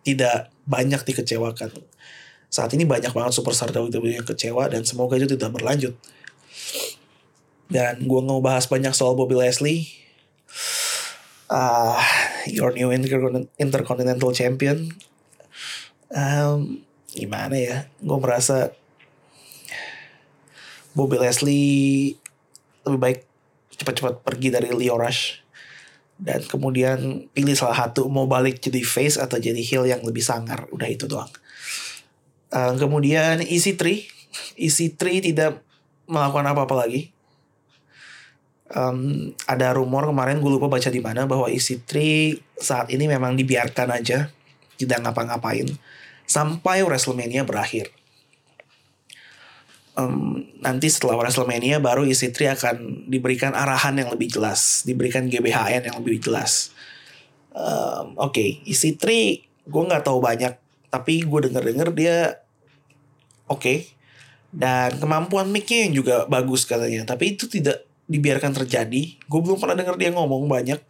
tidak 0.05 0.53
banyak 0.69 1.01
dikecewakan. 1.01 1.73
Saat 2.53 2.77
ini 2.77 2.85
banyak 2.85 3.09
banget 3.09 3.33
superstar 3.33 3.73
WWE 3.73 4.21
yang 4.21 4.27
kecewa 4.27 4.69
dan 4.69 4.85
semoga 4.85 5.17
itu 5.17 5.33
tidak 5.33 5.57
berlanjut. 5.57 5.97
Dan 7.65 8.05
gue 8.05 8.21
mau 8.21 8.39
bahas 8.39 8.69
banyak 8.69 8.93
soal 8.93 9.17
Bobby 9.17 9.33
Leslie. 9.33 9.89
Uh, 11.49 11.97
your 12.45 12.69
new 12.77 12.93
Intercontinental 13.57 14.29
Champion. 14.29 14.93
Um, 16.13 16.85
gimana 17.09 17.57
ya? 17.57 17.77
Gue 17.97 18.17
merasa 18.21 18.77
Bobby 20.93 21.17
Leslie 21.17 22.15
lebih 22.85 23.01
baik 23.01 23.19
cepat-cepat 23.75 24.21
pergi 24.21 24.53
dari 24.53 24.69
Leo 24.71 24.95
Rush 24.95 25.44
dan 26.15 26.43
kemudian 26.47 27.27
pilih 27.35 27.55
salah 27.59 27.75
satu 27.75 28.07
mau 28.07 28.23
balik 28.23 28.63
jadi 28.63 28.79
face 28.81 29.19
atau 29.19 29.35
jadi 29.35 29.59
heel 29.59 29.83
yang 29.83 29.99
lebih 30.03 30.23
sangar. 30.23 30.67
Udah 30.71 30.87
itu 30.87 31.07
doang. 31.11 31.31
Uh, 32.55 32.77
kemudian 32.79 33.43
EC3 33.43 34.15
EC3 34.55 35.31
tidak 35.31 35.59
melakukan 36.07 36.47
apa-apa 36.47 36.75
lagi. 36.85 37.11
Um, 38.65 39.31
ada 39.45 39.77
rumor 39.77 40.09
kemarin 40.09 40.41
gue 40.41 40.51
lupa 40.51 40.65
baca 40.65 40.89
di 40.89 40.97
mana 40.97 41.29
bahwa 41.29 41.47
EC3 41.51 41.93
saat 42.57 42.87
ini 42.91 43.05
memang 43.05 43.37
dibiarkan 43.37 43.91
aja. 43.93 44.31
Tidak 44.75 44.99
ngapa-ngapain. 45.03 45.71
Sampai 46.25 46.83
WrestleMania 46.83 47.45
berakhir 47.47 47.91
um, 49.95 50.43
nanti 50.59 50.91
setelah 50.91 51.17
WrestleMania 51.19 51.79
baru 51.79 52.03
EC3 52.05 52.37
akan 52.59 52.75
diberikan 53.07 53.55
arahan 53.55 53.95
yang 53.95 54.11
lebih 54.11 54.29
jelas, 54.31 54.83
diberikan 54.83 55.27
GBHN 55.31 55.89
yang 55.89 55.97
lebih 56.03 56.21
jelas. 56.21 56.75
Um, 57.55 58.15
Oke, 58.19 58.61
okay. 58.61 58.67
EC3 58.67 59.03
gue 59.65 59.83
nggak 59.87 60.03
tahu 60.05 60.19
banyak, 60.19 60.53
tapi 60.91 61.23
gue 61.23 61.39
denger-denger 61.49 61.89
dia 61.95 62.17
oke 63.49 63.61
okay. 63.61 63.77
dan 64.53 64.93
kemampuan 65.01 65.49
mic-nya 65.49 65.89
yang 65.89 65.93
juga 66.03 66.15
bagus 66.29 66.67
katanya, 66.67 67.07
tapi 67.07 67.33
itu 67.33 67.49
tidak 67.49 67.87
dibiarkan 68.05 68.53
terjadi. 68.53 69.17
Gue 69.25 69.39
belum 69.41 69.57
pernah 69.57 69.73
denger 69.73 69.95
dia 69.97 70.11
ngomong 70.13 70.45
banyak. 70.45 70.81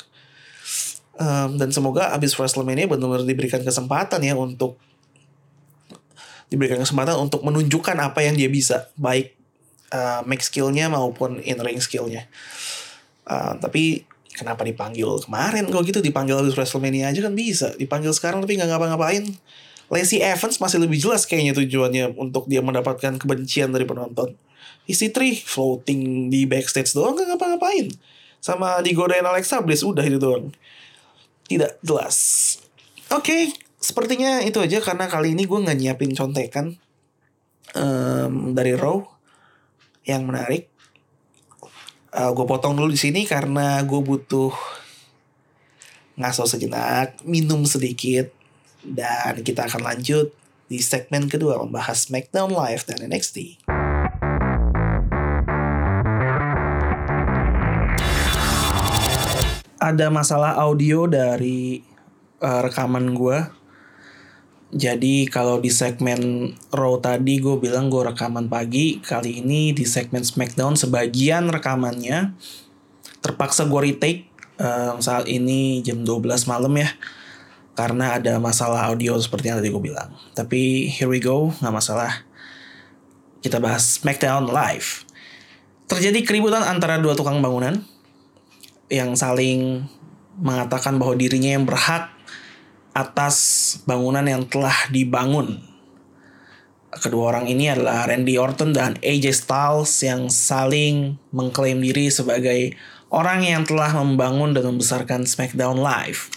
Um, 1.15 1.56
dan 1.56 1.72
semoga 1.72 2.12
abis 2.12 2.36
WrestleMania 2.36 2.91
benar-benar 2.91 3.24
diberikan 3.24 3.63
kesempatan 3.63 4.20
ya 4.20 4.36
untuk 4.36 4.76
diberikan 6.51 6.81
kesempatan 6.81 7.17
untuk 7.17 7.41
menunjukkan 7.41 7.97
apa 7.97 8.21
yang 8.21 8.38
dia 8.38 8.49
bisa 8.49 8.89
baik 8.95 9.34
uh, 9.91 10.21
make 10.23 10.45
skillnya 10.45 10.89
maupun 10.89 11.41
in 11.41 11.58
ring 11.62 11.81
skillnya 11.81 12.29
uh, 13.25 13.58
tapi 13.58 14.05
kenapa 14.36 14.67
dipanggil 14.67 15.08
kemarin 15.25 15.65
kalau 15.71 15.81
gitu 15.81 16.03
dipanggil 16.03 16.38
habis 16.38 16.53
Wrestlemania 16.53 17.10
aja 17.10 17.23
kan 17.25 17.34
bisa 17.34 17.73
dipanggil 17.79 18.13
sekarang 18.13 18.43
tapi 18.45 18.60
nggak 18.60 18.69
ngapa-ngapain 18.69 19.25
Lacey 19.89 20.17
Evans 20.21 20.58
masih 20.58 20.81
lebih 20.81 20.97
jelas 20.97 21.29
kayaknya 21.29 21.53
tujuannya 21.53 22.17
untuk 22.17 22.49
dia 22.49 22.62
mendapatkan 22.65 23.21
kebencian 23.21 23.69
dari 23.69 23.86
penonton. 23.86 24.34
Isi 24.89 25.13
Tri 25.13 25.38
floating 25.38 26.29
di 26.29 26.49
backstage 26.49 26.93
doang 26.93 27.13
nggak 27.13 27.38
ngapa-ngapain. 27.38 27.89
Sama 28.41 28.81
digodain 28.81 29.25
Alexa 29.25 29.62
Bliss 29.62 29.86
udah 29.86 30.01
itu 30.05 30.17
doang. 30.17 30.49
Tidak 31.45 31.81
jelas. 31.86 32.17
Oke, 33.13 33.21
okay, 33.21 33.41
sepertinya 33.86 34.41
itu 34.41 34.58
aja 34.58 34.82
karena 34.82 35.06
kali 35.06 35.38
ini 35.38 35.45
gue 35.45 35.62
nggak 35.62 35.78
nyiapin 35.78 36.17
contekan 36.17 36.74
um, 37.78 38.58
dari 38.58 38.74
Raw 38.74 38.98
yang 40.10 40.26
menarik. 40.26 40.74
Uh, 42.10 42.34
gue 42.34 42.45
potong 42.50 42.74
dulu 42.74 42.89
di 42.89 42.98
sini 42.98 43.30
karena 43.30 43.86
gue 43.86 44.02
butuh 44.02 44.50
ngaso 46.17 46.50
sejenak, 46.50 47.21
minum 47.28 47.62
sedikit, 47.67 48.34
dan 48.82 49.45
kita 49.45 49.69
akan 49.69 49.86
lanjut 49.86 50.34
di 50.65 50.82
segmen 50.82 51.30
kedua 51.30 51.62
membahas 51.62 52.10
SmackDown 52.10 52.56
Live 52.56 52.89
dan 52.89 53.06
NXT. 53.06 53.62
Ada 59.78 60.10
masalah 60.10 60.58
audio 60.58 61.06
dari 61.06 61.84
uh, 62.41 62.65
rekaman 62.65 63.13
gue 63.13 63.64
jadi 64.75 65.23
kalau 65.31 65.63
di 65.63 65.71
segmen 65.71 66.51
Raw 66.67 66.99
tadi 66.99 67.39
gue 67.39 67.55
bilang 67.55 67.88
gue 67.88 68.11
rekaman 68.11 68.51
pagi, 68.51 68.99
kali 68.99 69.39
ini 69.39 69.71
di 69.71 69.88
segmen 69.88 70.19
SmackDown 70.19 70.75
sebagian 70.75 71.47
rekamannya 71.47 72.35
terpaksa 73.23 73.71
gue 73.71 73.79
retake 73.79 74.27
um, 74.59 74.99
saat 74.99 75.31
ini 75.31 75.79
jam 75.79 76.03
12 76.03 76.27
malam 76.51 76.75
ya. 76.75 76.91
Karena 77.71 78.19
ada 78.19 78.35
masalah 78.35 78.91
audio 78.91 79.15
seperti 79.15 79.47
yang 79.47 79.63
tadi 79.63 79.71
gue 79.71 79.79
bilang. 79.79 80.11
Tapi 80.35 80.91
here 80.91 81.07
we 81.07 81.23
go, 81.23 81.55
nggak 81.63 81.75
masalah. 81.75 82.27
Kita 83.39 83.63
bahas 83.63 84.03
SmackDown 84.03 84.51
live. 84.51 85.07
Terjadi 85.88 86.19
keributan 86.27 86.67
antara 86.67 86.99
dua 86.99 87.15
tukang 87.15 87.39
bangunan 87.39 87.79
yang 88.91 89.15
saling 89.15 89.88
mengatakan 90.35 90.99
bahwa 90.99 91.15
dirinya 91.15 91.55
yang 91.55 91.63
berhak 91.63 92.14
atas 92.95 93.36
bangunan 93.84 94.23
yang 94.23 94.47
telah 94.47 94.88
dibangun. 94.88 95.60
Kedua 96.95 97.36
orang 97.36 97.51
ini 97.51 97.67
adalah 97.67 98.08
Randy 98.08 98.39
Orton 98.39 98.71
dan 98.71 98.95
AJ 99.03 99.43
Styles 99.43 99.91
yang 99.99 100.31
saling 100.31 101.19
mengklaim 101.36 101.84
diri 101.84 102.08
sebagai 102.08 102.71
orang 103.12 103.43
yang 103.43 103.67
telah 103.67 103.91
membangun 103.99 104.55
dan 104.55 104.63
membesarkan 104.63 105.27
SmackDown 105.27 105.75
Live. 105.75 106.31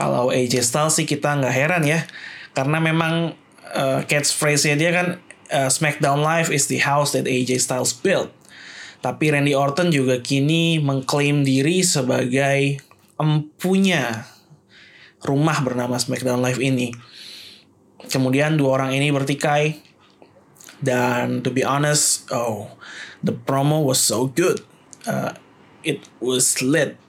Kalau 0.00 0.32
AJ 0.32 0.64
Styles 0.64 0.96
sih 0.96 1.04
kita 1.04 1.36
nggak 1.36 1.52
heran 1.52 1.84
ya, 1.84 2.08
karena 2.56 2.80
memang 2.80 3.36
uh, 3.76 4.00
catchphrase-nya 4.08 4.80
dia 4.80 4.90
kan 4.96 5.06
uh, 5.52 5.68
SmackDown 5.68 6.24
Live 6.24 6.48
is 6.48 6.64
the 6.72 6.80
house 6.80 7.12
that 7.12 7.28
AJ 7.28 7.60
Styles 7.60 7.92
built. 7.92 8.32
Tapi 9.04 9.28
Randy 9.28 9.52
Orton 9.52 9.92
juga 9.92 10.24
kini 10.24 10.80
mengklaim 10.80 11.44
diri 11.44 11.84
sebagai 11.84 12.80
empunya 13.20 14.24
rumah 15.24 15.58
bernama 15.64 15.96
SmackDown 15.96 16.44
Live 16.44 16.60
ini. 16.60 16.92
Kemudian 18.04 18.60
dua 18.60 18.78
orang 18.78 18.92
ini 18.92 19.08
bertikai 19.08 19.80
dan 20.84 21.40
to 21.40 21.48
be 21.48 21.64
honest, 21.64 22.28
oh 22.28 22.76
The 23.24 23.32
promo 23.32 23.80
was 23.80 24.04
so 24.04 24.28
good. 24.28 24.60
Uh, 25.08 25.32
it 25.80 26.04
was 26.20 26.60
lit. 26.60 27.00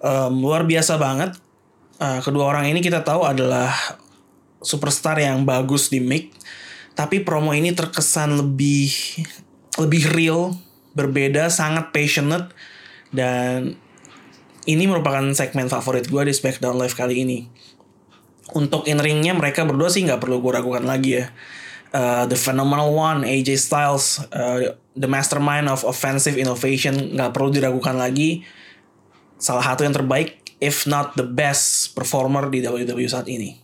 Um, 0.00 0.40
luar 0.40 0.64
biasa 0.64 0.96
banget. 0.96 1.36
Uh, 2.00 2.24
kedua 2.24 2.56
orang 2.56 2.72
ini 2.72 2.80
kita 2.80 3.04
tahu 3.04 3.28
adalah 3.28 3.68
superstar 4.64 5.20
yang 5.20 5.44
bagus 5.44 5.92
di 5.92 6.00
mic. 6.00 6.32
Tapi 6.96 7.20
promo 7.20 7.52
ini 7.52 7.76
terkesan 7.76 8.40
lebih 8.40 8.88
lebih 9.76 10.08
real, 10.16 10.56
berbeda, 10.96 11.52
sangat 11.52 11.92
passionate 11.92 12.48
dan 13.12 13.76
ini 14.66 14.84
merupakan 14.90 15.22
segmen 15.32 15.70
favorit 15.70 16.10
gue 16.10 16.22
di 16.26 16.34
SmackDown 16.34 16.76
Live 16.76 16.98
kali 16.98 17.22
ini. 17.22 17.38
Untuk 18.54 18.86
in 18.90 18.98
ringnya 18.98 19.34
mereka 19.34 19.62
berdua 19.62 19.90
sih 19.90 20.02
nggak 20.02 20.22
perlu 20.22 20.42
gue 20.42 20.52
ragukan 20.54 20.82
lagi 20.82 21.22
ya. 21.22 21.30
Uh, 21.96 22.26
the 22.26 22.36
phenomenal 22.36 22.92
one 22.92 23.22
AJ 23.22 23.62
Styles, 23.62 24.20
uh, 24.34 24.74
the 24.98 25.08
mastermind 25.08 25.70
of 25.70 25.86
offensive 25.86 26.34
innovation 26.34 27.14
nggak 27.14 27.30
perlu 27.30 27.54
diragukan 27.54 27.94
lagi. 27.94 28.42
Salah 29.38 29.62
satu 29.62 29.86
yang 29.86 29.94
terbaik, 29.94 30.42
if 30.58 30.84
not 30.84 31.14
the 31.14 31.24
best 31.24 31.94
performer 31.94 32.50
di 32.50 32.60
WWE 32.60 33.06
saat 33.06 33.30
ini. 33.30 33.56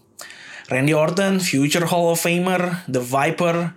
Randy 0.71 0.95
Orton, 0.95 1.43
future 1.43 1.85
Hall 1.85 2.15
of 2.15 2.23
Famer, 2.23 2.87
The 2.87 3.03
Viper, 3.03 3.75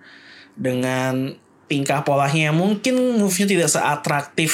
dengan 0.55 1.35
tingkah 1.65 2.05
polanya 2.05 2.53
mungkin 2.53 3.19
move-nya 3.19 3.49
tidak 3.49 3.69
seatraktif 3.73 4.53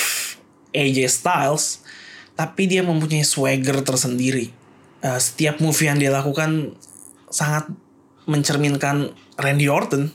AJ 0.72 1.12
Styles, 1.12 1.81
tapi 2.42 2.66
dia 2.66 2.82
mempunyai 2.82 3.22
swagger 3.22 3.86
tersendiri. 3.86 4.50
Uh, 5.06 5.22
setiap 5.22 5.62
move 5.62 5.78
yang 5.78 6.02
dia 6.02 6.10
lakukan 6.10 6.74
sangat 7.30 7.70
mencerminkan 8.26 9.14
Randy 9.38 9.70
Orton. 9.70 10.10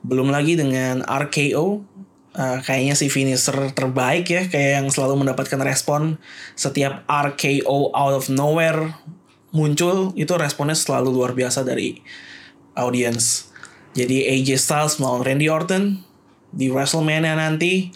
Belum 0.00 0.32
lagi 0.32 0.56
dengan 0.56 1.04
RKO, 1.04 1.84
uh, 2.32 2.58
kayaknya 2.64 2.96
si 2.96 3.12
finisher 3.12 3.68
terbaik 3.76 4.32
ya, 4.32 4.48
kayak 4.48 4.80
yang 4.80 4.88
selalu 4.88 5.28
mendapatkan 5.28 5.60
respon 5.60 6.16
setiap 6.56 7.04
RKO 7.04 7.92
out 7.92 8.16
of 8.16 8.32
nowhere 8.32 8.96
muncul, 9.52 10.16
itu 10.16 10.32
responnya 10.40 10.72
selalu 10.72 11.12
luar 11.12 11.36
biasa 11.36 11.68
dari 11.68 12.00
audience. 12.80 13.52
Jadi 13.92 14.24
AJ 14.24 14.56
Styles 14.56 14.96
melawan 14.96 15.20
Randy 15.20 15.52
Orton 15.52 16.00
di 16.48 16.72
WrestleMania 16.72 17.36
nanti 17.36 17.92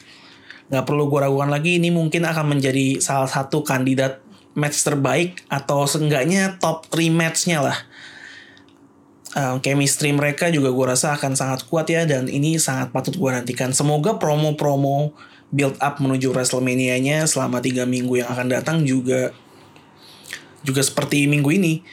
nggak 0.67 0.85
perlu 0.85 1.07
gue 1.07 1.21
ragukan 1.23 1.51
lagi 1.51 1.79
ini 1.79 1.95
mungkin 1.95 2.27
akan 2.27 2.59
menjadi 2.59 2.99
salah 2.99 3.31
satu 3.31 3.63
kandidat 3.63 4.19
match 4.57 4.83
terbaik 4.83 5.45
atau 5.53 5.85
seenggaknya 5.85 6.57
top 6.59 6.89
3 6.89 7.13
matchnya 7.13 7.61
lah. 7.63 7.79
Uh, 9.37 9.61
chemistry 9.61 10.17
mereka 10.17 10.49
juga 10.49 10.73
gue 10.73 10.87
rasa 10.97 11.13
akan 11.13 11.37
sangat 11.37 11.69
kuat 11.69 11.93
ya 11.93 12.09
dan 12.09 12.25
ini 12.25 12.57
sangat 12.57 12.89
patut 12.89 13.13
gue 13.13 13.31
nantikan. 13.31 13.71
Semoga 13.77 14.17
promo-promo 14.17 15.13
build 15.53 15.77
up 15.79 16.01
menuju 16.01 16.33
WrestleMania-nya 16.33 17.29
selama 17.29 17.61
tiga 17.61 17.85
minggu 17.85 18.25
yang 18.25 18.33
akan 18.33 18.49
datang 18.49 18.83
juga 18.89 19.31
juga 20.65 20.81
seperti 20.81 21.29
minggu 21.29 21.53
ini. 21.53 21.85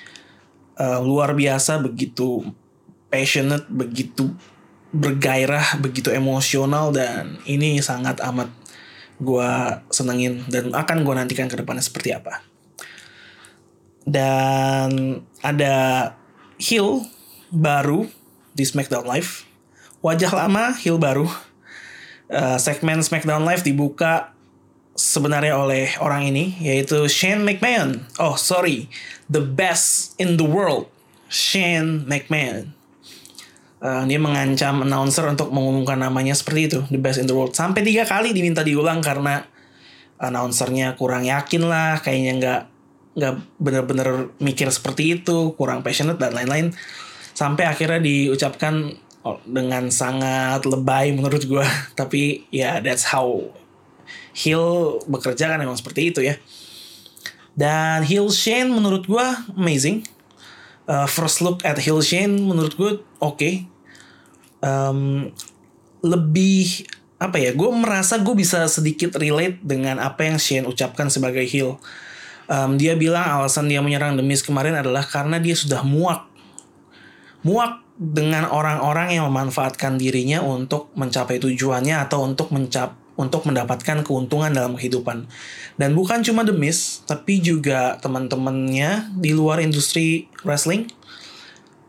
Uh, 0.74 1.04
luar 1.04 1.38
biasa 1.38 1.78
begitu 1.84 2.42
passionate 3.14 3.70
begitu 3.70 4.34
bergairah 4.90 5.78
begitu 5.78 6.10
emosional 6.10 6.90
dan 6.90 7.38
ini 7.46 7.78
sangat 7.78 8.18
amat 8.26 8.50
gue 9.24 9.50
senengin 9.90 10.44
dan 10.52 10.76
akan 10.76 11.08
gue 11.08 11.14
nantikan 11.16 11.48
ke 11.48 11.56
depannya 11.56 11.82
seperti 11.82 12.12
apa. 12.12 12.44
Dan 14.04 15.24
ada 15.40 16.12
heel 16.60 17.08
baru 17.48 18.12
di 18.52 18.68
SmackDown 18.68 19.08
Live. 19.08 19.48
Wajah 20.04 20.32
lama, 20.36 20.76
heel 20.76 21.00
baru. 21.00 21.26
Uh, 22.28 22.60
segmen 22.60 23.00
SmackDown 23.00 23.48
Live 23.48 23.64
dibuka 23.64 24.36
sebenarnya 24.94 25.58
oleh 25.58 25.90
orang 25.98 26.30
ini 26.30 26.54
yaitu 26.60 27.08
Shane 27.08 27.42
McMahon. 27.42 28.04
Oh 28.20 28.36
sorry, 28.36 28.92
the 29.32 29.42
best 29.42 30.14
in 30.20 30.36
the 30.36 30.46
world, 30.46 30.92
Shane 31.32 32.04
McMahon 32.06 32.76
uh, 33.84 34.04
dia 34.08 34.18
mengancam 34.18 34.88
announcer 34.88 35.28
untuk 35.28 35.52
mengumumkan 35.52 36.00
namanya 36.00 36.32
seperti 36.34 36.72
itu 36.72 36.80
the 36.88 36.98
best 36.98 37.20
in 37.20 37.28
the 37.28 37.36
world. 37.36 37.52
Sampai 37.52 37.84
tiga 37.84 38.08
kali 38.08 38.32
diminta 38.32 38.64
diulang 38.64 39.04
karena 39.04 39.44
announcernya 40.18 40.96
kurang 40.96 41.28
yakin 41.28 41.68
lah 41.68 42.00
kayaknya 42.00 42.34
nggak 42.40 42.62
nggak 43.14 43.36
bener-bener 43.62 44.34
mikir 44.42 44.72
seperti 44.72 45.20
itu 45.22 45.54
kurang 45.60 45.84
passionate 45.84 46.18
dan 46.18 46.32
lain-lain. 46.32 46.72
Sampai 47.36 47.68
akhirnya 47.68 48.00
diucapkan 48.00 48.96
dengan 49.48 49.88
sangat 49.88 50.68
lebay 50.68 51.16
menurut 51.16 51.48
gue 51.48 51.64
tapi 52.00 52.48
ya 52.52 52.60
yeah, 52.60 52.76
that's 52.80 53.12
how 53.12 53.44
Hill 54.34 55.00
bekerja 55.06 55.46
kan 55.46 55.62
emang 55.62 55.78
seperti 55.78 56.10
itu 56.10 56.26
ya. 56.26 56.40
Dan 57.54 58.02
Hill 58.02 58.34
Shane 58.34 58.74
menurut 58.74 59.06
gue 59.06 59.28
amazing. 59.54 60.10
Uh, 60.84 61.08
first 61.08 61.40
look 61.40 61.62
at 61.64 61.78
Hill 61.80 62.02
Shane 62.02 62.42
menurut 62.42 62.74
gue 62.74 62.92
oke. 63.22 63.38
okay 63.38 63.73
um, 64.64 65.28
lebih 66.00 66.88
apa 67.20 67.40
ya 67.40 67.56
gue 67.56 67.70
merasa 67.72 68.20
gue 68.20 68.36
bisa 68.36 68.68
sedikit 68.68 69.16
relate 69.16 69.60
dengan 69.64 70.00
apa 70.00 70.28
yang 70.28 70.40
Shane 70.40 70.68
ucapkan 70.68 71.12
sebagai 71.12 71.44
heel. 71.44 71.80
Um, 72.52 72.76
dia 72.76 73.00
bilang 73.00 73.24
alasan 73.24 73.72
dia 73.72 73.80
menyerang 73.80 74.20
The 74.20 74.24
Miz 74.24 74.44
kemarin 74.44 74.76
adalah 74.76 75.08
karena 75.08 75.40
dia 75.40 75.56
sudah 75.56 75.80
muak. 75.84 76.28
Muak 77.48 77.84
dengan 77.96 78.52
orang-orang 78.52 79.16
yang 79.16 79.32
memanfaatkan 79.32 79.96
dirinya 79.96 80.44
untuk 80.44 80.92
mencapai 81.00 81.40
tujuannya 81.40 82.04
atau 82.04 82.28
untuk 82.28 82.52
mencap 82.52 83.00
untuk 83.14 83.46
mendapatkan 83.46 84.02
keuntungan 84.02 84.50
dalam 84.50 84.74
kehidupan. 84.74 85.30
Dan 85.80 85.96
bukan 85.96 86.26
cuma 86.26 86.44
The 86.44 86.52
Miz 86.52 87.06
tapi 87.08 87.40
juga 87.40 87.96
teman-temannya 88.04 89.16
di 89.16 89.32
luar 89.32 89.64
industri 89.64 90.28
wrestling 90.44 90.92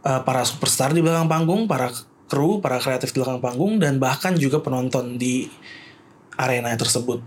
uh, 0.06 0.22
para 0.22 0.46
superstar 0.46 0.94
di 0.94 1.02
belakang 1.02 1.26
panggung 1.26 1.66
para 1.66 1.90
kru, 2.35 2.59
para 2.59 2.83
kreatif 2.83 3.14
di 3.14 3.23
belakang 3.23 3.38
panggung, 3.38 3.79
dan 3.79 4.03
bahkan 4.03 4.35
juga 4.35 4.59
penonton 4.59 5.14
di 5.14 5.47
arena 6.35 6.75
tersebut. 6.75 7.23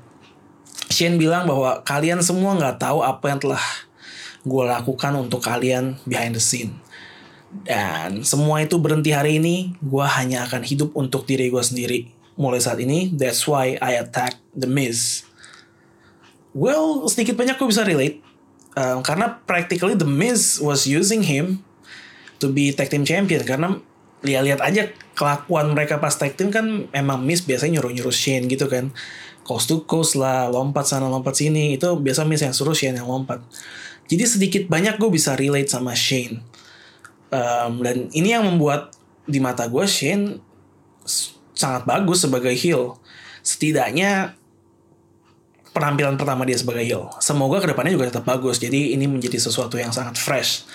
Shane 0.91 1.15
bilang 1.15 1.47
bahwa 1.47 1.79
kalian 1.87 2.19
semua 2.19 2.59
nggak 2.59 2.83
tahu 2.83 2.99
apa 3.07 3.31
yang 3.31 3.39
telah 3.39 3.63
gue 4.43 4.63
lakukan 4.67 5.15
untuk 5.15 5.39
kalian 5.39 5.95
behind 6.03 6.35
the 6.35 6.43
scene. 6.43 6.75
Dan 7.63 8.27
semua 8.27 8.59
itu 8.59 8.75
berhenti 8.75 9.15
hari 9.15 9.39
ini, 9.39 9.79
gue 9.79 10.03
hanya 10.03 10.43
akan 10.43 10.67
hidup 10.67 10.91
untuk 10.99 11.23
diri 11.23 11.47
gue 11.47 11.63
sendiri. 11.63 12.11
Mulai 12.35 12.59
saat 12.59 12.83
ini, 12.83 13.15
that's 13.15 13.47
why 13.47 13.79
I 13.79 13.95
attack 14.03 14.35
The 14.51 14.67
Miz. 14.67 15.23
Well, 16.51 17.07
sedikit 17.07 17.39
banyak 17.39 17.55
gue 17.55 17.67
bisa 17.71 17.87
relate. 17.87 18.19
Um, 18.77 19.01
karena 19.01 19.39
practically 19.47 19.95
The 19.95 20.05
Miz 20.05 20.59
was 20.59 20.85
using 20.85 21.25
him 21.25 21.63
to 22.43 22.51
be 22.51 22.75
tag 22.75 22.91
team 22.93 23.07
champion. 23.07 23.41
Karena 23.41 23.79
lihat-lihat 24.25 24.61
aja 24.65 24.89
kelakuan 25.13 25.73
mereka 25.73 26.01
pas 26.01 26.13
tag 26.13 26.33
team 26.33 26.49
kan 26.49 26.89
emang 26.93 27.21
Miss 27.21 27.45
biasanya 27.45 27.81
nyuruh-nyuruh 27.81 28.13
Shane 28.13 28.49
gitu 28.49 28.65
kan. 28.65 28.89
Coast 29.45 29.69
to 29.71 29.85
coast 29.87 30.17
lah 30.19 30.49
lompat 30.49 30.89
sana 30.89 31.07
lompat 31.07 31.37
sini 31.37 31.77
itu 31.77 31.87
biasa 31.97 32.25
Miss 32.25 32.41
yang 32.41 32.53
suruh 32.53 32.73
Shane 32.73 32.97
yang 32.97 33.07
lompat. 33.07 33.41
Jadi 34.07 34.23
sedikit 34.23 34.63
banyak 34.71 34.97
gue 34.97 35.09
bisa 35.11 35.37
relate 35.37 35.69
sama 35.69 35.93
Shane. 35.93 36.41
Um, 37.27 37.83
dan 37.83 38.07
ini 38.15 38.31
yang 38.31 38.47
membuat 38.47 38.95
di 39.27 39.37
mata 39.43 39.67
gue 39.67 39.83
Shane 39.85 40.39
sangat 41.53 41.83
bagus 41.85 42.25
sebagai 42.25 42.53
heel. 42.55 42.97
Setidaknya 43.45 44.35
penampilan 45.71 46.17
pertama 46.17 46.43
dia 46.43 46.57
sebagai 46.57 46.83
heel. 46.83 47.11
Semoga 47.21 47.61
ke 47.61 47.69
depannya 47.69 47.93
juga 47.93 48.09
tetap 48.09 48.25
bagus. 48.25 48.57
Jadi 48.57 48.97
ini 48.97 49.05
menjadi 49.05 49.37
sesuatu 49.37 49.77
yang 49.77 49.93
sangat 49.93 50.17
fresh 50.17 50.65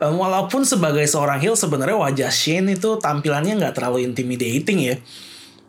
um, 0.00 0.16
walaupun 0.16 0.64
sebagai 0.64 1.04
seorang 1.04 1.38
heel 1.38 1.54
sebenarnya 1.54 1.96
wajah 2.00 2.30
Shane 2.32 2.74
itu 2.74 2.96
tampilannya 2.98 3.60
nggak 3.60 3.76
terlalu 3.76 4.08
intimidating 4.08 4.80
ya. 4.80 4.96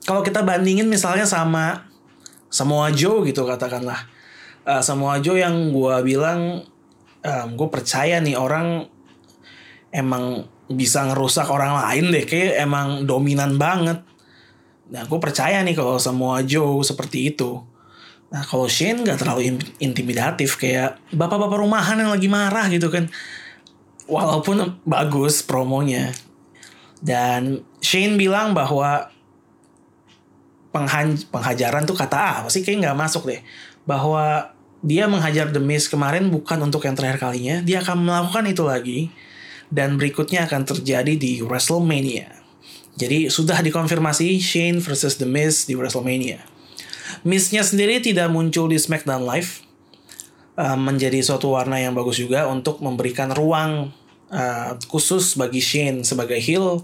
Kalau 0.07 0.25
kita 0.25 0.41
bandingin 0.41 0.89
misalnya 0.89 1.29
sama 1.29 1.91
Samoa 2.49 2.89
Joe 2.89 3.21
gitu 3.27 3.45
katakanlah. 3.45 4.07
Uh, 4.65 4.82
Samoa 4.82 5.21
Joe 5.21 5.38
yang 5.38 5.69
gue 5.69 5.95
bilang 6.01 6.65
um, 7.21 7.47
gue 7.53 7.69
percaya 7.69 8.17
nih 8.17 8.34
orang 8.39 8.88
emang 9.93 10.47
bisa 10.71 11.03
ngerusak 11.03 11.51
orang 11.51 11.75
lain 11.75 12.15
deh 12.15 12.25
kayak 12.25 12.63
emang 12.63 13.03
dominan 13.03 13.59
banget. 13.59 14.01
Nah 14.91 15.03
gue 15.07 15.19
percaya 15.19 15.61
nih 15.61 15.75
kalau 15.75 15.99
Samoa 16.01 16.41
Joe 16.47 16.82
seperti 16.82 17.36
itu. 17.36 17.61
Nah 18.32 18.41
kalau 18.47 18.65
Shane 18.71 19.03
nggak 19.03 19.19
terlalu 19.21 19.59
intimidatif 19.84 20.55
kayak 20.55 20.97
bapak-bapak 21.11 21.59
rumahan 21.59 21.99
yang 21.99 22.11
lagi 22.15 22.32
marah 22.32 22.71
gitu 22.71 22.88
kan 22.88 23.11
walaupun 24.12 24.84
bagus 24.84 25.39
promonya. 25.39 26.12
Dan 26.99 27.64
Shane 27.80 28.20
bilang 28.20 28.51
bahwa 28.51 29.07
penghajaran 31.32 31.88
tuh 31.88 31.95
kata 31.95 32.43
apa 32.43 32.49
sih? 32.51 32.62
Kayak 32.62 32.91
nggak 32.91 32.99
masuk 32.99 33.32
deh. 33.32 33.41
Bahwa 33.88 34.51
dia 34.84 35.07
menghajar 35.07 35.49
The 35.49 35.64
Miz 35.64 35.88
kemarin 35.88 36.28
bukan 36.28 36.59
untuk 36.62 36.84
yang 36.84 36.99
terakhir 36.99 37.24
kalinya. 37.24 37.64
Dia 37.64 37.80
akan 37.80 38.03
melakukan 38.03 38.43
itu 38.51 38.64
lagi. 38.68 38.99
Dan 39.72 39.95
berikutnya 39.95 40.51
akan 40.51 40.68
terjadi 40.68 41.16
di 41.16 41.39
WrestleMania. 41.39 42.43
Jadi 42.99 43.32
sudah 43.32 43.64
dikonfirmasi 43.64 44.36
Shane 44.43 44.84
versus 44.84 45.16
The 45.16 45.26
Miz 45.26 45.64
di 45.64 45.80
WrestleMania. 45.80 46.43
Miz-nya 47.24 47.64
sendiri 47.64 48.03
tidak 48.03 48.28
muncul 48.28 48.68
di 48.68 48.76
SmackDown 48.76 49.24
Live. 49.24 49.64
Uh, 50.51 50.76
menjadi 50.76 51.24
suatu 51.24 51.55
warna 51.55 51.80
yang 51.80 51.95
bagus 51.95 52.20
juga 52.20 52.43
untuk 52.51 52.84
memberikan 52.84 53.32
ruang 53.32 53.95
uh, 54.32 54.79
khusus 54.88 55.36
bagi 55.38 55.59
Shane 55.59 56.07
sebagai 56.07 56.39
heel 56.39 56.82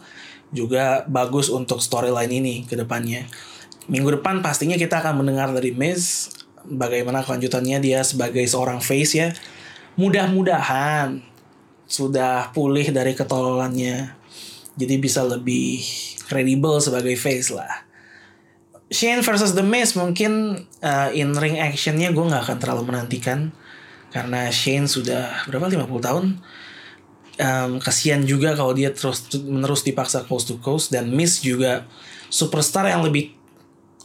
juga 0.51 1.03
bagus 1.07 1.47
untuk 1.51 1.79
storyline 1.79 2.31
ini 2.31 2.55
ke 2.67 2.75
depannya. 2.75 3.27
Minggu 3.87 4.19
depan 4.19 4.43
pastinya 4.43 4.75
kita 4.75 4.99
akan 4.99 5.23
mendengar 5.23 5.51
dari 5.55 5.71
Miz 5.71 6.31
bagaimana 6.67 7.23
kelanjutannya 7.23 7.79
dia 7.79 8.03
sebagai 8.03 8.43
seorang 8.43 8.83
face 8.83 9.15
ya. 9.15 9.31
Mudah-mudahan 9.95 11.23
sudah 11.87 12.51
pulih 12.51 12.91
dari 12.91 13.15
ketololannya. 13.15 14.13
Jadi 14.77 14.95
bisa 15.01 15.25
lebih 15.25 15.81
kredibel 16.27 16.77
sebagai 16.83 17.15
face 17.15 17.49
lah. 17.49 17.87
Shane 18.87 19.19
versus 19.19 19.51
The 19.51 19.65
Miz 19.67 19.99
mungkin 19.99 20.63
uh, 20.79 21.09
in 21.11 21.35
ring 21.35 21.59
actionnya 21.59 22.11
gue 22.15 22.23
nggak 22.23 22.43
akan 22.47 22.57
terlalu 22.59 22.87
menantikan 22.87 23.51
karena 24.15 24.47
Shane 24.47 24.87
sudah 24.87 25.43
berapa 25.51 25.67
50 25.67 26.07
tahun 26.07 26.25
um, 27.37 27.77
kasihan 27.77 28.21
juga 28.25 28.57
kalau 28.57 28.73
dia 28.73 28.91
terus 28.91 29.29
menerus 29.45 29.85
dipaksa 29.85 30.25
coast 30.25 30.49
to 30.49 30.57
coast 30.59 30.89
dan 30.89 31.09
Miz 31.13 31.39
juga 31.41 31.85
superstar 32.27 32.89
yang 32.89 33.05
lebih 33.05 33.33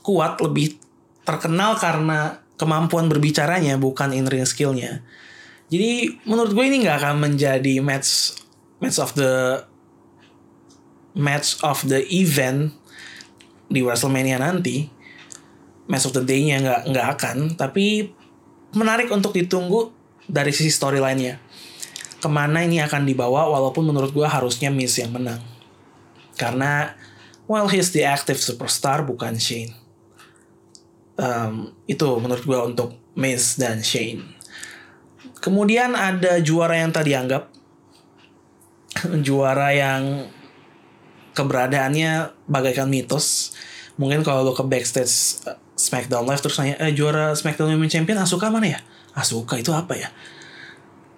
kuat 0.04 0.38
lebih 0.38 0.78
terkenal 1.22 1.78
karena 1.78 2.42
kemampuan 2.58 3.10
berbicaranya 3.10 3.78
bukan 3.80 4.14
in 4.14 4.28
ring 4.28 4.46
skillnya. 4.46 5.02
Jadi 5.72 6.20
menurut 6.28 6.52
gue 6.52 6.64
ini 6.68 6.84
nggak 6.84 6.98
akan 7.00 7.16
menjadi 7.18 7.80
match 7.80 8.38
match 8.78 8.98
of 9.00 9.16
the 9.16 9.64
match 11.16 11.56
of 11.64 11.80
the 11.88 12.04
event 12.12 12.76
di 13.72 13.80
WrestleMania 13.80 14.38
nanti. 14.38 14.90
Match 15.88 16.06
of 16.06 16.14
the 16.14 16.22
day-nya 16.22 16.62
nggak 16.62 16.80
nggak 16.92 17.06
akan. 17.18 17.36
Tapi 17.58 18.12
menarik 18.76 19.08
untuk 19.10 19.34
ditunggu 19.34 19.90
dari 20.28 20.54
sisi 20.54 20.70
storyline-nya 20.70 21.52
ke 22.22 22.28
mana 22.30 22.62
ini 22.62 22.78
akan 22.78 23.02
dibawa 23.02 23.50
walaupun 23.50 23.90
menurut 23.90 24.14
gue 24.14 24.22
harusnya 24.22 24.70
Miz 24.70 24.94
yang 24.94 25.10
menang 25.10 25.42
karena 26.38 26.94
well 27.50 27.66
he's 27.66 27.90
the 27.90 28.06
active 28.06 28.38
superstar 28.38 29.02
bukan 29.02 29.42
Shane 29.42 29.74
um, 31.18 31.74
itu 31.90 32.06
menurut 32.22 32.46
gue 32.46 32.60
untuk 32.62 32.94
Miz 33.18 33.58
dan 33.58 33.82
Shane 33.82 34.22
kemudian 35.42 35.98
ada 35.98 36.38
juara 36.38 36.78
yang 36.78 36.94
tadi 36.94 37.18
anggap 37.18 37.50
juara 39.26 39.74
yang 39.74 40.30
keberadaannya 41.32 42.32
bagaikan 42.48 42.88
mitos. 42.88 43.56
Mungkin 43.96 44.24
kalau 44.24 44.44
lo 44.44 44.52
ke 44.56 44.64
backstage 44.64 45.44
uh, 45.48 45.56
SmackDown 45.76 46.24
Live 46.28 46.40
terus 46.44 46.56
nanya, 46.60 46.76
eh 46.80 46.92
juara 46.92 47.32
SmackDown 47.36 47.76
Women's 47.76 47.92
Champion 47.92 48.20
Asuka 48.20 48.48
mana 48.48 48.78
ya? 48.78 48.80
Asuka 49.12 49.60
itu 49.60 49.72
apa 49.72 49.96
ya? 49.96 50.08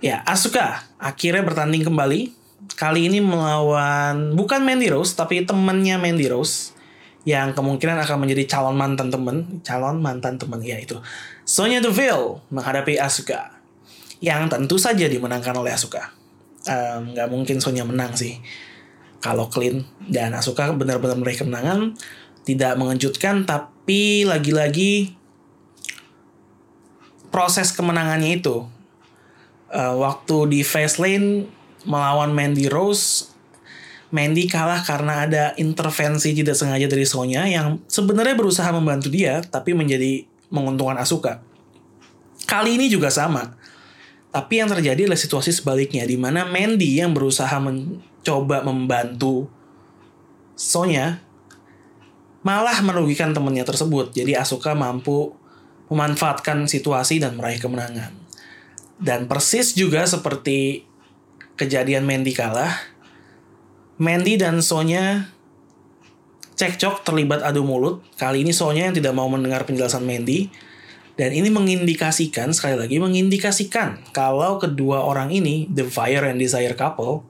Ya, 0.02 0.22
Asuka 0.26 0.82
akhirnya 0.98 1.42
bertanding 1.46 1.86
kembali. 1.86 2.32
Kali 2.74 3.12
ini 3.12 3.20
melawan 3.20 4.32
bukan 4.34 4.64
Mandy 4.64 4.88
Rose, 4.88 5.12
tapi 5.14 5.44
temannya 5.44 6.00
Mandy 6.00 6.26
Rose 6.32 6.72
yang 7.28 7.52
kemungkinan 7.56 8.00
akan 8.04 8.24
menjadi 8.24 8.56
calon 8.56 8.76
mantan 8.76 9.08
temen, 9.08 9.60
calon 9.64 10.00
mantan 10.00 10.40
temen 10.40 10.60
ya 10.60 10.76
itu. 10.76 10.96
Sonya 11.44 11.80
Deville 11.80 12.40
menghadapi 12.52 12.96
Asuka 13.00 13.52
yang 14.24 14.48
tentu 14.48 14.80
saja 14.80 15.04
dimenangkan 15.08 15.56
oleh 15.56 15.72
Asuka. 15.72 16.12
Nggak 16.64 17.28
um, 17.28 17.32
mungkin 17.32 17.60
Sonya 17.60 17.84
menang 17.84 18.16
sih 18.16 18.40
kalau 19.24 19.48
clean 19.48 19.88
dan 20.04 20.36
Asuka 20.36 20.68
benar-benar 20.76 21.16
meraih 21.16 21.40
kemenangan 21.40 21.96
tidak 22.44 22.76
mengejutkan 22.76 23.48
tapi 23.48 24.28
lagi-lagi 24.28 25.16
proses 27.32 27.72
kemenangannya 27.72 28.36
itu 28.36 28.68
uh, 29.74 29.98
waktu 29.98 30.36
di 30.54 30.60
Fastlane 30.62 31.50
melawan 31.84 32.30
Mandy 32.32 32.70
Rose 32.70 33.34
Mandy 34.14 34.46
kalah 34.46 34.86
karena 34.86 35.26
ada 35.26 35.44
intervensi 35.58 36.30
tidak 36.38 36.54
sengaja 36.54 36.86
dari 36.86 37.02
Sonya 37.02 37.50
yang 37.50 37.82
sebenarnya 37.90 38.38
berusaha 38.38 38.70
membantu 38.70 39.10
dia 39.10 39.42
tapi 39.42 39.74
menjadi 39.74 40.22
menguntungkan 40.54 41.02
Asuka. 41.02 41.42
Kali 42.46 42.78
ini 42.78 42.86
juga 42.86 43.10
sama. 43.10 43.58
Tapi 44.30 44.62
yang 44.62 44.70
terjadi 44.70 45.10
adalah 45.10 45.18
situasi 45.18 45.50
sebaliknya 45.50 46.06
di 46.06 46.14
mana 46.14 46.46
Mandy 46.46 47.02
yang 47.02 47.10
berusaha 47.10 47.58
mencoba 47.58 48.62
membantu 48.62 49.50
Sonya 50.54 51.18
malah 52.46 52.78
merugikan 52.86 53.34
temannya 53.34 53.66
tersebut. 53.66 54.14
Jadi 54.14 54.38
Asuka 54.38 54.78
mampu 54.78 55.34
memanfaatkan 55.90 56.70
situasi 56.70 57.18
dan 57.18 57.34
meraih 57.34 57.58
kemenangan. 57.58 58.23
Dan 59.04 59.28
persis 59.28 59.76
juga 59.76 60.08
seperti 60.08 60.88
kejadian 61.60 62.08
Mandy 62.08 62.32
kalah, 62.32 62.72
Mandy 64.00 64.40
dan 64.40 64.64
Sonya 64.64 65.28
cekcok 66.56 67.04
terlibat 67.04 67.44
adu 67.44 67.68
mulut. 67.68 68.00
Kali 68.16 68.42
ini 68.42 68.56
Sonya 68.56 68.88
yang 68.88 68.96
tidak 68.96 69.12
mau 69.12 69.28
mendengar 69.28 69.68
penjelasan 69.68 70.08
Mandy. 70.08 70.48
Dan 71.14 71.30
ini 71.30 71.46
mengindikasikan, 71.46 72.50
sekali 72.50 72.74
lagi 72.74 72.98
mengindikasikan 72.98 74.02
kalau 74.10 74.58
kedua 74.58 75.06
orang 75.06 75.30
ini, 75.30 75.70
The 75.70 75.86
Fire 75.86 76.26
and 76.26 76.42
Desire 76.42 76.74
couple, 76.74 77.22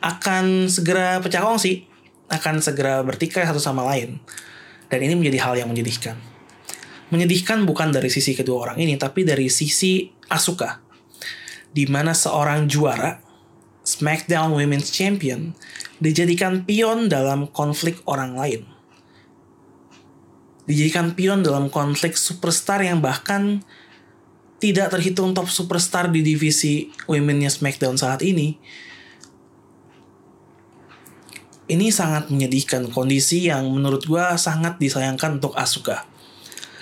akan 0.00 0.72
segera 0.72 1.20
pecah 1.20 1.44
kongsi, 1.44 1.84
akan 2.32 2.64
segera 2.64 3.04
bertikai 3.04 3.44
satu 3.44 3.60
sama 3.60 3.84
lain. 3.84 4.24
Dan 4.88 5.04
ini 5.04 5.20
menjadi 5.20 5.36
hal 5.44 5.60
yang 5.60 5.68
menyedihkan. 5.68 6.16
Menyedihkan 7.12 7.68
bukan 7.68 7.92
dari 7.92 8.08
sisi 8.08 8.32
kedua 8.32 8.72
orang 8.72 8.80
ini, 8.80 8.96
tapi 8.96 9.20
dari 9.28 9.52
sisi 9.52 10.08
Asuka. 10.32 10.83
Di 11.74 11.90
mana 11.90 12.14
seorang 12.14 12.70
juara, 12.70 13.18
SmackDown 13.82 14.54
Women's 14.54 14.94
Champion, 14.94 15.58
dijadikan 15.98 16.62
pion 16.62 17.10
dalam 17.10 17.50
konflik 17.50 17.98
orang 18.06 18.38
lain 18.38 18.74
dijadikan 20.64 21.12
pion 21.12 21.44
dalam 21.44 21.68
konflik 21.68 22.16
superstar 22.16 22.80
yang 22.80 23.04
bahkan 23.04 23.60
tidak 24.60 24.96
terhitung 24.96 25.36
top 25.36 25.52
superstar 25.52 26.08
di 26.08 26.24
divisi 26.24 26.88
womennya 27.04 27.52
SmackDown 27.52 28.00
saat 28.00 28.24
ini. 28.24 28.56
Ini 31.64 31.88
sangat 31.88 32.28
menyedihkan 32.28 32.92
kondisi 32.92 33.48
yang 33.48 33.68
menurut 33.72 34.04
gue 34.04 34.24
sangat 34.36 34.76
disayangkan 34.76 35.40
untuk 35.40 35.56
Asuka. 35.56 36.04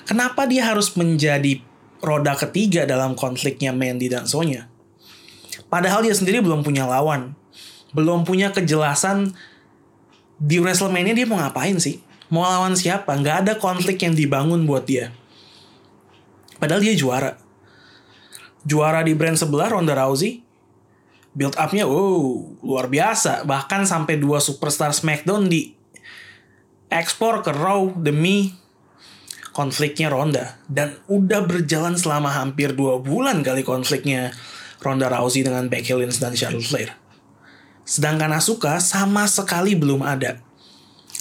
Kenapa 0.03 0.47
dia 0.51 0.67
harus 0.67 0.99
menjadi 0.99 1.63
roda 2.03 2.35
ketiga 2.35 2.83
dalam 2.83 3.15
konfliknya 3.15 3.71
Mandy 3.71 4.11
dan 4.11 4.27
Sonya? 4.27 4.72
Padahal 5.69 6.05
dia 6.05 6.15
sendiri 6.17 6.41
belum 6.41 6.65
punya 6.65 6.89
lawan. 6.89 7.37
Belum 7.93 8.25
punya 8.25 8.53
kejelasan 8.53 9.37
di 10.41 10.59
WrestleMania 10.59 11.13
dia 11.13 11.27
mau 11.29 11.39
ngapain 11.39 11.77
sih? 11.77 12.01
mau 12.33 12.49
lawan 12.49 12.73
siapa? 12.73 13.13
Nggak 13.13 13.37
ada 13.45 13.53
konflik 13.61 14.01
yang 14.01 14.17
dibangun 14.17 14.65
buat 14.65 14.89
dia. 14.89 15.13
Padahal 16.57 16.81
dia 16.81 16.97
juara. 16.97 17.37
Juara 18.65 19.05
di 19.05 19.13
brand 19.13 19.37
sebelah 19.37 19.69
Ronda 19.69 19.93
Rousey. 19.93 20.41
Build 21.37 21.53
upnya 21.61 21.85
wow 21.85 22.57
luar 22.65 22.89
biasa. 22.89 23.45
Bahkan 23.45 23.85
sampai 23.85 24.17
dua 24.17 24.41
superstar 24.41 24.97
Smackdown 24.97 25.53
di 25.53 25.77
ekspor 26.89 27.45
ke 27.45 27.53
Raw 27.53 27.93
demi 28.01 28.57
konfliknya 29.53 30.09
Ronda. 30.09 30.57
Dan 30.65 30.97
udah 31.13 31.45
berjalan 31.45 32.01
selama 32.01 32.33
hampir 32.33 32.73
dua 32.73 32.97
bulan 32.97 33.45
kali 33.45 33.61
konfliknya 33.61 34.33
Ronda 34.83 35.07
Rousey 35.07 35.47
dengan 35.47 35.71
Becky 35.71 35.95
Lynch 35.95 36.19
dan 36.19 36.35
Charlotte 36.35 36.67
Flair. 36.67 36.91
Sedangkan 37.87 38.31
Asuka 38.35 38.79
sama 38.83 39.27
sekali 39.31 39.79
belum 39.79 40.03
ada. 40.03 40.39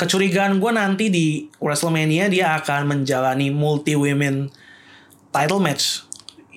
Kecurigaan 0.01 0.57
gue 0.57 0.71
nanti 0.73 1.13
di 1.13 1.45
WrestleMania 1.61 2.25
dia 2.25 2.57
akan 2.57 2.89
menjalani 2.89 3.53
multi 3.53 3.93
women 3.93 4.49
title 5.29 5.61
match. 5.61 6.05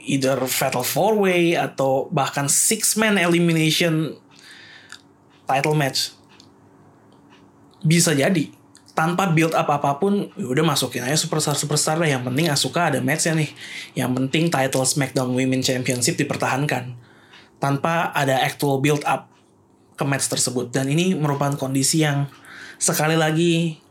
Either 0.04 0.36
fatal 0.48 0.84
four 0.84 1.16
way 1.16 1.56
atau 1.56 2.08
bahkan 2.12 2.48
six 2.48 2.96
man 2.96 3.20
elimination 3.20 4.16
title 5.44 5.76
match. 5.76 6.16
Bisa 7.84 8.16
jadi 8.16 8.63
tanpa 8.94 9.26
build 9.34 9.52
up 9.58 9.66
apa 9.66 9.98
pun 9.98 10.30
ya 10.38 10.46
udah 10.46 10.62
masukin 10.62 11.02
aja 11.02 11.18
superstar 11.18 11.58
superstar 11.58 11.98
lah 11.98 12.06
yang 12.06 12.22
penting 12.22 12.46
Asuka 12.46 12.94
ada 12.94 13.02
matchnya 13.02 13.42
nih 13.42 13.50
yang 13.98 14.14
penting 14.14 14.48
title 14.48 14.86
SmackDown 14.86 15.34
Women 15.34 15.66
Championship 15.66 16.14
dipertahankan 16.14 16.94
tanpa 17.58 18.14
ada 18.14 18.38
actual 18.38 18.78
build 18.78 19.02
up 19.02 19.26
ke 19.98 20.04
match 20.06 20.30
tersebut 20.30 20.70
dan 20.70 20.86
ini 20.86 21.18
merupakan 21.18 21.58
kondisi 21.58 22.06
yang 22.06 22.30
sekali 22.78 23.18
lagi 23.18 23.82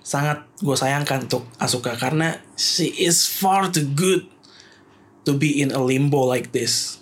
sangat 0.00 0.42
gue 0.58 0.74
sayangkan 0.74 1.30
untuk 1.30 1.46
Asuka 1.62 1.94
karena 1.94 2.42
she 2.58 2.90
is 2.98 3.30
far 3.30 3.70
too 3.70 3.86
good 3.94 4.26
to 5.22 5.36
be 5.36 5.60
in 5.60 5.70
a 5.70 5.80
limbo 5.80 6.24
like 6.26 6.50
this. 6.50 6.98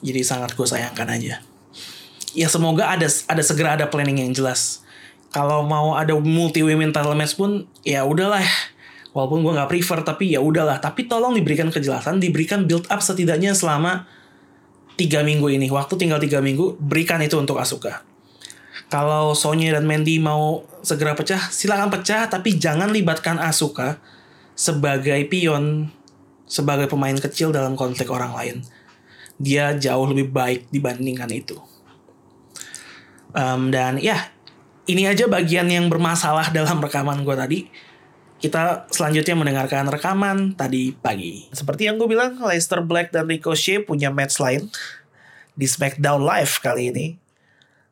Jadi 0.00 0.24
sangat 0.24 0.56
gue 0.56 0.64
sayangkan 0.64 1.06
aja. 1.06 1.44
Ya 2.32 2.48
semoga 2.48 2.88
ada 2.88 3.06
ada 3.06 3.42
segera 3.44 3.76
ada 3.76 3.86
planning 3.86 4.24
yang 4.26 4.32
jelas. 4.32 4.82
Kalau 5.30 5.62
mau 5.62 5.94
ada 5.94 6.10
multi 6.18 6.66
women 6.66 6.90
title 6.90 7.14
match 7.14 7.38
pun 7.38 7.66
ya 7.86 8.02
udahlah. 8.02 8.42
Walaupun 9.10 9.42
gue 9.42 9.52
nggak 9.58 9.70
prefer 9.70 9.98
tapi 10.02 10.34
ya 10.34 10.42
udahlah. 10.42 10.82
Tapi 10.82 11.06
tolong 11.06 11.34
diberikan 11.34 11.70
kejelasan 11.70 12.22
diberikan 12.22 12.66
build 12.66 12.86
up 12.90 13.02
setidaknya 13.02 13.54
selama 13.54 14.06
tiga 14.98 15.22
minggu 15.22 15.46
ini. 15.50 15.70
Waktu 15.70 15.98
tinggal 15.98 16.18
tiga 16.18 16.42
minggu 16.42 16.78
berikan 16.82 17.22
itu 17.22 17.38
untuk 17.38 17.58
Asuka. 17.62 18.02
Kalau 18.90 19.38
Sonya 19.38 19.78
dan 19.78 19.86
Mandy 19.86 20.18
mau 20.18 20.66
segera 20.82 21.14
pecah 21.14 21.38
silakan 21.54 21.94
pecah 21.94 22.26
tapi 22.26 22.58
jangan 22.58 22.90
libatkan 22.90 23.38
Asuka 23.38 24.02
sebagai 24.58 25.22
pion 25.30 25.94
sebagai 26.50 26.90
pemain 26.90 27.14
kecil 27.14 27.54
dalam 27.54 27.78
konflik 27.78 28.10
orang 28.10 28.34
lain. 28.34 28.56
Dia 29.38 29.78
jauh 29.78 30.10
lebih 30.10 30.34
baik 30.34 30.74
dibandingkan 30.74 31.30
itu. 31.30 31.54
Um, 33.30 33.70
dan 33.70 34.02
ya 34.02 34.34
ini 34.90 35.06
aja 35.06 35.30
bagian 35.30 35.70
yang 35.70 35.86
bermasalah 35.86 36.50
dalam 36.50 36.82
rekaman 36.82 37.22
gue 37.22 37.36
tadi. 37.38 37.58
Kita 38.40 38.88
selanjutnya 38.88 39.36
mendengarkan 39.36 39.86
rekaman 39.86 40.56
tadi 40.56 40.96
pagi. 40.96 41.46
Seperti 41.52 41.86
yang 41.86 42.00
gue 42.00 42.08
bilang, 42.08 42.40
Leicester 42.40 42.80
Black 42.80 43.12
dan 43.12 43.28
Ricochet 43.28 43.84
punya 43.84 44.08
match 44.08 44.40
lain 44.40 44.72
di 45.54 45.68
SmackDown 45.68 46.24
Live 46.24 46.58
kali 46.58 46.90
ini. 46.90 47.06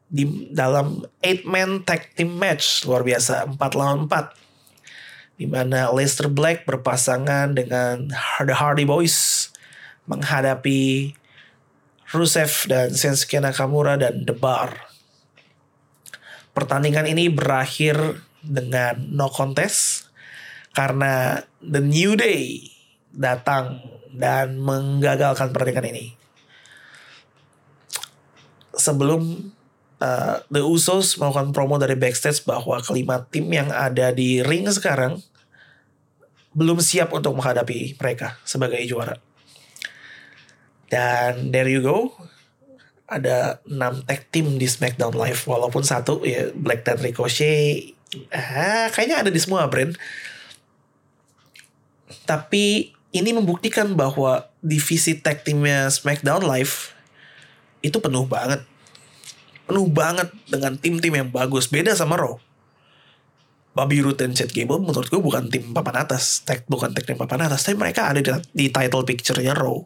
Di 0.09 0.24
dalam 0.51 1.05
8-man 1.20 1.84
tag 1.84 2.16
team 2.16 2.32
match 2.32 2.88
luar 2.88 3.05
biasa 3.05 3.44
4 3.44 3.61
lawan 3.76 4.09
4 4.09 4.49
di 5.38 5.46
mana 5.46 5.94
Leicester 5.94 6.26
Black 6.26 6.66
berpasangan 6.66 7.55
dengan 7.55 8.11
The 8.42 8.57
Hardy 8.59 8.82
Boys 8.82 9.49
menghadapi 10.11 11.14
Rusev 12.11 12.66
dan 12.66 12.90
Shinsuke 12.90 13.38
Nakamura 13.38 13.94
dan 13.94 14.26
The 14.26 14.34
Bar. 14.34 14.88
Pertandingan 16.59 17.06
ini 17.06 17.30
berakhir 17.30 18.18
dengan 18.42 18.98
no 19.14 19.30
contest 19.30 20.11
karena 20.74 21.46
The 21.62 21.78
New 21.78 22.18
Day 22.18 22.66
datang 23.14 23.78
dan 24.11 24.59
menggagalkan 24.59 25.54
pertandingan 25.54 25.94
ini. 25.94 26.18
Sebelum 28.74 29.54
uh, 30.02 30.42
The 30.50 30.66
Usos 30.66 31.14
melakukan 31.22 31.54
promo 31.54 31.78
dari 31.78 31.94
backstage 31.94 32.42
bahwa 32.42 32.82
kelima 32.82 33.22
tim 33.30 33.46
yang 33.54 33.70
ada 33.70 34.11
di 34.11 34.42
ring 34.42 34.66
sekarang 34.66 35.22
belum 36.59 36.82
siap 36.82 37.14
untuk 37.14 37.38
menghadapi 37.38 37.94
mereka 37.94 38.34
sebagai 38.42 38.82
juara. 38.82 39.14
Dan 40.90 41.54
there 41.54 41.70
you 41.70 41.86
go, 41.86 42.18
ada 43.09 43.64
6 43.64 44.04
tag 44.04 44.20
team 44.28 44.61
di 44.61 44.68
SmackDown 44.68 45.16
Live. 45.16 45.48
Walaupun 45.48 45.82
satu 45.82 46.22
ya 46.22 46.52
Black 46.52 46.84
dan 46.84 47.00
Ricochet. 47.00 47.96
Ah 48.32 48.88
kayaknya 48.92 49.26
ada 49.26 49.30
di 49.32 49.36
semua 49.36 49.68
brand 49.68 49.92
tapi 52.28 52.92
ini 53.09 53.32
membuktikan 53.32 53.96
bahwa 53.96 54.52
divisi 54.61 55.16
tag 55.16 55.40
teamnya 55.44 55.88
SmackDown 55.88 56.44
Live 56.44 56.92
itu 57.80 57.96
penuh 58.04 58.28
banget. 58.28 58.61
Penuh 59.64 59.88
banget 59.88 60.28
dengan 60.44 60.76
tim-tim 60.76 61.12
yang 61.16 61.28
bagus. 61.32 61.72
Beda 61.72 61.96
sama 61.96 62.20
Raw. 62.20 62.36
Bobby 63.72 64.02
Roode 64.02 64.18
dan 64.18 64.34
Chad 64.34 64.50
Gable 64.50 64.82
menurut 64.82 65.06
gue 65.06 65.20
bukan 65.22 65.48
tim 65.48 65.72
papan 65.72 66.04
atas. 66.04 66.44
Tag 66.44 66.68
bukan 66.68 66.92
tag 66.92 67.09
tim 67.09 67.16
papan 67.16 67.48
atas 67.48 67.64
tapi 67.64 67.80
mereka 67.80 68.12
ada 68.12 68.20
di, 68.20 68.28
di 68.52 68.66
title 68.68 69.09
picture-nya 69.09 69.56
Raw 69.56 69.80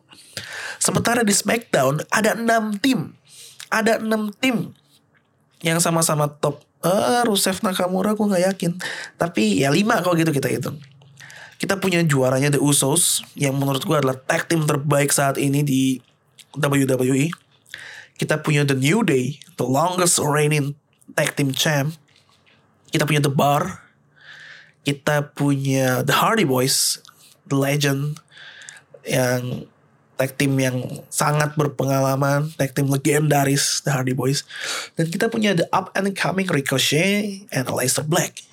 Sementara 0.82 1.22
di 1.22 1.30
SmackDown 1.30 2.02
ada 2.10 2.34
6 2.34 2.82
tim. 2.82 3.14
Ada 3.70 4.02
6 4.02 4.34
tim 4.42 4.74
yang 5.62 5.78
sama-sama 5.78 6.26
top. 6.26 6.58
Eh, 6.82 7.22
Rusev 7.22 7.62
Nakamura 7.62 8.18
gue 8.18 8.26
gak 8.26 8.44
yakin. 8.50 8.72
Tapi 9.14 9.62
ya 9.62 9.70
5 9.70 10.02
kalau 10.02 10.18
gitu 10.18 10.34
kita 10.34 10.50
hitung. 10.50 10.82
Kita 11.62 11.78
punya 11.78 12.02
juaranya 12.02 12.50
The 12.50 12.58
Usos 12.58 13.22
yang 13.38 13.54
menurut 13.54 13.86
gue 13.86 13.94
adalah 13.94 14.18
tag 14.18 14.50
team 14.50 14.66
terbaik 14.66 15.14
saat 15.14 15.38
ini 15.38 15.62
di 15.62 16.02
WWE. 16.58 17.30
Kita 18.18 18.42
punya 18.42 18.66
The 18.66 18.74
New 18.74 19.06
Day, 19.06 19.38
the 19.54 19.62
longest 19.62 20.18
reigning 20.18 20.74
tag 21.14 21.38
team 21.38 21.54
champ. 21.54 21.94
Kita 22.90 23.06
punya 23.06 23.22
The 23.22 23.30
Bar. 23.30 23.86
Kita 24.82 25.30
punya 25.38 26.02
The 26.02 26.18
Hardy 26.18 26.42
Boys, 26.42 26.98
The 27.46 27.54
Legend 27.54 28.18
yang 29.06 29.70
tag 30.16 30.36
team 30.38 30.54
yang 30.60 30.78
sangat 31.08 31.56
berpengalaman, 31.56 32.52
tag 32.54 32.76
team 32.76 32.86
legendaris 32.92 33.82
The 33.82 33.90
Hardy 33.90 34.14
Boys. 34.14 34.44
Dan 34.94 35.08
kita 35.08 35.32
punya 35.32 35.56
the 35.56 35.66
up 35.72 35.90
and 35.96 36.12
coming 36.14 36.46
Ricochet 36.46 37.48
and 37.50 37.64
Aleister 37.66 38.04
Black. 38.06 38.44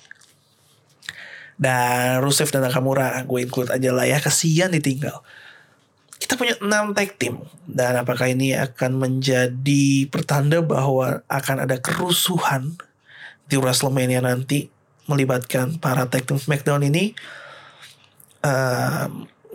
Dan 1.60 2.24
Rusev 2.24 2.48
dan 2.48 2.64
Nakamura 2.64 3.20
gue 3.22 3.40
include 3.44 3.68
aja 3.68 3.92
lah 3.92 4.08
ya, 4.08 4.16
kasihan 4.16 4.72
ditinggal. 4.72 5.20
Kita 6.20 6.36
punya 6.36 6.56
6 6.60 6.96
tag 6.96 7.16
team 7.16 7.40
dan 7.64 7.96
apakah 7.96 8.28
ini 8.28 8.52
akan 8.52 9.00
menjadi 9.00 10.04
pertanda 10.12 10.60
bahwa 10.60 11.24
akan 11.28 11.64
ada 11.64 11.80
kerusuhan 11.80 12.76
di 13.48 13.56
WrestleMania 13.56 14.20
nanti 14.20 14.68
melibatkan 15.08 15.80
para 15.80 16.04
tag 16.08 16.28
team 16.28 16.36
SmackDown 16.36 16.84
ini? 16.84 17.16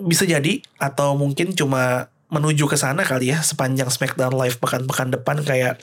Bisa 0.02 0.28
jadi 0.28 0.60
atau 0.78 1.16
mungkin 1.16 1.56
cuma 1.56 2.12
menuju 2.28 2.68
ke 2.68 2.76
sana 2.76 3.06
kali 3.06 3.32
ya 3.32 3.39
sepanjang 3.39 3.88
SmackDown 3.88 4.36
Live 4.36 4.60
pekan-pekan 4.60 5.14
depan 5.14 5.39
kayak 5.46 5.80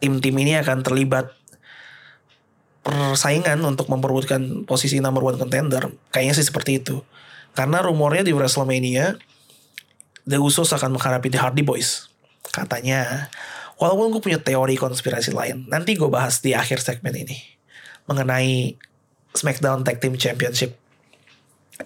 tim-tim 0.00 0.32
ini 0.40 0.56
akan 0.56 0.80
terlibat 0.80 1.34
persaingan 2.80 3.60
untuk 3.68 3.92
memperebutkan 3.92 4.64
posisi 4.64 4.98
number 5.04 5.20
one 5.20 5.36
contender. 5.36 5.92
Kayaknya 6.08 6.34
sih 6.40 6.46
seperti 6.48 6.80
itu. 6.80 7.04
Karena 7.52 7.84
rumornya 7.84 8.24
di 8.24 8.32
WrestleMania 8.32 9.20
The 10.24 10.40
Usos 10.40 10.72
akan 10.72 10.96
menghadapi 10.96 11.28
The 11.28 11.40
Hardy 11.40 11.60
Boys 11.60 12.08
katanya. 12.48 13.28
Walaupun 13.76 14.12
gue 14.12 14.22
punya 14.24 14.40
teori 14.40 14.76
konspirasi 14.76 15.32
lain 15.32 15.68
nanti 15.68 15.96
gue 15.96 16.08
bahas 16.08 16.40
di 16.44 16.52
akhir 16.52 16.84
segmen 16.84 17.16
ini 17.16 17.36
mengenai 18.04 18.76
SmackDown 19.32 19.84
Tag 19.84 20.00
Team 20.04 20.20
Championship 20.20 20.79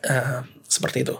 uh, 0.03 0.43
seperti 0.67 1.07
itu. 1.07 1.17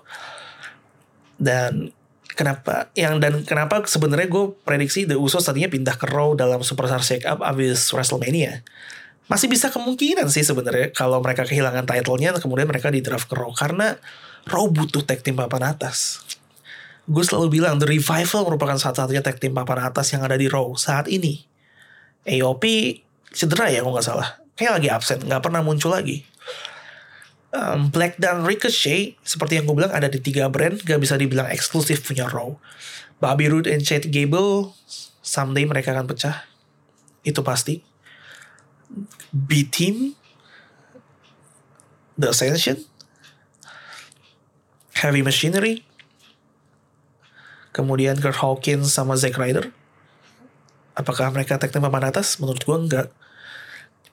Dan 1.39 1.95
kenapa 2.35 2.91
yang 2.99 3.23
dan 3.23 3.47
kenapa 3.47 3.87
sebenarnya 3.87 4.27
gue 4.27 4.45
prediksi 4.67 5.07
The 5.07 5.15
Usos 5.15 5.47
tadinya 5.47 5.71
pindah 5.71 5.97
ke 5.99 6.07
Raw 6.11 6.35
dalam 6.35 6.61
Superstar 6.67 7.01
Shake 7.03 7.27
Up 7.27 7.41
abis 7.41 7.91
WrestleMania. 7.95 8.67
Masih 9.25 9.49
bisa 9.49 9.73
kemungkinan 9.73 10.29
sih 10.29 10.45
sebenarnya 10.45 10.93
kalau 10.93 11.23
mereka 11.25 11.49
kehilangan 11.49 11.89
titlenya 11.89 12.37
kemudian 12.37 12.69
mereka 12.69 12.93
di 12.93 13.01
draft 13.01 13.31
ke 13.31 13.35
Raw. 13.39 13.51
Karena 13.57 13.97
Raw 14.45 14.69
butuh 14.69 15.01
tag 15.07 15.25
team 15.25 15.41
papan 15.41 15.73
atas. 15.73 16.21
Gue 17.09 17.25
selalu 17.25 17.61
bilang 17.61 17.81
The 17.81 17.89
Revival 17.89 18.49
merupakan 18.49 18.77
satu-satunya 18.77 19.25
tag 19.25 19.41
team 19.41 19.57
papan 19.57 19.89
atas 19.89 20.13
yang 20.13 20.21
ada 20.25 20.37
di 20.37 20.51
Raw 20.51 20.77
saat 20.77 21.09
ini. 21.09 21.41
AOP 22.25 22.65
cedera 23.33 23.69
ya 23.73 23.81
kalau 23.81 23.97
nggak 23.97 24.07
salah. 24.07 24.29
Kayak 24.55 24.81
lagi 24.81 24.89
absen 24.93 25.19
nggak 25.25 25.43
pernah 25.43 25.61
muncul 25.65 25.93
lagi 25.93 26.25
um, 27.55 27.89
Black 27.89 28.19
dan 28.19 28.43
Ricochet 28.43 29.17
seperti 29.23 29.57
yang 29.57 29.65
gue 29.71 29.77
bilang 29.79 29.95
ada 29.95 30.11
di 30.11 30.19
tiga 30.19 30.51
brand. 30.51 30.83
Gak 30.83 31.01
bisa 31.01 31.15
dibilang 31.15 31.47
eksklusif 31.49 32.03
punya 32.03 32.27
Raw. 32.27 32.59
Bobby 33.23 33.47
Roode 33.49 33.71
and 33.71 33.87
Chad 33.87 34.11
Gable 34.11 34.75
someday 35.23 35.65
mereka 35.65 35.95
akan 35.95 36.11
pecah. 36.11 36.45
Itu 37.23 37.41
pasti. 37.47 37.81
B 39.33 39.67
Team 39.67 40.15
The 42.15 42.31
Ascension 42.31 42.79
Heavy 44.95 45.27
Machinery 45.27 45.83
kemudian 47.75 48.15
Kurt 48.23 48.39
Hawkins 48.39 48.95
sama 48.95 49.19
Zack 49.19 49.35
Ryder. 49.35 49.75
Apakah 50.95 51.35
mereka 51.35 51.59
tag 51.59 51.75
team 51.75 51.83
papan 51.83 52.07
atas? 52.07 52.39
Menurut 52.39 52.63
gue 52.63 52.77
enggak. 52.79 53.09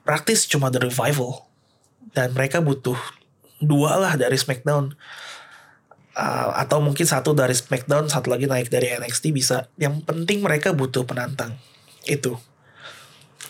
Praktis 0.02 0.50
cuma 0.50 0.66
The 0.74 0.82
Revival. 0.82 1.46
Dan 2.10 2.34
mereka 2.34 2.58
butuh 2.58 2.98
dua 3.62 3.96
lah 3.96 4.14
dari 4.18 4.34
SmackDown. 4.34 4.92
Uh, 6.12 6.52
atau 6.60 6.84
mungkin 6.84 7.08
satu 7.08 7.32
dari 7.32 7.56
SmackDown 7.56 8.04
satu 8.04 8.28
lagi 8.28 8.44
naik 8.44 8.68
dari 8.68 8.92
NXT 8.92 9.32
bisa. 9.32 9.72
Yang 9.80 10.04
penting 10.04 10.44
mereka 10.44 10.76
butuh 10.76 11.08
penantang. 11.08 11.56
Itu. 12.04 12.36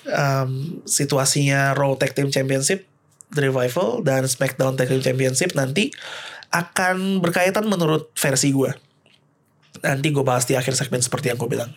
Um, 0.06 0.82
situasinya 0.86 1.74
Raw 1.74 1.98
Tag 1.98 2.14
Team 2.14 2.30
Championship 2.30 2.86
The 3.32 3.50
Revival 3.50 4.02
dan 4.06 4.26
SmackDown 4.26 4.78
Tag 4.78 4.90
Team 4.90 5.02
Championship 5.02 5.54
nanti 5.58 5.94
akan 6.52 7.22
berkaitan 7.24 7.64
menurut 7.64 8.12
versi 8.12 8.52
gue 8.52 8.70
nanti 9.80 10.12
gue 10.12 10.20
bahas 10.20 10.44
di 10.44 10.52
akhir 10.52 10.76
segmen 10.76 11.00
seperti 11.00 11.32
yang 11.32 11.40
gue 11.40 11.48
bilang. 11.48 11.72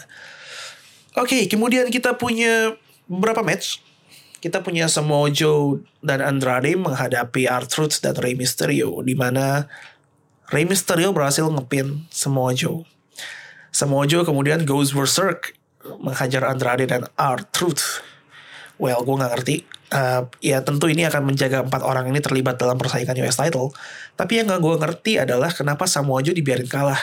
Oke 1.16 1.40
okay, 1.40 1.44
kemudian 1.48 1.88
kita 1.88 2.20
punya 2.20 2.76
beberapa 3.08 3.40
match 3.40 3.80
kita 4.46 4.62
punya 4.62 4.86
Samoa 4.86 5.34
Joe 5.34 5.82
dan 6.06 6.22
Andrade 6.22 6.78
menghadapi 6.78 7.50
R-Truth 7.50 8.06
dan 8.06 8.14
Rey 8.22 8.38
Mysterio 8.38 9.02
di 9.02 9.18
mana 9.18 9.66
Rey 10.54 10.70
Mysterio 10.70 11.10
berhasil 11.18 11.50
ngepin. 11.50 12.06
Samoa 12.14 12.54
Joe 12.54 12.86
kemudian 14.22 14.62
goes 14.70 14.93
berserk 14.93 15.58
menghajar 15.98 16.46
Andrade 16.46 16.86
dan 16.86 17.10
R-Truth. 17.18 18.06
well 18.78 19.02
gue 19.02 19.16
nggak 19.18 19.34
ngerti 19.34 19.58
Uh, 19.86 20.26
ya 20.41 20.66
tentu 20.66 20.89
ini 20.89 21.06
akan 21.06 21.30
menjaga 21.30 21.62
empat 21.62 21.86
orang 21.86 22.10
ini 22.10 22.18
terlibat 22.18 22.58
dalam 22.58 22.74
persaingan 22.74 23.14
US 23.22 23.38
title 23.38 23.70
tapi 24.18 24.41
yang 24.41 24.50
gak 24.50 24.58
gue 24.58 24.76
ngerti 24.82 25.22
adalah 25.22 25.54
kenapa 25.54 25.86
Samoa 25.86 26.26
Joe 26.26 26.34
dibiarin 26.34 26.66
kalah 26.66 26.98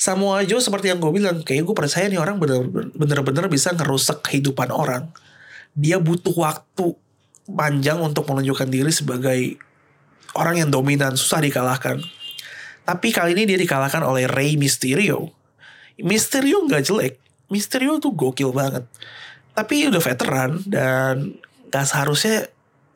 Samoa 0.00 0.40
Joe 0.48 0.64
seperti 0.64 0.88
yang 0.88 0.96
gue 0.96 1.12
bilang 1.12 1.44
kayak 1.44 1.60
gue 1.60 1.76
percaya 1.76 2.08
nih 2.08 2.16
orang 2.16 2.40
bener-bener 2.96 3.46
bisa 3.52 3.76
ngerusak 3.76 4.24
kehidupan 4.24 4.72
orang 4.72 5.12
dia 5.74 5.98
butuh 5.98 6.34
waktu 6.34 6.96
panjang 7.50 7.98
untuk 7.98 8.26
menunjukkan 8.30 8.68
diri 8.70 8.92
sebagai 8.94 9.58
orang 10.38 10.62
yang 10.62 10.70
dominan 10.70 11.18
susah 11.18 11.42
dikalahkan 11.42 12.02
tapi 12.86 13.14
kali 13.14 13.34
ini 13.34 13.46
dia 13.46 13.58
dikalahkan 13.58 14.02
oleh 14.02 14.30
Rey 14.30 14.54
Mysterio 14.54 15.30
Mysterio 16.00 16.62
nggak 16.66 16.82
jelek 16.86 17.14
Mysterio 17.50 17.98
tuh 17.98 18.14
gokil 18.14 18.54
banget 18.54 18.86
tapi 19.54 19.90
udah 19.90 20.02
veteran 20.02 20.62
dan 20.66 21.36
gak 21.70 21.86
seharusnya 21.86 22.50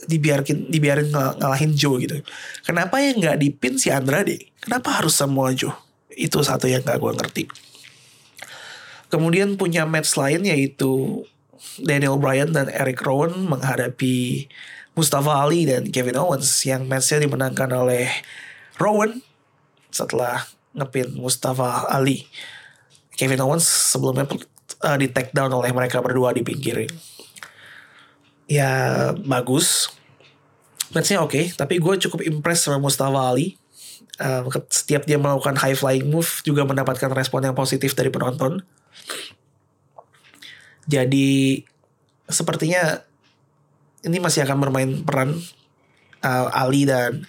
dibiarkin 0.05 0.69
dibiarin 0.69 1.09
ng 1.09 1.41
ngalahin 1.41 1.73
Joe 1.73 1.97
gitu. 2.03 2.21
Kenapa 2.67 3.01
ya 3.01 3.15
nggak 3.15 3.37
dipin 3.41 3.81
si 3.81 3.89
Andrade? 3.89 4.53
Kenapa 4.61 5.01
harus 5.01 5.17
semua 5.17 5.53
Joe? 5.53 5.73
Itu 6.13 6.45
satu 6.45 6.69
yang 6.69 6.85
gak 6.85 7.01
gue 7.01 7.13
ngerti. 7.15 7.45
Kemudian 9.09 9.55
punya 9.55 9.87
match 9.87 10.19
lain 10.19 10.43
yaitu 10.45 11.23
Daniel 11.81 12.17
Bryan 12.21 12.55
dan 12.55 12.71
Eric 12.71 13.03
Rowan 13.03 13.35
menghadapi 13.51 14.47
Mustafa 14.95 15.43
Ali 15.43 15.67
dan 15.67 15.91
Kevin 15.91 16.19
Owens 16.23 16.47
yang 16.63 16.87
matchnya 16.87 17.27
dimenangkan 17.27 17.67
oleh 17.75 18.07
Rowan 18.79 19.23
setelah 19.91 20.47
ngepin 20.75 21.19
Mustafa 21.19 21.91
Ali. 21.91 22.27
Kevin 23.15 23.43
Owens 23.43 23.67
sebelumnya 23.67 24.27
uh, 24.83 24.97
di 24.99 25.11
take 25.11 25.35
down 25.35 25.51
oleh 25.51 25.71
mereka 25.75 25.99
berdua 26.03 26.35
di 26.35 26.47
pinggir. 26.47 26.87
Ya 28.47 29.11
bagus. 29.27 29.91
Matchnya 30.95 31.27
oke, 31.27 31.35
okay, 31.35 31.45
tapi 31.51 31.83
gue 31.83 31.95
cukup 32.07 32.23
impress 32.23 32.67
sama 32.67 32.79
Mustafa 32.79 33.35
Ali. 33.35 33.59
Uh, 34.15 34.47
setiap 34.71 35.11
dia 35.11 35.19
melakukan 35.19 35.59
high 35.59 35.75
flying 35.75 36.07
move 36.07 36.39
juga 36.47 36.63
mendapatkan 36.63 37.11
respon 37.11 37.43
yang 37.43 37.57
positif 37.59 37.99
dari 37.99 38.15
penonton. 38.15 38.63
Jadi 40.85 41.63
sepertinya 42.29 43.01
ini 44.05 44.21
masih 44.21 44.45
akan 44.45 44.59
bermain 44.61 44.91
peran 45.05 45.41
uh, 46.21 46.49
Ali 46.53 46.85
dan 46.85 47.25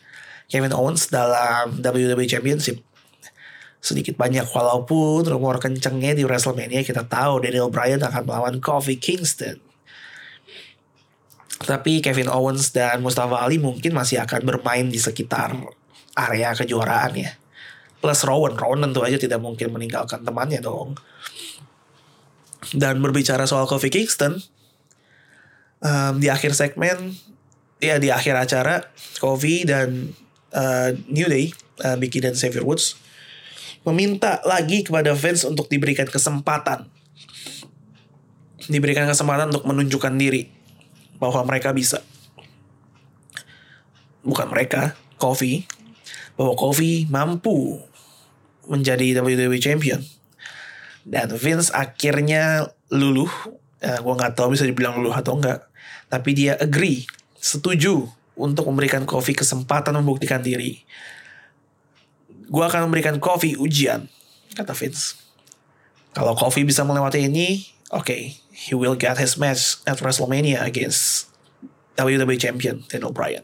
Kevin 0.52 0.76
Owens 0.76 1.08
dalam 1.08 1.80
WWE 1.80 2.28
Championship 2.28 2.84
sedikit 3.86 4.18
banyak 4.18 4.50
walaupun 4.50 5.22
rumor 5.30 5.62
kencengnya 5.62 6.18
di 6.18 6.26
WrestleMania 6.26 6.82
kita 6.82 7.06
tahu 7.06 7.46
Daniel 7.46 7.70
Bryan 7.70 8.02
akan 8.02 8.26
melawan 8.26 8.58
Kofi 8.58 8.98
Kingston. 8.98 9.62
Tapi 11.62 12.02
Kevin 12.02 12.28
Owens 12.34 12.74
dan 12.74 13.06
Mustafa 13.06 13.46
Ali 13.46 13.62
mungkin 13.62 13.94
masih 13.94 14.20
akan 14.26 14.42
bermain 14.44 14.90
di 14.90 14.98
sekitar 14.98 15.54
area 16.18 16.52
kejuaraan 16.58 17.14
ya. 17.14 17.32
Plus 18.02 18.26
Rowan, 18.26 18.58
Rowan 18.58 18.90
tentu 18.90 19.06
aja 19.06 19.16
tidak 19.16 19.40
mungkin 19.40 19.72
meninggalkan 19.72 20.26
temannya 20.26 20.60
dong. 20.60 20.98
Dan 22.76 23.00
berbicara 23.00 23.48
soal 23.48 23.64
Kofi 23.72 23.88
Kingston, 23.88 24.36
um, 25.80 26.14
di 26.20 26.28
akhir 26.28 26.52
segmen, 26.52 27.16
ya 27.80 27.96
di 28.04 28.12
akhir 28.12 28.36
acara, 28.36 28.84
Kofi 29.24 29.64
dan 29.64 30.12
uh, 30.52 30.92
New 31.08 31.32
Day, 31.32 31.56
uh, 31.88 31.96
Mickey 31.96 32.20
dan 32.20 32.36
Xavier 32.36 32.68
Woods 32.68 33.06
meminta 33.86 34.42
lagi 34.44 34.82
kepada 34.82 35.14
fans 35.14 35.46
untuk 35.46 35.70
diberikan 35.70 36.10
kesempatan. 36.10 36.90
Diberikan 38.66 39.06
kesempatan 39.06 39.54
untuk 39.54 39.70
menunjukkan 39.70 40.14
diri 40.18 40.50
bahwa 41.22 41.46
mereka 41.46 41.70
bisa. 41.70 42.02
Bukan 44.26 44.50
mereka, 44.50 44.98
Kofi. 45.22 45.70
Bahwa 46.34 46.58
Kofi 46.58 47.06
mampu 47.06 47.78
menjadi 48.66 49.22
WWE 49.22 49.62
Champion. 49.62 50.02
Dan 51.06 51.30
Vince 51.38 51.70
akhirnya 51.70 52.74
luluh. 52.90 53.30
Ya, 53.78 54.02
gue 54.02 54.14
nggak 54.18 54.34
tahu 54.34 54.58
bisa 54.58 54.66
dibilang 54.66 54.98
luluh 54.98 55.14
atau 55.14 55.38
enggak. 55.38 55.70
Tapi 56.10 56.34
dia 56.34 56.58
agree, 56.58 57.06
setuju 57.38 58.10
untuk 58.36 58.68
memberikan 58.68 59.06
Kofi 59.06 59.38
kesempatan 59.38 59.96
membuktikan 59.96 60.42
diri 60.42 60.82
gue 62.50 62.64
akan 62.64 62.90
memberikan 62.90 63.18
Kofi 63.18 63.58
ujian, 63.58 64.06
kata 64.54 64.74
Vince. 64.78 65.18
Kalau 66.16 66.38
Kofi 66.38 66.64
bisa 66.64 66.86
melewati 66.88 67.28
ini, 67.28 67.68
oke, 67.92 68.08
okay, 68.08 68.22
he 68.54 68.78
will 68.78 68.96
get 68.96 69.20
his 69.20 69.36
match 69.36 69.82
at 69.84 70.00
WrestleMania 70.00 70.64
against 70.64 71.28
WWE 72.00 72.40
Champion 72.40 72.86
Daniel 72.88 73.12
Bryan. 73.12 73.44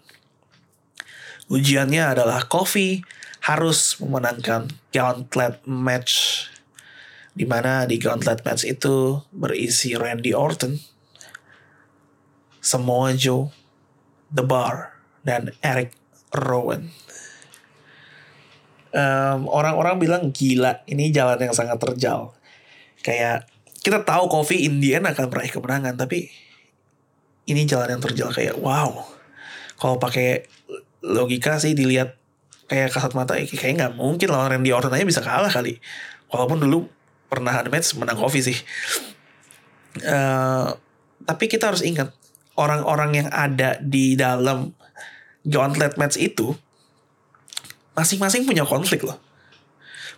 Ujiannya 1.51 2.15
adalah 2.15 2.47
Kofi 2.47 3.03
harus 3.43 3.97
memenangkan 3.99 4.71
gauntlet 4.93 5.59
match 5.65 6.47
di 7.31 7.47
mana 7.47 7.87
di 7.87 7.95
gauntlet 7.95 8.43
match 8.43 8.67
itu 8.67 9.23
berisi 9.31 9.95
Randy 9.95 10.35
Orton, 10.35 10.75
Samoa 12.59 13.15
Joe, 13.15 13.47
The 14.27 14.43
Bar, 14.43 14.91
dan 15.23 15.55
Eric 15.63 15.95
Rowan. 16.35 16.91
Orang 18.91 19.47
orang-orang 19.47 19.95
bilang 20.03 20.23
gila 20.35 20.83
ini 20.83 21.15
jalan 21.15 21.39
yang 21.39 21.55
sangat 21.55 21.79
terjal. 21.79 22.35
Kayak 22.99 23.47
kita 23.79 24.03
tahu 24.03 24.27
Kofi 24.27 24.67
Indian 24.67 25.07
akan 25.07 25.31
meraih 25.31 25.49
kemenangan 25.49 25.95
tapi 25.95 26.27
ini 27.47 27.63
jalan 27.63 27.95
yang 27.97 28.03
terjal. 28.03 28.35
Kayak 28.35 28.59
wow. 28.59 29.07
Kalau 29.79 29.95
pakai 29.95 30.45
logika 31.01 31.57
sih 31.57 31.71
dilihat 31.71 32.19
kayak 32.67 32.91
kasat 32.91 33.15
mata 33.15 33.39
kayak 33.39 33.79
nggak 33.79 33.93
mungkin 33.95 34.27
lawan 34.27 34.59
Randy 34.59 34.75
Orton 34.75 34.91
aja 34.91 35.07
bisa 35.07 35.23
kalah 35.23 35.49
kali. 35.49 35.79
Walaupun 36.27 36.59
dulu 36.59 36.91
pernah 37.31 37.55
ada 37.55 37.71
match 37.71 37.95
menang 37.95 38.19
Kofi 38.19 38.43
sih 38.43 38.57
uh, 40.03 40.75
tapi 41.23 41.47
kita 41.47 41.71
harus 41.71 41.79
ingat 41.87 42.11
orang-orang 42.59 43.23
yang 43.23 43.29
ada 43.31 43.79
di 43.79 44.19
dalam 44.19 44.75
gauntlet 45.47 45.95
match 45.97 46.19
itu 46.19 46.53
masing-masing 47.97 48.47
punya 48.47 48.63
konflik 48.63 49.03
loh. 49.03 49.17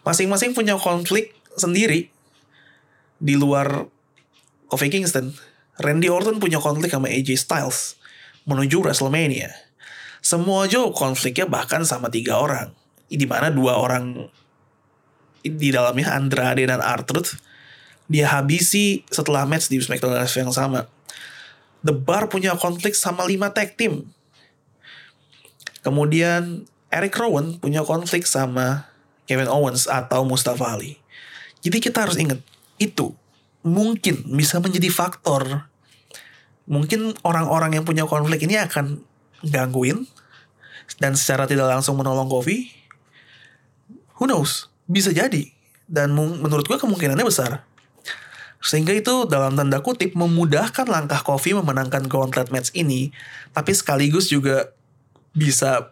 Masing-masing 0.03 0.51
punya 0.51 0.76
konflik 0.76 1.32
sendiri 1.55 2.11
di 3.18 3.36
luar 3.39 3.88
Kofi 4.68 4.91
Kingston. 4.91 5.32
Randy 5.80 6.11
Orton 6.11 6.38
punya 6.38 6.61
konflik 6.61 6.93
sama 6.93 7.09
AJ 7.09 7.39
Styles 7.39 7.97
menuju 8.45 8.84
WrestleMania. 8.84 9.49
Semua 10.24 10.70
aja 10.70 10.86
konfliknya 10.93 11.49
bahkan 11.49 11.82
sama 11.88 12.11
tiga 12.14 12.38
orang. 12.38 12.76
Di 13.09 13.26
mana 13.26 13.49
dua 13.49 13.80
orang 13.80 14.30
di 15.44 15.70
dalamnya 15.76 16.16
Andrade 16.16 16.64
dan 16.64 16.80
Arthur 16.80 17.28
dia 18.08 18.28
habisi 18.28 19.04
setelah 19.08 19.48
match 19.48 19.72
di 19.72 19.80
SmackDown 19.80 20.20
yang 20.24 20.52
sama. 20.52 20.88
The 21.84 21.96
Bar 21.96 22.32
punya 22.32 22.56
konflik 22.56 22.96
sama 22.96 23.28
lima 23.28 23.52
tag 23.52 23.76
team. 23.76 24.08
Kemudian 25.84 26.64
Eric 26.88 27.16
Rowan 27.20 27.60
punya 27.60 27.84
konflik 27.84 28.24
sama 28.24 28.88
Kevin 29.28 29.52
Owens 29.52 29.88
atau 29.88 30.24
Mustafa 30.24 30.80
Ali. 30.80 31.00
Jadi 31.64 31.80
kita 31.80 32.08
harus 32.08 32.16
ingat 32.20 32.39
itu 32.80 33.12
mungkin 33.64 34.24
bisa 34.36 34.60
menjadi 34.64 34.88
faktor. 34.91 35.68
Mungkin 36.64 37.20
orang-orang 37.28 37.76
yang 37.76 37.84
punya 37.84 38.08
konflik 38.08 38.48
ini 38.48 38.56
akan 38.60 39.04
gangguin 39.44 40.08
dan 41.00 41.16
secara 41.20 41.48
tidak 41.48 41.68
langsung 41.68 42.00
menolong 42.00 42.32
Kofi. 42.32 42.72
Who 44.20 44.28
knows? 44.28 44.72
Bisa 44.88 45.12
jadi. 45.12 45.50
Dan 45.88 46.16
menurut 46.16 46.66
gue 46.66 46.78
kemungkinannya 46.80 47.26
besar. 47.26 47.64
Sehingga 48.64 48.96
itu 48.96 49.28
dalam 49.28 49.60
tanda 49.60 49.84
kutip 49.84 50.16
memudahkan 50.16 50.88
langkah 50.88 51.20
Kofi 51.20 51.52
memenangkan 51.52 52.08
gauntlet 52.08 52.48
match 52.48 52.72
ini. 52.72 53.12
Tapi 53.52 53.76
sekaligus 53.76 54.32
juga 54.32 54.72
bisa 55.36 55.92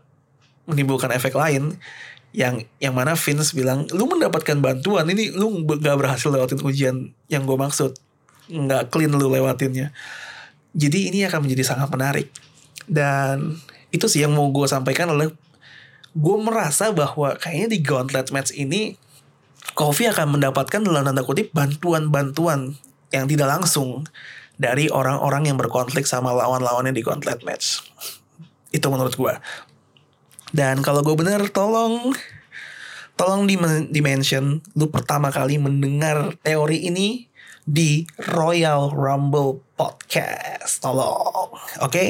menimbulkan 0.70 1.12
efek 1.12 1.36
lain 1.36 1.76
yang 2.32 2.64
yang 2.80 2.96
mana 2.96 3.20
Vince 3.20 3.52
bilang 3.52 3.84
lu 3.92 4.08
mendapatkan 4.08 4.56
bantuan 4.64 5.04
ini 5.12 5.36
lu 5.36 5.68
gak 5.68 6.00
berhasil 6.00 6.32
lewatin 6.32 6.64
ujian 6.64 6.96
yang 7.28 7.44
gue 7.44 7.58
maksud 7.60 7.92
nggak 8.48 8.88
clean 8.88 9.12
lu 9.12 9.28
lewatinnya 9.28 9.92
jadi 10.72 11.12
ini 11.12 11.28
akan 11.28 11.44
menjadi 11.44 11.76
sangat 11.76 11.92
menarik 11.92 12.32
dan 12.88 13.60
itu 13.92 14.08
sih 14.08 14.24
yang 14.24 14.32
mau 14.32 14.48
gue 14.48 14.64
sampaikan 14.64 15.12
oleh 15.12 15.28
gue 16.12 16.38
merasa 16.44 16.92
bahwa 16.92 17.36
kayaknya 17.40 17.68
di 17.72 17.80
gauntlet 17.80 18.28
match 18.36 18.52
ini 18.52 19.00
Kofi 19.72 20.10
akan 20.10 20.36
mendapatkan 20.36 20.82
dalam 20.84 21.06
tanda 21.06 21.24
kutip 21.24 21.54
bantuan-bantuan 21.56 22.76
yang 23.14 23.26
tidak 23.30 23.48
langsung 23.48 24.04
dari 24.60 24.92
orang-orang 24.92 25.48
yang 25.48 25.58
berkonflik 25.58 26.04
sama 26.04 26.36
lawan-lawannya 26.36 26.92
di 26.92 27.06
gauntlet 27.06 27.40
match 27.48 27.86
itu 28.76 28.88
menurut 28.92 29.16
gue 29.16 29.34
dan 30.52 30.84
kalau 30.84 31.00
gue 31.00 31.16
bener 31.16 31.48
tolong 31.54 32.12
tolong 33.16 33.48
di 33.48 33.56
dimension 33.88 34.60
lu 34.76 34.92
pertama 34.92 35.32
kali 35.32 35.56
mendengar 35.62 36.36
teori 36.44 36.92
ini 36.92 37.32
di 37.62 38.10
Royal 38.18 38.90
Rumble 38.90 39.62
Podcast. 39.78 40.82
Tolong, 40.82 41.54
oke? 41.82 42.06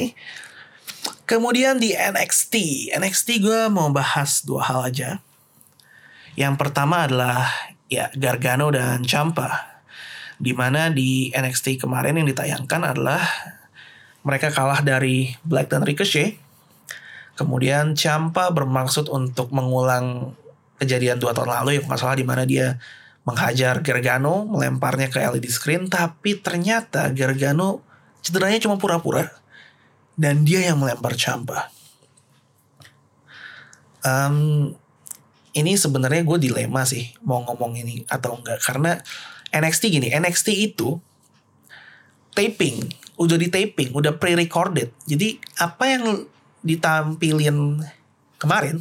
Kemudian 1.26 1.82
di 1.82 1.94
NXT, 1.96 2.54
NXT 2.94 3.42
gue 3.42 3.66
mau 3.72 3.90
bahas 3.90 4.46
dua 4.46 4.62
hal 4.70 4.80
aja. 4.86 5.10
Yang 6.38 6.54
pertama 6.60 7.10
adalah 7.10 7.50
ya 7.90 8.12
Gargano 8.14 8.70
dan 8.70 9.02
Champa. 9.02 9.82
Di 10.38 10.54
mana 10.54 10.90
di 10.90 11.30
NXT 11.34 11.82
kemarin 11.82 12.18
yang 12.18 12.26
ditayangkan 12.26 12.94
adalah 12.94 13.22
mereka 14.22 14.54
kalah 14.54 14.82
dari 14.82 15.34
Black 15.42 15.70
dan 15.70 15.82
Ricochet. 15.82 16.38
Kemudian 17.34 17.98
Champa 17.98 18.54
bermaksud 18.54 19.10
untuk 19.10 19.50
mengulang 19.50 20.36
kejadian 20.78 21.18
dua 21.18 21.34
tahun 21.34 21.62
lalu 21.62 21.82
yang 21.82 21.86
masalah 21.90 22.14
di 22.14 22.26
mana 22.26 22.46
dia 22.46 22.78
menghajar 23.22 23.82
Gargano, 23.86 24.46
melemparnya 24.46 25.06
ke 25.06 25.22
LED 25.22 25.46
screen, 25.50 25.86
tapi 25.86 26.38
ternyata 26.42 27.10
Gargano 27.14 27.82
cederanya 28.22 28.58
cuma 28.62 28.78
pura-pura 28.78 29.41
dan 30.16 30.44
dia 30.44 30.64
yang 30.66 30.80
melempar 30.80 31.16
Champa. 31.16 31.72
Um, 34.02 34.74
ini 35.54 35.78
sebenarnya 35.78 36.26
gue 36.26 36.38
dilema 36.50 36.82
sih 36.82 37.12
mau 37.22 37.44
ngomong 37.44 37.78
ini 37.78 38.02
atau 38.10 38.40
enggak 38.40 38.58
karena 38.64 38.98
NXT 39.52 39.82
gini, 39.92 40.08
NXT 40.08 40.48
itu 40.56 40.96
taping, 42.32 42.88
udah 43.20 43.36
di 43.36 43.52
taping, 43.52 43.92
udah 43.92 44.16
pre-recorded. 44.16 44.88
Jadi 45.04 45.36
apa 45.60 45.84
yang 45.92 46.04
ditampilin 46.64 47.84
kemarin 48.40 48.80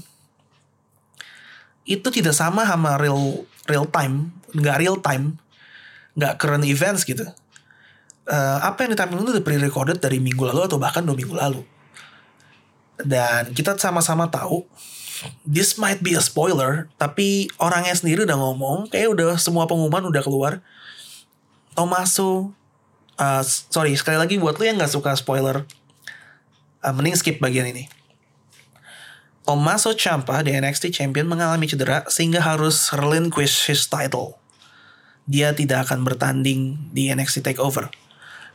itu 1.84 2.08
tidak 2.08 2.32
sama 2.32 2.64
sama 2.64 2.96
real 2.96 3.44
real 3.68 3.84
time, 3.92 4.32
nggak 4.56 4.80
real 4.80 4.98
time, 5.04 5.36
nggak 6.16 6.40
current 6.40 6.64
events 6.64 7.04
gitu. 7.04 7.28
Uh, 8.32 8.64
apa 8.64 8.88
yang 8.88 8.96
ditampilkan 8.96 9.28
itu 9.28 9.44
pre-recorded 9.44 10.00
dari 10.00 10.24
minggu 10.24 10.40
lalu 10.48 10.64
atau 10.64 10.80
bahkan 10.80 11.04
dua 11.04 11.20
minggu 11.20 11.36
lalu. 11.36 11.68
Dan 13.02 13.52
kita 13.52 13.76
sama-sama 13.76 14.32
tahu 14.32 14.64
this 15.46 15.78
might 15.78 16.02
be 16.02 16.18
a 16.18 16.24
spoiler, 16.24 16.90
tapi 16.98 17.50
orangnya 17.62 17.94
sendiri 17.94 18.26
udah 18.26 18.38
ngomong, 18.38 18.90
kayak 18.90 19.14
udah 19.14 19.38
semua 19.38 19.68
pengumuman 19.70 20.10
udah 20.10 20.24
keluar. 20.24 20.64
Tomaso, 21.76 22.52
uh, 23.20 23.44
sorry 23.46 23.96
sekali 23.96 24.18
lagi 24.20 24.36
buat 24.40 24.58
lo 24.58 24.64
yang 24.66 24.80
nggak 24.80 24.92
suka 24.92 25.14
spoiler, 25.16 25.64
uh, 26.82 26.94
mending 26.94 27.18
skip 27.18 27.38
bagian 27.38 27.70
ini. 27.70 27.88
Tommaso 29.42 29.98
Ciampa, 29.98 30.46
the 30.46 30.54
NXT 30.54 30.94
Champion, 30.94 31.26
mengalami 31.26 31.66
cedera 31.66 32.06
sehingga 32.08 32.46
harus 32.46 32.94
relinquish 32.94 33.66
his 33.66 33.90
title. 33.90 34.38
Dia 35.26 35.54
tidak 35.58 35.90
akan 35.90 36.06
bertanding 36.06 36.78
di 36.94 37.10
NXT 37.10 37.42
Takeover. 37.42 37.90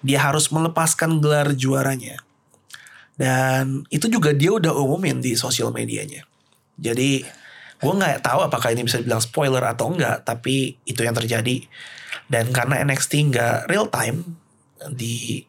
Dia 0.06 0.22
harus 0.22 0.54
melepaskan 0.54 1.18
gelar 1.18 1.50
juaranya. 1.58 2.22
Dan 3.18 3.82
itu 3.90 4.06
juga 4.06 4.30
dia 4.30 4.54
udah 4.54 4.70
umumin 4.76 5.18
di 5.18 5.34
sosial 5.34 5.74
medianya. 5.74 6.22
Jadi 6.78 7.26
gue 7.76 7.92
nggak 7.92 8.22
tahu 8.22 8.46
apakah 8.46 8.70
ini 8.70 8.86
bisa 8.86 9.02
dibilang 9.02 9.24
spoiler 9.24 9.64
atau 9.66 9.90
enggak, 9.90 10.22
tapi 10.22 10.78
itu 10.86 11.00
yang 11.02 11.16
terjadi. 11.16 11.66
Dan 12.30 12.54
karena 12.54 12.84
NXT 12.86 13.34
nggak 13.34 13.56
real 13.66 13.90
time 13.90 14.38
di 14.92 15.42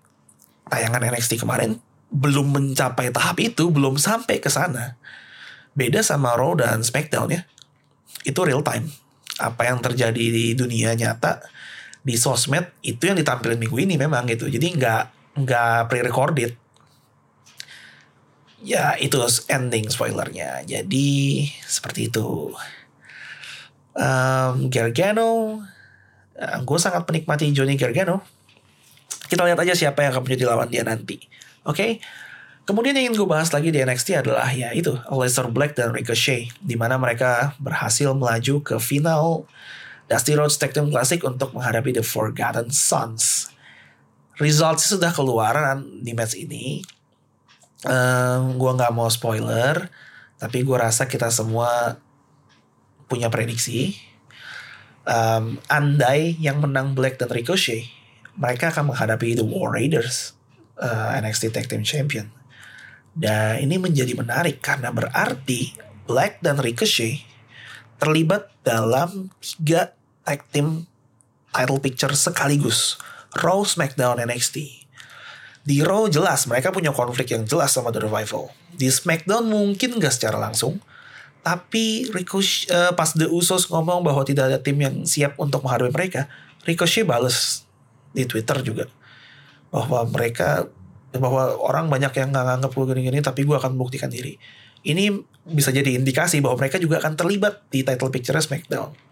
tayangan 0.72 1.04
NXT 1.12 1.44
kemarin 1.44 1.78
belum 2.08 2.56
mencapai 2.56 3.12
tahap 3.12 3.38
itu, 3.44 3.68
belum 3.68 4.00
sampai 4.00 4.40
ke 4.40 4.48
sana. 4.48 4.96
Beda 5.76 6.02
sama 6.02 6.34
Raw 6.34 6.56
dan 6.56 6.82
SmackDown 6.82 7.30
ya. 7.36 7.42
Itu 8.24 8.48
real 8.48 8.64
time. 8.64 8.90
Apa 9.38 9.70
yang 9.70 9.84
terjadi 9.84 10.18
di 10.18 10.56
dunia 10.58 10.96
nyata 10.98 11.46
di 12.08 12.16
sosmed 12.16 12.72
itu 12.88 13.04
yang 13.04 13.20
ditampilkan 13.20 13.60
minggu 13.60 13.76
ini 13.84 14.00
memang 14.00 14.24
gitu. 14.32 14.48
Jadi 14.48 14.80
nggak 14.80 15.04
nggak 15.44 15.92
pre-recorded. 15.92 16.56
Ya 18.64 18.96
itu 18.96 19.20
ending 19.52 19.92
spoilernya. 19.92 20.64
Jadi 20.64 21.44
seperti 21.68 22.08
itu. 22.08 22.56
Um, 23.98 24.70
Gargano 24.72 25.60
uh, 26.40 26.60
gue 26.64 26.80
sangat 26.80 27.04
menikmati 27.04 27.52
Johnny 27.52 27.76
Gargano. 27.76 28.24
Kita 29.28 29.44
lihat 29.44 29.60
aja 29.60 29.76
siapa 29.76 30.08
yang 30.08 30.16
akan 30.16 30.24
menjadi 30.24 30.44
lawan 30.48 30.72
dia 30.72 30.88
nanti. 30.88 31.20
Oke? 31.68 31.76
Okay? 31.76 31.92
kemudian 32.68 33.00
yang 33.00 33.10
ingin 33.10 33.24
gue 33.24 33.30
bahas 33.32 33.48
lagi 33.56 33.72
di 33.72 33.80
NXT 33.80 34.28
adalah 34.28 34.52
ya 34.52 34.76
itu 34.76 34.92
Aleister 35.08 35.48
Black 35.48 35.80
dan 35.80 35.96
Ricochet. 35.96 36.52
Di 36.60 36.76
mana 36.76 37.00
mereka 37.00 37.56
berhasil 37.64 38.12
melaju 38.12 38.60
ke 38.60 38.76
final 38.76 39.48
Dusty 40.08 40.34
Rhodes 40.40 40.56
Tag 40.56 40.72
Team 40.72 40.88
Classic 40.88 41.20
untuk 41.24 41.52
menghadapi 41.52 41.96
The 42.00 42.04
Forgotten 42.04 42.72
Sons. 42.72 43.52
Results 44.40 44.88
sudah 44.88 45.12
keluar 45.12 45.76
di 45.84 46.16
match 46.16 46.40
ini. 46.40 46.84
Um, 47.86 48.58
gue 48.58 48.72
nggak 48.74 48.90
mau 48.90 49.06
spoiler 49.06 49.86
tapi 50.42 50.66
gue 50.66 50.78
rasa 50.78 51.06
kita 51.06 51.30
semua 51.34 51.98
punya 53.10 53.28
prediksi. 53.28 53.98
Um, 55.08 55.58
andai 55.72 56.36
yang 56.38 56.60
menang 56.60 56.92
Black 56.92 57.16
dan 57.16 57.32
Ricochet 57.32 57.88
mereka 58.38 58.70
akan 58.70 58.94
menghadapi 58.94 59.40
The 59.40 59.46
War 59.48 59.74
Raiders 59.74 60.38
uh, 60.78 61.16
NXT 61.18 61.52
Tag 61.56 61.66
Team 61.68 61.82
Champion. 61.82 62.30
Dan 63.18 63.66
ini 63.66 63.82
menjadi 63.82 64.14
menarik 64.14 64.62
karena 64.62 64.94
berarti 64.94 65.74
Black 66.06 66.38
dan 66.46 66.62
Ricochet 66.62 67.26
terlibat 67.98 68.54
dalam 68.62 69.34
tiga 69.42 69.97
tag 70.28 70.44
team 70.52 70.84
title 71.56 71.80
picture 71.80 72.12
sekaligus 72.12 73.00
Raw, 73.40 73.64
SmackDown, 73.64 74.20
NXT 74.20 74.88
di 75.68 75.84
Raw 75.84 76.08
jelas 76.08 76.48
mereka 76.48 76.72
punya 76.72 76.96
konflik 76.96 77.36
yang 77.36 77.44
jelas 77.44 77.76
sama 77.76 77.92
The 77.92 78.08
Revival. 78.08 78.48
Di 78.72 78.88
SmackDown 78.88 79.52
mungkin 79.52 80.00
gak 80.00 80.16
secara 80.16 80.40
langsung. 80.40 80.80
Tapi 81.44 82.08
Ricochet, 82.08 82.72
uh, 82.72 82.92
pas 82.96 83.12
The 83.12 83.28
Usos 83.28 83.68
ngomong 83.68 84.00
bahwa 84.00 84.24
tidak 84.24 84.48
ada 84.48 84.64
tim 84.64 84.80
yang 84.80 85.04
siap 85.04 85.36
untuk 85.36 85.68
menghadapi 85.68 85.92
mereka. 85.92 86.32
Ricochet 86.64 87.04
bales 87.04 87.68
di 88.16 88.24
Twitter 88.24 88.64
juga. 88.64 88.88
Bahwa 89.68 90.08
mereka 90.08 90.72
bahwa 91.12 91.60
orang 91.60 91.92
banyak 91.92 92.16
yang 92.16 92.32
nggak 92.32 92.46
nganggap 92.48 92.72
gue 92.72 92.86
gini-gini 92.96 93.20
tapi 93.20 93.44
gue 93.44 93.56
akan 93.60 93.76
membuktikan 93.76 94.08
diri. 94.08 94.40
Ini 94.88 95.12
bisa 95.52 95.76
jadi 95.76 96.00
indikasi 96.00 96.40
bahwa 96.40 96.64
mereka 96.64 96.80
juga 96.80 97.04
akan 97.04 97.20
terlibat 97.20 97.68
di 97.68 97.84
title 97.84 98.08
picture 98.08 98.40
SmackDown. 98.40 99.07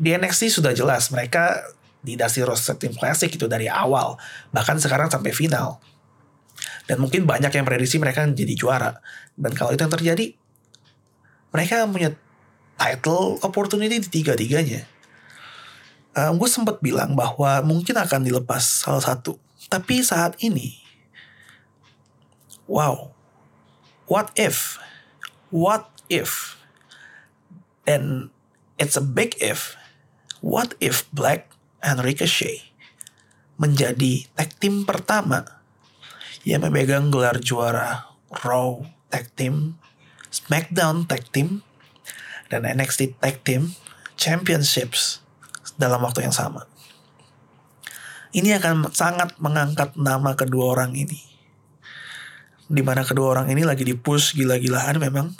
Di 0.00 0.14
NXT 0.16 0.48
sudah 0.48 0.72
jelas 0.72 1.12
mereka 1.12 1.60
di 2.02 2.18
Dusty 2.18 2.42
Rhodes 2.42 2.66
Team 2.80 2.94
Classic 2.98 3.30
itu 3.30 3.46
dari 3.46 3.70
awal 3.70 4.18
bahkan 4.50 4.74
sekarang 4.74 5.06
sampai 5.06 5.30
final 5.30 5.78
dan 6.86 6.98
mungkin 6.98 7.24
banyak 7.24 7.52
yang 7.54 7.66
prediksi 7.66 7.96
mereka 7.98 8.26
jadi 8.26 8.54
juara. 8.54 8.98
Dan 9.38 9.54
kalau 9.54 9.70
itu 9.74 9.82
yang 9.82 9.94
terjadi, 9.94 10.26
mereka 11.54 11.86
punya 11.86 12.10
title 12.76 13.38
opportunity 13.44 14.02
di 14.02 14.08
tiga-tiganya. 14.10 14.84
Um, 16.12 16.36
gue 16.36 16.48
sempat 16.50 16.84
bilang 16.84 17.16
bahwa 17.16 17.64
mungkin 17.64 17.96
akan 17.96 18.26
dilepas 18.26 18.84
salah 18.84 19.00
satu. 19.00 19.40
Tapi 19.72 20.04
saat 20.04 20.36
ini, 20.44 20.76
wow, 22.68 23.14
what 24.10 24.28
if, 24.36 24.76
what 25.48 25.88
if, 26.12 26.60
and 27.88 28.28
it's 28.76 28.98
a 28.98 29.04
big 29.04 29.32
if, 29.40 29.72
what 30.42 30.74
if 30.82 31.06
Black 31.14 31.48
and 31.80 32.02
Ricochet 32.02 32.66
menjadi 33.56 34.26
tag 34.34 34.58
team 34.58 34.82
pertama 34.82 35.62
yang 36.42 36.66
memegang 36.66 37.14
gelar 37.14 37.38
juara 37.38 38.10
Raw 38.42 38.82
Tag 39.06 39.30
Team, 39.38 39.78
SmackDown 40.34 41.06
Tag 41.06 41.30
Team, 41.30 41.62
dan 42.50 42.66
NXT 42.66 43.22
Tag 43.22 43.46
Team 43.46 43.78
Championships 44.18 45.22
dalam 45.78 46.02
waktu 46.02 46.26
yang 46.26 46.34
sama. 46.34 46.66
Ini 48.32 48.58
akan 48.58 48.90
sangat 48.90 49.36
mengangkat 49.38 49.94
nama 49.94 50.32
kedua 50.32 50.72
orang 50.72 50.96
ini. 50.96 51.20
Di 52.72 52.80
mana 52.80 53.04
kedua 53.04 53.36
orang 53.36 53.52
ini 53.52 53.62
lagi 53.62 53.84
dipush 53.84 54.32
gila-gilaan 54.32 54.96
memang. 54.96 55.36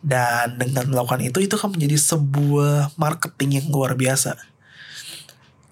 Dan 0.00 0.56
dengan 0.56 0.88
melakukan 0.88 1.20
itu, 1.20 1.44
itu 1.44 1.54
akan 1.60 1.76
menjadi 1.76 2.00
sebuah 2.00 2.96
marketing 2.96 3.60
yang 3.60 3.66
luar 3.68 3.92
biasa. 3.92 4.36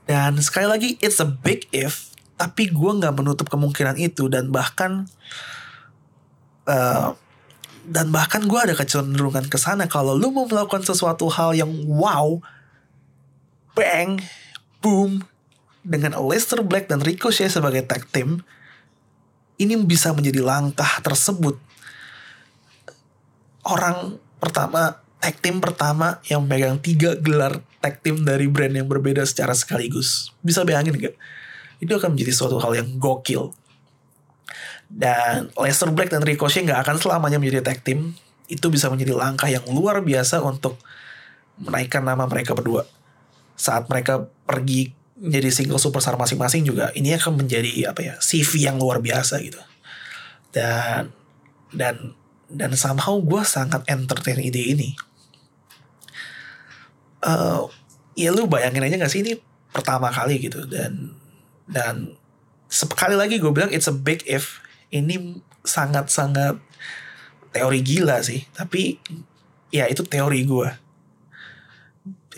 Dan 0.05 0.37
sekali 0.45 0.69
lagi, 0.69 0.89
it's 1.01 1.21
a 1.21 1.29
big 1.29 1.65
if 1.73 2.09
tapi 2.39 2.71
gue 2.71 2.91
nggak 3.03 3.19
menutup 3.19 3.51
kemungkinan 3.51 3.99
itu. 3.99 4.31
Dan 4.31 4.55
bahkan 4.55 5.11
uh, 6.71 7.13
dan 7.89 8.07
bahkan 8.13 8.45
gue 8.45 8.61
ada 8.61 8.77
kecenderungan 8.77 9.49
ke 9.49 9.59
sana. 9.59 9.91
Kalau 9.91 10.15
lu 10.15 10.31
mau 10.31 10.47
melakukan 10.47 10.87
sesuatu 10.87 11.27
hal 11.33 11.57
yang 11.57 11.73
wow 11.89 12.39
bang 13.73 14.23
boom 14.79 15.25
dengan 15.83 16.15
Leicester 16.21 16.61
Black 16.61 16.87
dan 16.93 17.01
Ricochet 17.01 17.49
sebagai 17.49 17.83
tag 17.89 18.05
team 18.13 18.45
ini 19.59 19.75
bisa 19.83 20.15
menjadi 20.15 20.45
langkah 20.45 21.03
tersebut 21.03 21.59
orang 23.69 24.17
pertama 24.41 25.05
tag 25.19 25.37
team 25.43 25.59
pertama 25.59 26.23
yang 26.31 26.47
megang 26.47 26.79
tiga 26.79 27.19
gelar 27.19 27.61
tag 27.83 28.01
team 28.03 28.23
dari 28.23 28.47
brand 28.47 28.75
yang 28.75 28.87
berbeda 28.87 29.23
secara 29.27 29.55
sekaligus. 29.55 30.33
Bisa 30.43 30.63
bayangin 30.63 30.95
gak? 30.99 31.15
Itu 31.79 31.95
akan 31.95 32.15
menjadi 32.15 32.33
suatu 32.35 32.59
hal 32.59 32.75
yang 32.75 32.89
gokil. 32.99 33.55
Dan 34.89 35.53
Lester 35.53 35.93
Black 35.93 36.09
dan 36.09 36.25
Ricochet 36.25 36.65
nggak 36.65 36.81
akan 36.81 36.97
selamanya 36.97 37.37
menjadi 37.37 37.61
tag 37.61 37.85
team. 37.85 38.17
Itu 38.49 38.73
bisa 38.73 38.89
menjadi 38.89 39.13
langkah 39.13 39.47
yang 39.47 39.63
luar 39.69 40.01
biasa 40.01 40.41
untuk 40.41 40.81
menaikkan 41.61 42.01
nama 42.01 42.25
mereka 42.25 42.57
berdua. 42.57 42.89
Saat 43.59 43.91
mereka 43.93 44.27
pergi 44.49 44.97
menjadi 45.19 45.51
single 45.51 45.83
superstar 45.83 46.15
masing-masing 46.17 46.65
juga, 46.65 46.95
ini 46.95 47.13
akan 47.13 47.43
menjadi 47.43 47.91
apa 47.91 48.01
ya 48.01 48.15
CV 48.23 48.71
yang 48.71 48.81
luar 48.81 49.03
biasa 49.03 49.43
gitu. 49.45 49.61
Dan 50.55 51.13
dan 51.75 52.17
dan 52.49 52.73
somehow 52.75 53.21
gue 53.21 53.43
sangat 53.45 53.85
entertain 53.87 54.41
ide 54.41 54.73
ini. 54.73 54.91
Uh, 57.21 57.69
ya 58.17 58.33
lu 58.33 58.49
bayangin 58.49 58.85
aja 58.89 58.97
gak 58.97 59.13
sih 59.13 59.21
ini 59.21 59.37
pertama 59.71 60.09
kali 60.09 60.41
gitu. 60.41 60.65
Dan 60.65 61.13
dan 61.69 62.17
sekali 62.69 63.15
lagi 63.15 63.37
gue 63.37 63.53
bilang 63.53 63.73
it's 63.73 63.89
a 63.89 63.95
big 63.95 64.25
if. 64.25 64.65
Ini 64.89 65.45
sangat-sangat 65.61 66.57
teori 67.53 67.81
gila 67.85 68.25
sih. 68.25 68.49
Tapi 68.57 68.97
ya 69.69 69.85
itu 69.85 70.01
teori 70.01 70.49
gue 70.49 70.89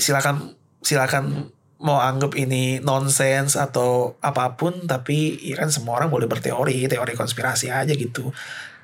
silakan 0.01 0.57
silakan 0.81 1.53
mau 1.81 2.01
anggap 2.01 2.37
ini 2.37 2.81
nonsense 2.81 3.57
atau 3.57 4.19
apa 4.21 4.53
pun 4.59 4.85
tapi 4.85 5.41
ya 5.41 5.57
kan 5.61 5.71
semua 5.71 6.01
orang 6.01 6.11
boleh 6.11 6.27
berteori. 6.27 6.89
Teori 6.91 7.13
konspirasi 7.15 7.71
aja 7.71 7.95
gitu 7.95 8.35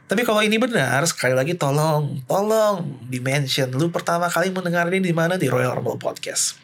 tapi 0.07 0.23
kalau 0.23 0.39
ini 0.39 0.55
benar, 0.55 1.03
sekali 1.03 1.35
lagi 1.35 1.59
tolong, 1.59 2.23
tolong 2.31 3.03
dimention. 3.11 3.75
Lu 3.75 3.91
pertama 3.91 4.31
kali 4.31 4.55
mendengar 4.55 4.87
ini 4.87 5.03
di 5.03 5.11
mana 5.11 5.35
di 5.35 5.51
Royal 5.51 5.75
Rumble 5.75 5.99
Podcast. 5.99 6.55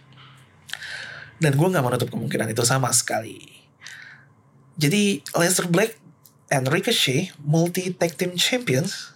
Dan 1.42 1.58
gue 1.58 1.66
nggak 1.66 1.82
menutup 1.82 2.06
kemungkinan 2.06 2.54
itu 2.54 2.62
sama 2.62 2.94
sekali. 2.94 3.42
Jadi 4.78 5.26
Lester 5.34 5.66
Black 5.66 5.98
and 6.54 6.70
Ricochet 6.70 7.34
multi 7.42 7.90
tag 7.90 8.14
team 8.14 8.38
champions. 8.38 9.10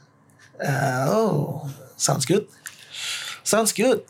Uh, 0.59 1.07
oh, 1.07 1.71
sounds 1.95 2.27
good. 2.27 2.51
Sounds 3.47 3.71
good. 3.71 4.03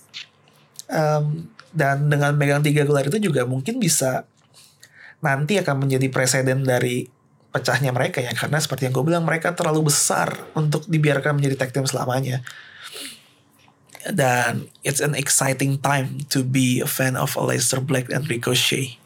Um, 0.88 1.52
dan 1.76 2.08
dengan 2.08 2.32
megang 2.40 2.64
tiga 2.64 2.88
gelar 2.88 3.04
itu 3.04 3.20
juga 3.20 3.44
mungkin 3.44 3.76
bisa 3.76 4.24
nanti 5.20 5.60
akan 5.60 5.84
menjadi 5.84 6.08
presiden 6.08 6.64
dari 6.64 7.04
pecahnya 7.56 7.88
mereka 7.96 8.20
ya. 8.20 8.36
Karena 8.36 8.60
seperti 8.60 8.84
yang 8.84 8.92
gue 8.92 9.04
bilang 9.08 9.24
mereka 9.24 9.56
terlalu 9.56 9.88
besar 9.88 10.36
untuk 10.52 10.84
dibiarkan 10.84 11.40
menjadi 11.40 11.56
tag 11.56 11.72
team 11.72 11.88
selamanya. 11.88 12.44
Dan 14.06 14.68
it's 14.84 15.00
an 15.00 15.16
exciting 15.16 15.80
time 15.80 16.28
to 16.28 16.44
be 16.44 16.84
a 16.84 16.86
fan 16.86 17.16
of 17.16 17.32
Aleister 17.40 17.80
Black 17.80 18.12
and 18.12 18.28
Ricochet. 18.28 19.00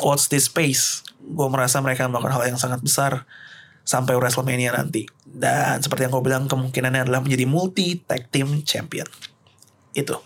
Watch 0.00 0.32
this 0.32 0.48
space. 0.48 1.04
Gue 1.20 1.46
merasa 1.52 1.78
mereka 1.84 2.08
melakukan 2.08 2.34
hal 2.40 2.44
yang 2.48 2.58
sangat 2.58 2.80
besar 2.80 3.28
sampai 3.84 4.16
WrestleMania 4.16 4.72
nanti. 4.72 5.04
Dan 5.22 5.84
seperti 5.84 6.08
yang 6.08 6.12
gue 6.16 6.24
bilang 6.24 6.48
kemungkinannya 6.48 7.04
adalah 7.04 7.20
menjadi 7.20 7.44
multi 7.44 8.00
tag 8.00 8.32
team 8.32 8.64
champion. 8.64 9.06
Itu. 9.94 10.18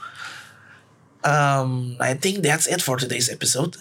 Um, 1.27 1.99
I 1.99 2.15
think 2.15 2.47
that's 2.47 2.71
it 2.71 2.79
for 2.79 2.95
today's 2.97 3.27
episode 3.27 3.75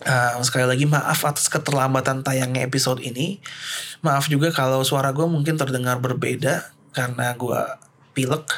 Uh, 0.00 0.40
sekali 0.40 0.64
lagi 0.64 0.88
maaf 0.88 1.28
atas 1.28 1.52
keterlambatan 1.52 2.24
tayangnya 2.24 2.64
episode 2.64 3.04
ini. 3.04 3.36
Maaf 4.00 4.32
juga 4.32 4.48
kalau 4.48 4.80
suara 4.80 5.12
gue 5.12 5.28
mungkin 5.28 5.60
terdengar 5.60 6.00
berbeda 6.00 6.72
karena 6.96 7.36
gue 7.36 7.60
pilek. 8.16 8.48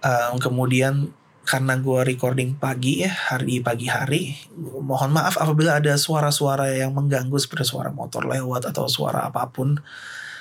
Uh, 0.00 0.36
kemudian 0.40 1.12
karena 1.44 1.76
gue 1.76 2.00
recording 2.08 2.56
pagi 2.56 3.04
ya 3.04 3.12
hari 3.12 3.60
pagi 3.60 3.92
hari. 3.92 4.40
Mohon 4.56 5.20
maaf 5.20 5.36
apabila 5.36 5.76
ada 5.76 5.92
suara-suara 6.00 6.72
yang 6.72 6.96
mengganggu 6.96 7.36
seperti 7.36 7.68
suara 7.68 7.92
motor 7.92 8.24
lewat 8.24 8.72
atau 8.72 8.88
suara 8.88 9.28
apa 9.28 9.44
pun. 9.52 9.76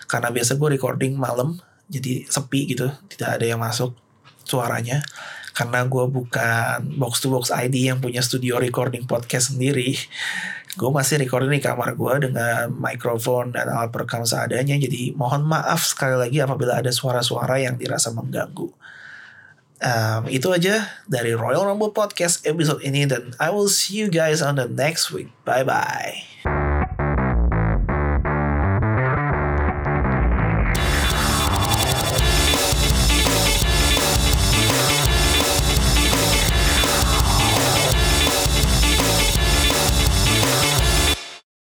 Karena 0.07 0.31
biasa 0.31 0.55
gue 0.55 0.79
recording 0.79 1.19
malam 1.19 1.59
jadi 1.91 2.23
sepi 2.23 2.71
gitu, 2.71 2.87
tidak 3.11 3.39
ada 3.39 3.45
yang 3.45 3.59
masuk 3.59 3.91
suaranya 4.47 5.03
karena 5.53 5.85
gue 5.85 6.05
bukan 6.09 6.97
box 6.97 7.21
to 7.21 7.29
box 7.29 7.53
ID 7.53 7.93
yang 7.93 8.01
punya 8.01 8.25
studio 8.25 8.57
recording 8.57 9.05
podcast 9.05 9.53
sendiri 9.53 9.93
gue 10.73 10.89
masih 10.89 11.21
recording 11.21 11.53
di 11.53 11.61
kamar 11.61 11.93
gue 11.93 12.29
dengan 12.29 12.73
mikrofon 12.73 13.53
dan 13.53 13.69
alat 13.69 13.93
perekam 13.93 14.25
seadanya. 14.25 14.73
Jadi 14.73 15.13
mohon 15.13 15.45
maaf 15.45 15.85
sekali 15.85 16.17
lagi 16.17 16.41
apabila 16.41 16.81
ada 16.81 16.89
suara-suara 16.89 17.61
yang 17.61 17.77
dirasa 17.77 18.09
mengganggu. 18.09 18.73
Um, 19.83 20.31
itu 20.31 20.47
aja 20.47 20.87
dari 21.11 21.35
Royal 21.35 21.67
Rumble 21.67 21.91
Podcast 21.91 22.47
episode 22.47 22.79
ini 22.87 23.03
dan 23.03 23.35
I 23.35 23.51
will 23.51 23.67
see 23.67 23.99
you 23.99 24.07
guys 24.07 24.39
on 24.39 24.55
the 24.55 24.65
next 24.65 25.11
week. 25.11 25.27
Bye 25.43 25.67
bye 25.67 26.62